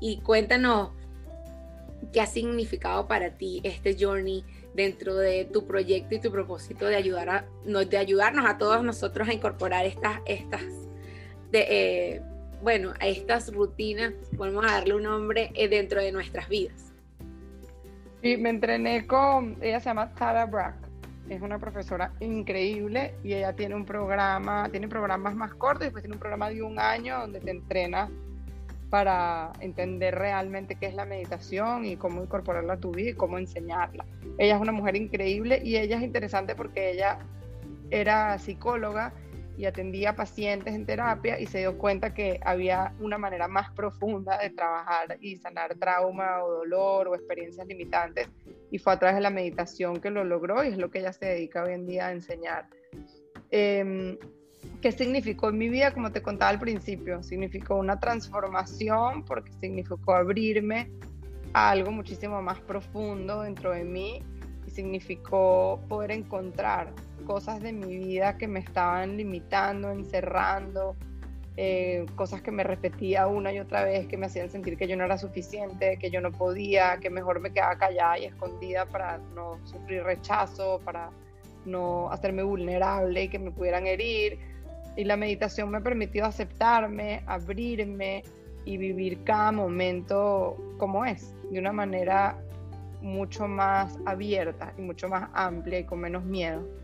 Y 0.00 0.20
cuéntanos 0.22 0.90
¿Qué 2.12 2.20
ha 2.20 2.26
significado 2.26 3.06
para 3.06 3.36
ti 3.36 3.60
este 3.64 3.94
journey 3.98 4.44
dentro 4.72 5.16
de 5.16 5.44
tu 5.44 5.66
proyecto 5.66 6.14
y 6.14 6.20
tu 6.20 6.30
propósito 6.30 6.86
de, 6.86 6.96
ayudar 6.96 7.28
a, 7.28 7.44
de 7.64 7.98
ayudarnos 7.98 8.46
a 8.48 8.56
todos 8.56 8.82
nosotros 8.82 9.28
a 9.28 9.32
incorporar 9.32 9.84
estas, 9.84 10.20
estas 10.24 10.62
de, 11.50 11.66
eh, 11.68 12.22
bueno, 12.62 12.94
a 13.00 13.06
estas 13.06 13.52
rutinas, 13.52 14.14
podemos 14.36 14.64
darle 14.64 14.94
un 14.94 15.02
nombre 15.02 15.50
eh, 15.54 15.68
dentro 15.68 16.00
de 16.00 16.12
nuestras 16.12 16.48
vidas? 16.48 16.92
Sí, 18.22 18.36
me 18.36 18.50
entrené 18.50 19.06
con, 19.06 19.58
ella 19.60 19.80
se 19.80 19.86
llama 19.90 20.14
Tara 20.14 20.46
Brack, 20.46 20.87
es 21.28 21.42
una 21.42 21.58
profesora 21.58 22.12
increíble 22.20 23.14
y 23.22 23.34
ella 23.34 23.54
tiene 23.54 23.74
un 23.74 23.84
programa, 23.84 24.68
tiene 24.70 24.88
programas 24.88 25.34
más 25.34 25.54
cortos 25.54 25.82
y 25.82 25.84
después 25.86 26.02
tiene 26.02 26.16
un 26.16 26.20
programa 26.20 26.50
de 26.50 26.62
un 26.62 26.78
año 26.78 27.20
donde 27.20 27.40
te 27.40 27.50
entrenas 27.50 28.10
para 28.90 29.52
entender 29.60 30.14
realmente 30.14 30.76
qué 30.76 30.86
es 30.86 30.94
la 30.94 31.04
meditación 31.04 31.84
y 31.84 31.96
cómo 31.96 32.22
incorporarla 32.22 32.74
a 32.74 32.76
tu 32.78 32.90
vida 32.90 33.10
y 33.10 33.14
cómo 33.14 33.38
enseñarla. 33.38 34.06
Ella 34.38 34.56
es 34.56 34.60
una 34.60 34.72
mujer 34.72 34.96
increíble 34.96 35.60
y 35.62 35.76
ella 35.76 35.96
es 35.96 36.02
interesante 36.02 36.54
porque 36.54 36.92
ella 36.92 37.18
era 37.90 38.38
psicóloga 38.38 39.12
y 39.58 39.66
atendía 39.66 40.14
pacientes 40.14 40.72
en 40.72 40.86
terapia 40.86 41.38
y 41.40 41.46
se 41.46 41.58
dio 41.58 41.76
cuenta 41.76 42.14
que 42.14 42.38
había 42.44 42.94
una 43.00 43.18
manera 43.18 43.48
más 43.48 43.72
profunda 43.72 44.38
de 44.38 44.50
trabajar 44.50 45.18
y 45.20 45.36
sanar 45.36 45.74
trauma 45.74 46.44
o 46.44 46.58
dolor 46.58 47.08
o 47.08 47.16
experiencias 47.16 47.66
limitantes 47.66 48.28
y 48.70 48.78
fue 48.78 48.92
a 48.92 48.98
través 49.00 49.16
de 49.16 49.22
la 49.22 49.30
meditación 49.30 50.00
que 50.00 50.10
lo 50.10 50.22
logró 50.22 50.62
y 50.62 50.68
es 50.68 50.78
lo 50.78 50.92
que 50.92 51.00
ella 51.00 51.12
se 51.12 51.26
dedica 51.26 51.64
hoy 51.64 51.72
en 51.72 51.86
día 51.86 52.06
a 52.06 52.12
enseñar. 52.12 52.68
Em, 53.50 54.16
¿Qué 54.80 54.92
significó 54.92 55.48
en 55.48 55.58
mi 55.58 55.68
vida? 55.68 55.92
Como 55.92 56.12
te 56.12 56.22
contaba 56.22 56.50
al 56.50 56.60
principio, 56.60 57.20
significó 57.24 57.74
una 57.74 57.98
transformación 57.98 59.24
porque 59.24 59.50
significó 59.54 60.14
abrirme 60.14 60.88
a 61.52 61.70
algo 61.70 61.90
muchísimo 61.90 62.40
más 62.42 62.60
profundo 62.60 63.42
dentro 63.42 63.72
de 63.72 63.82
mí 63.82 64.22
y 64.66 64.70
significó 64.70 65.80
poder 65.88 66.12
encontrar 66.12 66.92
cosas 67.28 67.60
de 67.60 67.74
mi 67.74 67.98
vida 67.98 68.38
que 68.38 68.48
me 68.48 68.58
estaban 68.58 69.18
limitando, 69.18 69.92
encerrando, 69.92 70.96
eh, 71.58 72.06
cosas 72.16 72.40
que 72.40 72.50
me 72.50 72.64
repetía 72.64 73.26
una 73.26 73.52
y 73.52 73.60
otra 73.60 73.84
vez, 73.84 74.06
que 74.06 74.16
me 74.16 74.26
hacían 74.26 74.48
sentir 74.48 74.78
que 74.78 74.88
yo 74.88 74.96
no 74.96 75.04
era 75.04 75.18
suficiente, 75.18 75.98
que 75.98 76.10
yo 76.10 76.22
no 76.22 76.32
podía, 76.32 76.96
que 76.96 77.10
mejor 77.10 77.40
me 77.40 77.52
quedaba 77.52 77.76
callada 77.76 78.18
y 78.18 78.24
escondida 78.24 78.86
para 78.86 79.18
no 79.34 79.58
sufrir 79.64 80.04
rechazo, 80.04 80.80
para 80.82 81.10
no 81.66 82.10
hacerme 82.10 82.42
vulnerable 82.42 83.24
y 83.24 83.28
que 83.28 83.38
me 83.38 83.50
pudieran 83.50 83.86
herir 83.86 84.38
y 84.96 85.04
la 85.04 85.18
meditación 85.18 85.70
me 85.70 85.78
ha 85.78 85.82
permitido 85.82 86.24
aceptarme, 86.24 87.22
abrirme 87.26 88.24
y 88.64 88.78
vivir 88.78 89.22
cada 89.24 89.52
momento 89.52 90.56
como 90.78 91.04
es, 91.04 91.34
de 91.50 91.58
una 91.58 91.72
manera 91.72 92.38
mucho 93.02 93.46
más 93.46 93.98
abierta 94.06 94.72
y 94.78 94.80
mucho 94.80 95.10
más 95.10 95.28
amplia 95.34 95.80
y 95.80 95.84
con 95.84 96.00
menos 96.00 96.24
miedo. 96.24 96.77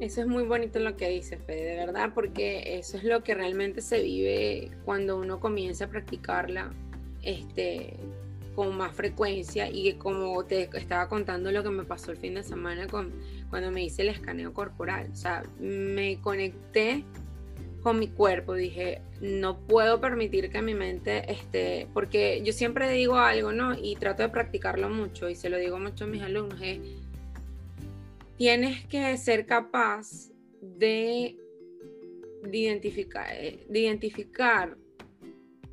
Eso 0.00 0.20
es 0.20 0.26
muy 0.26 0.44
bonito 0.44 0.80
lo 0.80 0.96
que 0.96 1.08
dice 1.08 1.38
Fede, 1.38 1.64
de 1.64 1.76
verdad, 1.76 2.12
porque 2.14 2.78
eso 2.78 2.96
es 2.96 3.04
lo 3.04 3.22
que 3.22 3.34
realmente 3.34 3.80
se 3.80 4.02
vive 4.02 4.70
cuando 4.84 5.16
uno 5.16 5.40
comienza 5.40 5.84
a 5.84 5.88
practicarla 5.88 6.72
este, 7.22 7.96
con 8.54 8.76
más 8.76 8.94
frecuencia 8.94 9.70
y 9.70 9.94
como 9.94 10.44
te 10.44 10.68
estaba 10.74 11.08
contando 11.08 11.50
lo 11.52 11.62
que 11.62 11.70
me 11.70 11.84
pasó 11.84 12.10
el 12.10 12.16
fin 12.16 12.34
de 12.34 12.42
semana 12.42 12.86
con, 12.86 13.12
cuando 13.50 13.70
me 13.70 13.84
hice 13.84 14.02
el 14.02 14.08
escaneo 14.08 14.52
corporal. 14.52 15.08
O 15.12 15.16
sea, 15.16 15.42
me 15.58 16.20
conecté 16.20 17.04
con 17.82 17.98
mi 17.98 18.08
cuerpo, 18.08 18.54
dije, 18.54 19.02
no 19.20 19.58
puedo 19.58 20.00
permitir 20.00 20.50
que 20.50 20.62
mi 20.62 20.74
mente 20.74 21.30
esté, 21.30 21.86
porque 21.92 22.40
yo 22.42 22.52
siempre 22.52 22.90
digo 22.90 23.16
algo, 23.16 23.52
¿no? 23.52 23.74
Y 23.74 23.96
trato 23.96 24.22
de 24.22 24.30
practicarlo 24.30 24.88
mucho 24.88 25.28
y 25.28 25.34
se 25.34 25.50
lo 25.50 25.58
digo 25.58 25.78
mucho 25.78 26.04
a 26.04 26.06
mis 26.06 26.22
alumnos, 26.22 26.58
es, 26.62 26.78
tienes 28.36 28.86
que 28.86 29.16
ser 29.16 29.46
capaz 29.46 30.30
de, 30.60 31.36
identificar, 32.52 33.26
eh, 33.32 33.66
de 33.68 33.80
identificar 33.80 34.76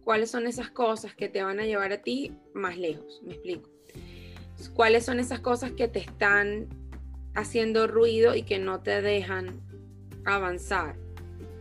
cuáles 0.04 0.30
son 0.30 0.48
esas 0.48 0.70
cosas 0.70 1.16
que 1.16 1.30
te 1.30 1.44
van 1.44 1.60
a 1.60 1.66
llevar 1.66 1.92
a 1.92 2.02
ti 2.02 2.34
más 2.54 2.78
lejos. 2.78 3.22
Me 3.24 3.34
explico. 3.34 3.70
¿Cuáles 4.74 5.06
son 5.06 5.20
esas 5.20 5.40
cosas 5.40 5.72
que 5.72 5.88
te 5.88 6.00
están 6.00 6.68
haciendo 7.34 7.88
ruido 7.88 8.36
y 8.36 8.44
que 8.44 8.60
no 8.60 8.82
te 8.82 9.02
dejan 9.02 9.60
avanzar? 10.26 10.96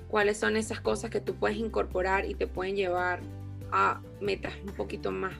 ¿Cuáles 0.08 0.36
son 0.38 0.56
esas 0.56 0.80
cosas 0.80 1.10
que 1.10 1.20
tú 1.20 1.34
puedes 1.34 1.56
incorporar 1.56 2.28
y 2.28 2.34
te 2.34 2.46
pueden 2.46 2.76
llevar 2.76 3.20
a 3.72 4.02
metas 4.20 4.52
un 4.66 4.74
poquito 4.74 5.12
más, 5.12 5.34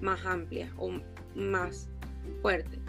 más 0.00 0.24
amplias 0.24 0.70
o 0.76 0.90
más 1.34 1.88
fuertes? 2.42 2.83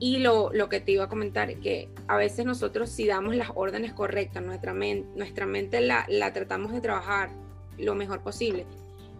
Y 0.00 0.18
lo, 0.18 0.52
que 0.68 0.80
te 0.80 0.92
iba 0.92 1.04
a 1.04 1.08
comentar, 1.08 1.50
es 1.50 1.58
que 1.58 1.88
a 2.06 2.16
veces 2.16 2.44
nosotros 2.44 2.88
si 2.90 3.06
damos 3.06 3.34
las 3.34 3.50
órdenes 3.54 3.92
correctas, 3.92 4.42
nuestra, 4.42 4.72
nuestra 4.72 5.46
mente 5.46 5.80
la, 5.80 6.04
la 6.08 6.32
tratamos 6.32 6.72
de 6.72 6.80
trabajar 6.80 7.30
lo 7.78 7.94
mejor 7.94 8.22
posible 8.22 8.64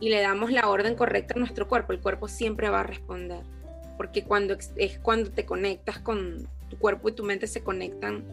y 0.01 0.09
le 0.11 0.21
damos 0.21 0.53
la 0.53 0.69
orden 0.69 0.95
correcta 0.95 1.35
a 1.35 1.39
nuestro 1.39 1.67
cuerpo, 1.67 1.93
el 1.93 2.01
cuerpo 2.01 2.29
siempre 2.29 2.69
va 2.69 2.81
a 2.81 2.85
responder 2.85 3.43
porque 3.99 4.23
cuando 4.23 4.57
es 4.77 4.99
cuando 5.01 5.31
te 5.33 5.45
conectas 5.45 5.99
con 5.99 6.49
tu 6.71 6.79
cuerpo 6.79 7.11
y 7.11 7.13
tu 7.13 7.25
mente 7.25 7.47
se 7.49 7.63
conectan 7.63 8.25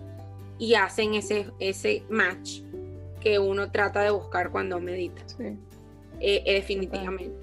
y 0.59 0.75
hacen 0.75 1.15
ese, 1.15 1.47
ese 1.59 2.03
match 2.07 2.61
que 3.19 3.39
uno 3.39 3.71
trata 3.71 4.01
de 4.03 4.11
buscar 4.11 4.51
cuando 4.51 4.79
medita. 4.79 5.27
Sí. 5.27 5.57
Eh, 6.21 6.43
eh, 6.45 6.53
definitivamente. 6.53 7.35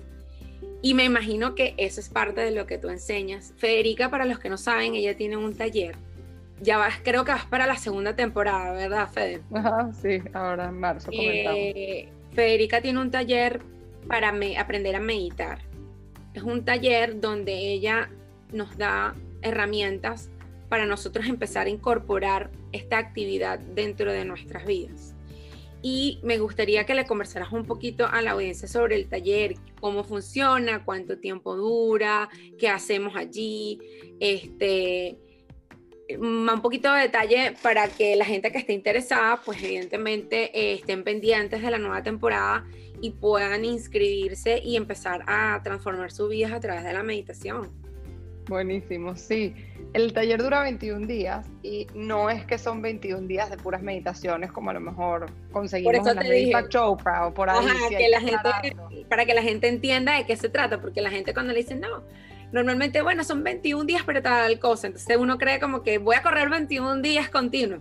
Y 0.82 0.94
me 0.94 1.04
imagino 1.04 1.54
que 1.54 1.74
eso 1.76 2.00
es 2.00 2.08
parte 2.08 2.40
de 2.40 2.50
lo 2.50 2.66
que 2.66 2.76
tú 2.76 2.88
enseñas. 2.88 3.54
Federica, 3.56 4.10
para 4.10 4.24
los 4.24 4.40
que 4.40 4.50
no 4.50 4.58
saben, 4.58 4.96
ella 4.96 5.16
tiene 5.16 5.36
un 5.36 5.54
taller. 5.54 5.94
Ya 6.60 6.76
vas, 6.76 6.94
creo 7.02 7.24
que 7.24 7.30
vas 7.30 7.46
para 7.46 7.66
la 7.66 7.76
segunda 7.76 8.16
temporada, 8.16 8.72
¿verdad, 8.72 9.08
Fede? 9.08 9.42
Ajá, 9.54 9.92
sí, 10.00 10.20
ahora 10.32 10.68
en 10.68 10.78
marzo 10.78 11.10
eh, 11.12 12.08
Federica 12.32 12.80
tiene 12.80 13.00
un 13.00 13.10
taller 13.10 13.62
para 14.08 14.32
aprender 14.58 14.96
a 14.96 15.00
meditar. 15.00 15.60
Es 16.34 16.42
un 16.42 16.64
taller 16.64 17.20
donde 17.20 17.52
ella 17.52 18.10
nos 18.52 18.76
da 18.76 19.14
herramientas 19.42 20.30
para 20.68 20.86
nosotros 20.86 21.26
empezar 21.26 21.66
a 21.66 21.70
incorporar 21.70 22.50
esta 22.72 22.98
actividad 22.98 23.58
dentro 23.58 24.12
de 24.12 24.24
nuestras 24.24 24.64
vidas. 24.64 25.14
Y 25.82 26.20
me 26.22 26.38
gustaría 26.38 26.86
que 26.86 26.94
le 26.94 27.06
conversaras 27.06 27.52
un 27.52 27.66
poquito 27.66 28.06
a 28.06 28.22
la 28.22 28.32
audiencia 28.32 28.68
sobre 28.68 28.94
el 28.96 29.08
taller, 29.08 29.54
cómo 29.80 30.04
funciona, 30.04 30.84
cuánto 30.84 31.18
tiempo 31.18 31.56
dura, 31.56 32.28
qué 32.58 32.68
hacemos 32.68 33.16
allí, 33.16 33.80
este, 34.20 35.18
un 36.18 36.60
poquito 36.62 36.92
de 36.92 37.02
detalle 37.02 37.54
para 37.62 37.88
que 37.88 38.14
la 38.16 38.24
gente 38.24 38.52
que 38.52 38.58
esté 38.58 38.72
interesada, 38.72 39.40
pues 39.44 39.62
evidentemente 39.62 40.56
eh, 40.56 40.74
estén 40.74 41.04
pendientes 41.04 41.62
de 41.62 41.70
la 41.70 41.78
nueva 41.78 42.02
temporada 42.02 42.64
y 43.00 43.10
puedan 43.10 43.64
inscribirse 43.64 44.60
y 44.64 44.76
empezar 44.76 45.24
a 45.26 45.60
transformar 45.64 46.12
sus 46.12 46.30
vidas 46.30 46.52
a 46.52 46.60
través 46.60 46.84
de 46.84 46.92
la 46.92 47.02
meditación. 47.02 47.70
Buenísimo, 48.48 49.16
sí. 49.16 49.54
El 49.92 50.12
taller 50.14 50.42
dura 50.42 50.62
21 50.62 51.06
días 51.06 51.46
y 51.62 51.86
no 51.94 52.30
es 52.30 52.46
que 52.46 52.56
son 52.56 52.80
21 52.80 53.26
días 53.26 53.50
de 53.50 53.58
puras 53.58 53.82
meditaciones 53.82 54.50
como 54.50 54.70
a 54.70 54.72
lo 54.72 54.80
mejor 54.80 55.26
conseguimos 55.52 56.06
en 56.06 56.50
la 56.50 56.68
Chopra 56.68 57.26
o 57.26 57.34
por 57.34 57.50
ahí. 57.50 57.66
que 57.90 58.08
la 58.08 58.20
gente, 58.20 58.76
para 59.08 59.26
que 59.26 59.34
la 59.34 59.42
gente 59.42 59.68
entienda 59.68 60.16
de 60.16 60.24
qué 60.24 60.36
se 60.36 60.48
trata, 60.48 60.80
porque 60.80 61.02
la 61.02 61.10
gente 61.10 61.34
cuando 61.34 61.52
le 61.52 61.58
dicen 61.58 61.80
no, 61.80 62.02
normalmente, 62.52 63.02
bueno, 63.02 63.22
son 63.22 63.44
21 63.44 63.84
días 63.84 64.02
para 64.04 64.22
tal 64.22 64.58
cosa, 64.58 64.86
entonces 64.86 65.16
uno 65.18 65.36
cree 65.36 65.60
como 65.60 65.82
que 65.82 65.98
voy 65.98 66.16
a 66.16 66.22
correr 66.22 66.48
21 66.48 67.02
días 67.02 67.28
continuos. 67.28 67.80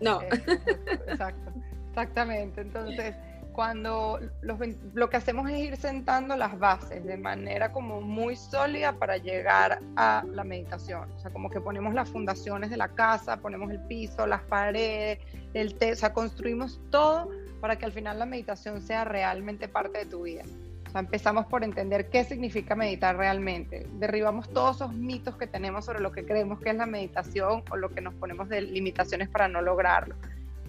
No. 0.00 0.20
exacto, 0.22 1.52
exactamente. 1.90 2.60
Entonces, 2.60 3.14
cuando 3.56 4.20
lo 4.42 5.08
que 5.08 5.16
hacemos 5.16 5.50
es 5.50 5.58
ir 5.58 5.76
sentando 5.78 6.36
las 6.36 6.58
bases 6.58 7.02
de 7.06 7.16
manera 7.16 7.72
como 7.72 8.02
muy 8.02 8.36
sólida 8.36 8.92
para 8.92 9.16
llegar 9.16 9.80
a 9.96 10.22
la 10.30 10.44
meditación. 10.44 11.10
O 11.16 11.18
sea, 11.18 11.30
como 11.30 11.48
que 11.48 11.58
ponemos 11.58 11.94
las 11.94 12.10
fundaciones 12.10 12.68
de 12.68 12.76
la 12.76 12.88
casa, 12.88 13.38
ponemos 13.38 13.70
el 13.70 13.80
piso, 13.80 14.26
las 14.26 14.42
paredes, 14.42 15.20
el 15.54 15.74
te 15.74 15.92
o 15.92 15.96
sea, 15.96 16.12
construimos 16.12 16.78
todo 16.90 17.30
para 17.62 17.76
que 17.76 17.86
al 17.86 17.92
final 17.92 18.18
la 18.18 18.26
meditación 18.26 18.82
sea 18.82 19.06
realmente 19.06 19.68
parte 19.68 20.00
de 20.00 20.04
tu 20.04 20.24
vida. 20.24 20.42
O 20.88 20.90
sea, 20.90 21.00
empezamos 21.00 21.46
por 21.46 21.64
entender 21.64 22.10
qué 22.10 22.24
significa 22.24 22.74
meditar 22.74 23.16
realmente. 23.16 23.86
Derribamos 23.94 24.50
todos 24.50 24.76
esos 24.76 24.92
mitos 24.92 25.38
que 25.38 25.46
tenemos 25.46 25.86
sobre 25.86 26.00
lo 26.00 26.12
que 26.12 26.26
creemos 26.26 26.60
que 26.60 26.68
es 26.68 26.76
la 26.76 26.84
meditación 26.84 27.64
o 27.70 27.76
lo 27.78 27.88
que 27.88 28.02
nos 28.02 28.12
ponemos 28.16 28.50
de 28.50 28.60
limitaciones 28.60 29.30
para 29.30 29.48
no 29.48 29.62
lograrlo 29.62 30.14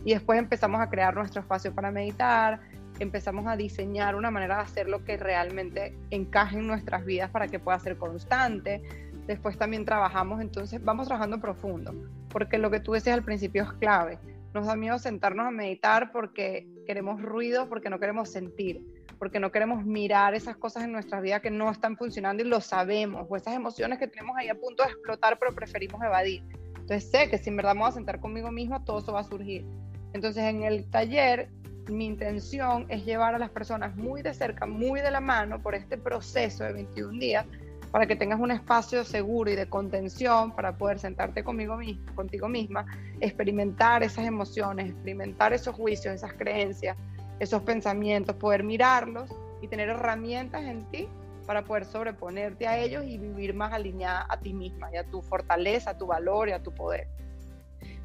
y 0.07 0.13
después 0.13 0.39
empezamos 0.39 0.79
a 0.79 0.89
crear 0.89 1.13
nuestro 1.15 1.41
espacio 1.41 1.73
para 1.73 1.91
meditar, 1.91 2.61
empezamos 3.03 3.47
a 3.47 3.55
diseñar 3.55 4.15
una 4.15 4.31
manera 4.31 4.57
de 4.57 4.61
hacer 4.63 4.89
lo 4.89 5.03
que 5.03 5.17
realmente 5.17 5.95
encaje 6.09 6.57
en 6.57 6.67
nuestras 6.67 7.05
vidas 7.05 7.29
para 7.31 7.47
que 7.47 7.59
pueda 7.59 7.79
ser 7.79 7.97
constante. 7.97 8.81
Después 9.27 9.57
también 9.57 9.85
trabajamos, 9.85 10.41
entonces 10.41 10.83
vamos 10.83 11.07
trabajando 11.07 11.39
profundo, 11.39 11.93
porque 12.29 12.57
lo 12.57 12.71
que 12.71 12.79
tú 12.79 12.93
decías 12.93 13.17
al 13.17 13.23
principio 13.23 13.63
es 13.63 13.73
clave. 13.73 14.19
Nos 14.53 14.67
da 14.67 14.75
miedo 14.75 14.97
sentarnos 14.99 15.45
a 15.45 15.51
meditar 15.51 16.11
porque 16.11 16.67
queremos 16.85 17.21
ruido, 17.21 17.67
porque 17.67 17.89
no 17.89 17.99
queremos 17.99 18.29
sentir, 18.29 18.81
porque 19.19 19.39
no 19.39 19.51
queremos 19.51 19.85
mirar 19.85 20.33
esas 20.33 20.55
cosas 20.55 20.83
en 20.83 20.91
nuestras 20.91 21.21
vidas 21.21 21.41
que 21.41 21.51
no 21.51 21.69
están 21.69 21.97
funcionando 21.97 22.43
y 22.43 22.47
lo 22.47 22.61
sabemos, 22.61 23.27
o 23.29 23.35
esas 23.35 23.53
emociones 23.53 23.99
que 23.99 24.07
tenemos 24.07 24.37
ahí 24.37 24.47
a 24.47 24.55
punto 24.55 24.83
de 24.83 24.89
explotar, 24.89 25.37
pero 25.37 25.53
preferimos 25.53 26.01
evadir. 26.01 26.43
Entonces 26.75 27.11
sé 27.11 27.29
que 27.29 27.37
si 27.37 27.49
en 27.49 27.57
verdad 27.57 27.73
me 27.73 27.81
voy 27.81 27.89
a 27.89 27.91
sentar 27.93 28.21
conmigo 28.21 28.49
mismo, 28.49 28.81
todo 28.85 28.99
eso 28.99 29.11
va 29.11 29.19
a 29.19 29.23
surgir. 29.25 29.65
Entonces 30.13 30.43
en 30.43 30.63
el 30.63 30.89
taller 30.89 31.49
mi 31.89 32.05
intención 32.05 32.85
es 32.89 33.05
llevar 33.05 33.35
a 33.35 33.39
las 33.39 33.49
personas 33.49 33.95
muy 33.95 34.21
de 34.21 34.33
cerca, 34.33 34.65
muy 34.65 35.01
de 35.01 35.11
la 35.11 35.21
mano 35.21 35.61
por 35.61 35.75
este 35.75 35.97
proceso 35.97 36.63
de 36.63 36.73
21 36.73 37.19
días 37.19 37.45
para 37.91 38.05
que 38.05 38.15
tengas 38.15 38.39
un 38.39 38.51
espacio 38.51 39.03
seguro 39.03 39.49
y 39.49 39.55
de 39.55 39.69
contención 39.69 40.51
para 40.51 40.77
poder 40.77 40.99
sentarte 40.99 41.43
conmigo 41.43 41.77
contigo 42.15 42.49
misma, 42.49 42.85
experimentar 43.21 44.03
esas 44.03 44.25
emociones, 44.25 44.89
experimentar 44.89 45.53
esos 45.53 45.75
juicios, 45.75 46.13
esas 46.13 46.33
creencias, 46.33 46.97
esos 47.39 47.61
pensamientos, 47.63 48.35
poder 48.35 48.63
mirarlos 48.63 49.29
y 49.61 49.67
tener 49.67 49.89
herramientas 49.89 50.63
en 50.63 50.85
ti 50.91 51.07
para 51.45 51.63
poder 51.63 51.85
sobreponerte 51.85 52.67
a 52.67 52.77
ellos 52.77 53.05
y 53.05 53.17
vivir 53.17 53.53
más 53.53 53.71
alineada 53.71 54.25
a 54.29 54.37
ti 54.37 54.53
misma 54.53 54.91
y 54.91 54.97
a 54.97 55.05
tu 55.05 55.21
fortaleza, 55.21 55.91
a 55.91 55.97
tu 55.97 56.07
valor 56.07 56.49
y 56.49 56.51
a 56.51 56.61
tu 56.61 56.73
poder. 56.73 57.07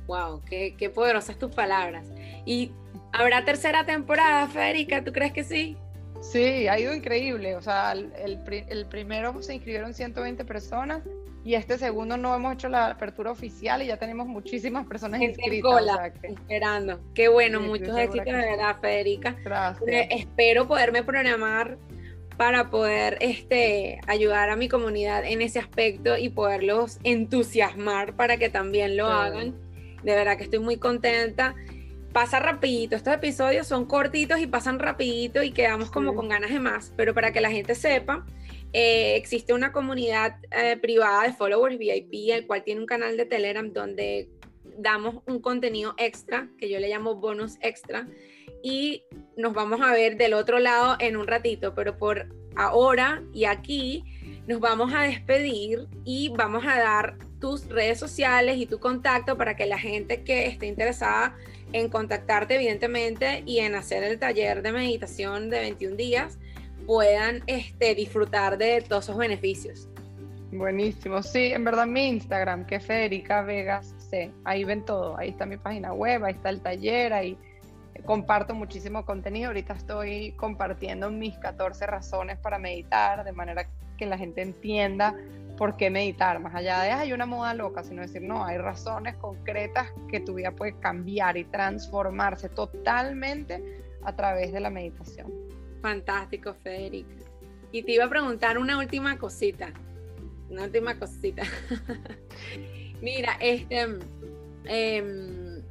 Wow, 0.06 0.42
qué, 0.44 0.76
qué 0.76 0.90
poderosas 0.90 1.36
tus 1.38 1.52
palabras. 1.52 2.06
Y 2.44 2.72
¿Habrá 3.12 3.44
tercera 3.44 3.84
temporada, 3.84 4.48
Federica? 4.48 5.04
¿Tú 5.04 5.12
crees 5.12 5.32
que 5.32 5.44
sí? 5.44 5.76
Sí, 6.22 6.68
ha 6.68 6.78
ido 6.78 6.94
increíble. 6.94 7.56
O 7.56 7.62
sea, 7.62 7.92
el, 7.92 8.12
el, 8.68 8.86
primero 8.86 9.42
se 9.42 9.54
inscribieron 9.54 9.92
120 9.92 10.44
personas 10.44 11.02
y 11.44 11.54
este 11.54 11.76
segundo 11.76 12.16
no 12.16 12.34
hemos 12.34 12.54
hecho 12.54 12.68
la 12.68 12.86
apertura 12.86 13.32
oficial 13.32 13.82
y 13.82 13.86
ya 13.86 13.96
tenemos 13.96 14.28
muchísimas 14.28 14.86
personas 14.86 15.20
inscritas. 15.20 16.12
esperando. 16.22 17.00
Qué 17.14 17.28
bueno, 17.28 17.60
muchos 17.60 17.96
éxitos 17.98 18.26
de 18.26 18.32
verdad, 18.32 18.76
Federica. 18.80 19.36
Gracias. 19.44 19.88
Eh, 19.88 20.08
espero 20.10 20.68
poderme 20.68 21.02
programar 21.02 21.76
para 22.36 22.70
poder 22.70 23.18
este, 23.20 24.00
ayudar 24.06 24.48
a 24.48 24.56
mi 24.56 24.68
comunidad 24.68 25.24
en 25.24 25.42
ese 25.42 25.58
aspecto 25.58 26.16
y 26.16 26.28
poderlos 26.28 26.98
entusiasmar 27.04 28.14
para 28.14 28.36
que 28.36 28.48
también 28.48 28.96
lo 28.96 29.08
hagan. 29.08 29.54
De 30.02 30.14
verdad 30.14 30.36
que 30.36 30.44
estoy 30.44 30.60
muy 30.60 30.78
contenta 30.78 31.54
pasa 32.12 32.38
rapidito. 32.38 32.96
Estos 32.96 33.14
episodios 33.14 33.66
son 33.66 33.86
cortitos 33.86 34.38
y 34.40 34.46
pasan 34.46 34.78
rapidito 34.78 35.42
y 35.42 35.52
quedamos 35.52 35.90
como 35.90 36.14
con 36.14 36.28
ganas 36.28 36.50
de 36.50 36.60
más. 36.60 36.92
Pero 36.96 37.14
para 37.14 37.32
que 37.32 37.40
la 37.40 37.50
gente 37.50 37.74
sepa, 37.74 38.24
eh, 38.72 39.16
existe 39.16 39.52
una 39.52 39.72
comunidad 39.72 40.36
eh, 40.50 40.76
privada 40.76 41.24
de 41.24 41.32
followers 41.32 41.78
VIP, 41.78 42.30
el 42.30 42.46
cual 42.46 42.62
tiene 42.64 42.80
un 42.80 42.86
canal 42.86 43.16
de 43.16 43.26
Telegram 43.26 43.72
donde 43.72 44.28
damos 44.78 45.22
un 45.26 45.40
contenido 45.40 45.94
extra, 45.98 46.48
que 46.58 46.68
yo 46.68 46.78
le 46.78 46.88
llamo 46.88 47.16
bonus 47.16 47.58
extra, 47.60 48.06
y 48.62 49.02
nos 49.36 49.52
vamos 49.52 49.80
a 49.80 49.92
ver 49.92 50.16
del 50.16 50.34
otro 50.34 50.58
lado 50.58 50.96
en 51.00 51.16
un 51.16 51.26
ratito, 51.26 51.74
pero 51.74 51.98
por 51.98 52.28
ahora 52.56 53.22
y 53.32 53.44
aquí 53.44 54.04
nos 54.46 54.60
vamos 54.60 54.92
a 54.94 55.02
despedir 55.02 55.86
y 56.04 56.30
vamos 56.30 56.64
a 56.66 56.78
dar 56.78 57.18
tus 57.40 57.68
redes 57.68 57.98
sociales 57.98 58.56
y 58.56 58.66
tu 58.66 58.78
contacto 58.78 59.36
para 59.36 59.56
que 59.56 59.66
la 59.66 59.78
gente 59.78 60.22
que 60.22 60.46
esté 60.46 60.66
interesada 60.66 61.36
en 61.72 61.88
contactarte 61.88 62.56
evidentemente 62.56 63.42
y 63.46 63.58
en 63.60 63.74
hacer 63.74 64.02
el 64.02 64.18
taller 64.18 64.62
de 64.62 64.72
meditación 64.72 65.50
de 65.50 65.60
21 65.60 65.96
días 65.96 66.38
puedan 66.86 67.42
este, 67.46 67.94
disfrutar 67.94 68.58
de 68.58 68.82
todos 68.82 69.04
esos 69.04 69.16
beneficios. 69.16 69.88
Buenísimo, 70.50 71.22
sí, 71.22 71.46
en 71.52 71.64
verdad 71.64 71.86
mi 71.86 72.08
Instagram, 72.08 72.66
que 72.66 72.74
es 72.76 72.84
Federica 72.84 73.40
Vegas 73.42 73.94
C, 73.96 74.30
ahí 74.44 74.64
ven 74.64 74.84
todo, 74.84 75.16
ahí 75.16 75.30
está 75.30 75.46
mi 75.46 75.56
página 75.56 75.94
web, 75.94 76.24
ahí 76.24 76.34
está 76.34 76.50
el 76.50 76.60
taller, 76.60 77.14
ahí 77.14 77.38
comparto 78.04 78.54
muchísimo 78.54 79.06
contenido, 79.06 79.48
ahorita 79.48 79.74
estoy 79.74 80.32
compartiendo 80.32 81.10
mis 81.10 81.38
14 81.38 81.86
razones 81.86 82.38
para 82.38 82.58
meditar, 82.58 83.24
de 83.24 83.32
manera 83.32 83.66
que 83.96 84.04
la 84.04 84.18
gente 84.18 84.42
entienda 84.42 85.14
por 85.56 85.76
qué 85.76 85.90
meditar, 85.90 86.40
más 86.40 86.54
allá 86.54 86.80
de 86.82 86.90
hay 86.90 87.12
una 87.12 87.26
moda 87.26 87.54
loca, 87.54 87.82
sino 87.82 88.02
decir, 88.02 88.22
no, 88.22 88.44
hay 88.44 88.58
razones 88.58 89.16
concretas 89.16 89.92
que 90.08 90.20
tu 90.20 90.34
vida 90.34 90.52
puede 90.52 90.78
cambiar 90.78 91.36
y 91.36 91.44
transformarse 91.44 92.48
totalmente 92.48 93.82
a 94.02 94.14
través 94.14 94.52
de 94.52 94.60
la 94.60 94.70
meditación. 94.70 95.32
Fantástico, 95.80 96.54
Federica. 96.54 97.14
Y 97.70 97.82
te 97.82 97.92
iba 97.92 98.04
a 98.04 98.08
preguntar 98.08 98.58
una 98.58 98.78
última 98.78 99.18
cosita, 99.18 99.72
una 100.50 100.64
última 100.64 100.98
cosita. 100.98 101.42
Mira, 103.00 103.36
este, 103.40 103.86
em, 104.64 105.62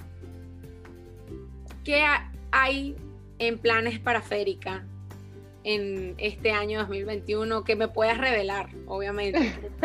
¿qué 1.84 2.04
hay 2.52 2.96
en 3.40 3.58
planes 3.58 4.00
para 4.00 4.22
Federica 4.22 4.86
en 5.64 6.16
este 6.18 6.52
año 6.52 6.80
2021 6.80 7.64
que 7.64 7.76
me 7.76 7.88
puedas 7.88 8.18
revelar, 8.18 8.70
obviamente, 8.88 9.40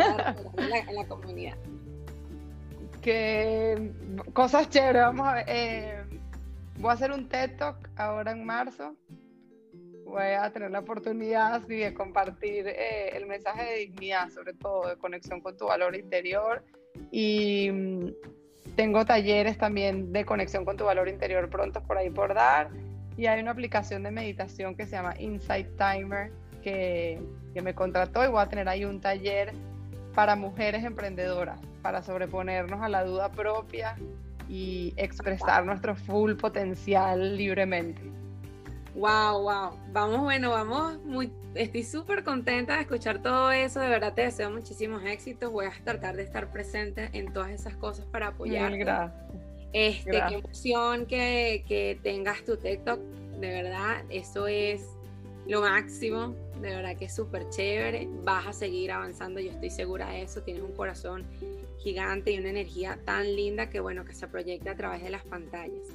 en 0.57 0.95
la, 0.95 1.07
comunidad? 1.07 1.57
Que 3.01 3.91
cosas 4.33 4.69
chéveres, 4.69 5.01
vamos 5.03 5.27
a 5.27 5.33
ver. 5.35 5.45
Eh, 5.47 6.03
voy 6.79 6.89
a 6.89 6.93
hacer 6.93 7.11
un 7.11 7.27
TED 7.29 7.57
Talk 7.57 7.89
ahora 7.95 8.31
en 8.31 8.45
marzo. 8.45 8.95
Voy 10.05 10.23
a 10.23 10.49
tener 10.51 10.71
la 10.71 10.79
oportunidad 10.79 11.61
de 11.61 11.93
compartir 11.93 12.67
eh, 12.67 13.09
el 13.15 13.25
mensaje 13.25 13.63
de 13.65 13.77
dignidad, 13.79 14.29
sobre 14.29 14.53
todo 14.53 14.87
de 14.87 14.97
conexión 14.97 15.41
con 15.41 15.57
tu 15.57 15.65
valor 15.65 15.95
interior. 15.95 16.63
Y 17.11 17.69
mm, 17.71 18.07
tengo 18.75 19.05
talleres 19.05 19.57
también 19.57 20.13
de 20.13 20.25
conexión 20.25 20.63
con 20.63 20.77
tu 20.77 20.85
valor 20.85 21.09
interior 21.09 21.49
prontos 21.49 21.83
por 21.83 21.97
ahí 21.97 22.09
por 22.09 22.33
dar 22.33 22.69
y 23.17 23.25
hay 23.25 23.41
una 23.41 23.51
aplicación 23.51 24.03
de 24.03 24.11
meditación 24.11 24.75
que 24.75 24.85
se 24.85 24.91
llama 24.91 25.15
Insight 25.19 25.67
Timer 25.75 26.31
que, 26.63 27.19
que 27.53 27.61
me 27.61 27.73
contrató 27.73 28.23
y 28.23 28.27
voy 28.27 28.41
a 28.41 28.47
tener 28.47 28.69
ahí 28.69 28.85
un 28.85 29.01
taller 29.01 29.53
para 30.13 30.35
mujeres 30.35 30.83
emprendedoras, 30.83 31.59
para 31.81 32.01
sobreponernos 32.03 32.81
a 32.81 32.89
la 32.89 33.03
duda 33.03 33.31
propia 33.31 33.95
y 34.49 34.93
expresar 34.97 35.65
nuestro 35.65 35.95
full 35.95 36.33
potencial 36.33 37.35
libremente. 37.35 38.01
Wow, 38.95 39.43
wow. 39.43 39.79
Vamos, 39.91 40.21
bueno, 40.21 40.49
vamos. 40.49 40.97
Muy, 41.05 41.31
estoy 41.53 41.83
súper 41.83 42.23
contenta 42.23 42.75
de 42.75 42.81
escuchar 42.81 43.21
todo 43.21 43.51
eso. 43.51 43.79
De 43.79 43.89
verdad 43.89 44.13
te 44.13 44.23
deseo 44.23 44.49
muchísimos 44.49 45.03
éxitos. 45.03 45.51
Voy 45.51 45.67
a 45.67 45.71
tratar 45.83 46.15
de 46.15 46.23
estar 46.23 46.51
presente 46.51 47.09
en 47.13 47.31
todas 47.31 47.51
esas 47.51 47.75
cosas 47.75 48.05
para 48.07 48.29
apoyarte. 48.29 48.77
Gracias. 48.77 49.46
Este, 49.77 50.09
qué 50.09 50.35
emoción 50.35 51.05
que, 51.05 51.63
que, 51.67 51.99
tengas 52.01 52.43
tu 52.43 52.57
TikTok, 52.57 52.99
de 53.39 53.47
verdad, 53.47 54.03
eso 54.09 54.47
es 54.47 54.87
lo 55.45 55.61
máximo, 55.61 56.33
de 56.63 56.69
verdad 56.69 56.97
que 56.97 57.05
es 57.05 57.15
súper 57.15 57.47
chévere, 57.49 58.07
vas 58.23 58.47
a 58.47 58.53
seguir 58.53 58.91
avanzando, 58.91 59.39
yo 59.39 59.51
estoy 59.51 59.69
segura 59.69 60.09
de 60.09 60.23
eso, 60.23 60.41
tienes 60.41 60.63
un 60.63 60.73
corazón 60.73 61.25
gigante 61.77 62.31
y 62.31 62.39
una 62.39 62.49
energía 62.49 62.97
tan 63.05 63.35
linda 63.35 63.69
que 63.69 63.79
bueno, 63.79 64.03
que 64.03 64.15
se 64.15 64.27
proyecta 64.27 64.71
a 64.71 64.75
través 64.75 65.03
de 65.03 65.11
las 65.11 65.23
pantallas. 65.23 65.85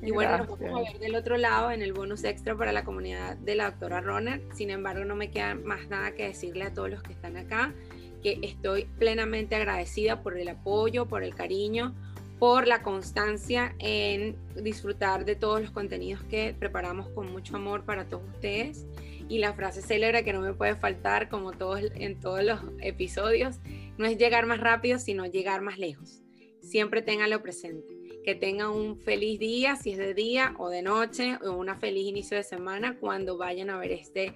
Y 0.00 0.10
bueno, 0.10 0.38
nos 0.38 0.48
vamos 0.48 0.88
a 0.88 0.92
ver 0.92 0.98
del 0.98 1.14
otro 1.14 1.36
lado 1.36 1.70
en 1.70 1.82
el 1.82 1.92
bonus 1.92 2.24
extra 2.24 2.56
para 2.56 2.72
la 2.72 2.84
comunidad 2.84 3.36
de 3.36 3.56
la 3.56 3.72
doctora 3.72 4.00
Roner. 4.00 4.40
Sin 4.54 4.70
embargo, 4.70 5.04
no 5.04 5.16
me 5.16 5.30
queda 5.30 5.56
más 5.56 5.88
nada 5.88 6.12
que 6.12 6.28
decirle 6.28 6.64
a 6.64 6.72
todos 6.72 6.88
los 6.88 7.02
que 7.02 7.12
están 7.12 7.36
acá 7.36 7.74
que 8.22 8.38
estoy 8.42 8.84
plenamente 8.98 9.54
agradecida 9.54 10.22
por 10.22 10.38
el 10.38 10.48
apoyo, 10.48 11.06
por 11.06 11.22
el 11.22 11.34
cariño, 11.34 11.94
por 12.38 12.68
la 12.68 12.82
constancia 12.82 13.74
en 13.78 14.36
disfrutar 14.62 15.24
de 15.24 15.34
todos 15.34 15.60
los 15.60 15.70
contenidos 15.70 16.22
que 16.24 16.54
preparamos 16.58 17.08
con 17.10 17.30
mucho 17.32 17.56
amor 17.56 17.84
para 17.84 18.08
todos 18.08 18.24
ustedes. 18.34 18.86
Y 19.28 19.38
la 19.38 19.52
frase 19.52 19.82
célebre 19.82 20.24
que 20.24 20.32
no 20.32 20.40
me 20.40 20.54
puede 20.54 20.74
faltar, 20.76 21.28
como 21.28 21.52
todos 21.52 21.82
en 21.94 22.18
todos 22.18 22.42
los 22.42 22.60
episodios, 22.80 23.58
no 23.98 24.06
es 24.06 24.16
llegar 24.16 24.46
más 24.46 24.60
rápido, 24.60 24.98
sino 24.98 25.26
llegar 25.26 25.60
más 25.60 25.78
lejos. 25.78 26.22
Siempre 26.62 27.02
ténganlo 27.02 27.42
presente. 27.42 27.96
Que 28.24 28.34
tengan 28.34 28.70
un 28.70 28.98
feliz 28.98 29.38
día, 29.38 29.76
si 29.76 29.92
es 29.92 29.98
de 29.98 30.14
día 30.14 30.54
o 30.58 30.70
de 30.70 30.82
noche, 30.82 31.38
o 31.44 31.52
una 31.52 31.76
feliz 31.76 32.06
inicio 32.06 32.36
de 32.36 32.42
semana 32.42 32.96
cuando 32.98 33.36
vayan 33.36 33.70
a 33.70 33.78
ver 33.78 33.92
este 33.92 34.34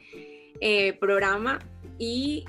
eh, 0.61 0.93
programa. 0.95 1.59
Y 1.99 2.45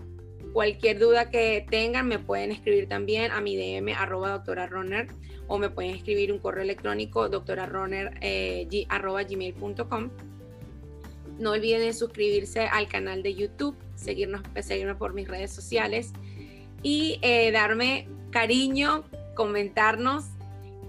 cualquier 0.53 0.99
duda 0.99 1.29
que 1.29 1.65
tengan, 1.69 2.07
me 2.07 2.19
pueden 2.19 2.51
escribir 2.51 2.87
también 2.87 3.31
a 3.31 3.41
mi 3.41 3.57
DM, 3.57 3.93
arroba 3.93 4.29
doctora 4.29 4.67
Runner 4.67 5.07
o 5.47 5.57
me 5.57 5.69
pueden 5.69 5.95
escribir 5.95 6.31
un 6.31 6.39
correo 6.39 6.63
electrónico 6.63 7.27
doctorarroner.gmail.com. 7.27 10.05
Eh, 10.05 10.09
no 11.39 11.51
olviden 11.51 11.93
suscribirse 11.93 12.67
al 12.67 12.87
canal 12.87 13.21
de 13.23 13.35
YouTube, 13.35 13.75
seguirnos, 13.95 14.41
seguirnos 14.61 14.95
por 14.97 15.13
mis 15.13 15.27
redes 15.27 15.51
sociales 15.51 16.13
y 16.83 17.19
eh, 17.21 17.51
darme 17.51 18.07
cariño, 18.31 19.03
comentarnos 19.35 20.25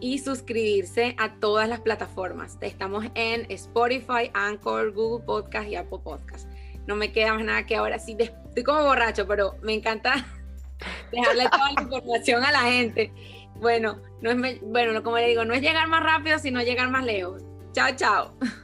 y 0.01 0.19
suscribirse 0.19 1.15
a 1.19 1.35
todas 1.41 1.69
las 1.69 1.81
plataformas. 1.81 2.59
Estamos 2.61 3.07
en 3.15 3.51
Spotify, 3.51 4.31
Anchor, 4.35 4.93
Google 4.93 5.25
Podcast 5.25 5.69
y 5.69 5.77
Apple 5.77 6.01
Podcast. 6.05 6.47
No 6.87 6.97
me 6.97 7.13
queda 7.13 7.33
más 7.35 7.45
nada 7.45 7.65
que 7.65 7.77
ahora 7.77 7.99
sí, 7.99 8.15
estoy 8.55 8.63
como 8.63 8.85
borracho, 8.85 9.27
pero 9.27 9.57
me 9.63 9.75
encanta 9.75 10.25
dejarle 11.13 11.49
toda 11.49 11.73
la 11.73 11.83
información 11.83 12.45
a 12.45 12.53
la 12.53 12.61
gente. 12.61 13.13
Bueno, 13.57 14.01
no 14.21 14.31
es, 14.31 14.61
bueno, 14.63 15.03
como 15.03 15.19
le 15.19 15.29
digo, 15.29 15.45
no 15.45 15.55
es 15.55 15.61
llegar 15.61 15.89
más 15.89 16.05
rápido, 16.05 16.39
sino 16.39 16.63
llegar 16.63 16.89
más 16.89 17.05
lejos. 17.05 17.43
Chao, 17.73 17.91
chao. 17.97 18.35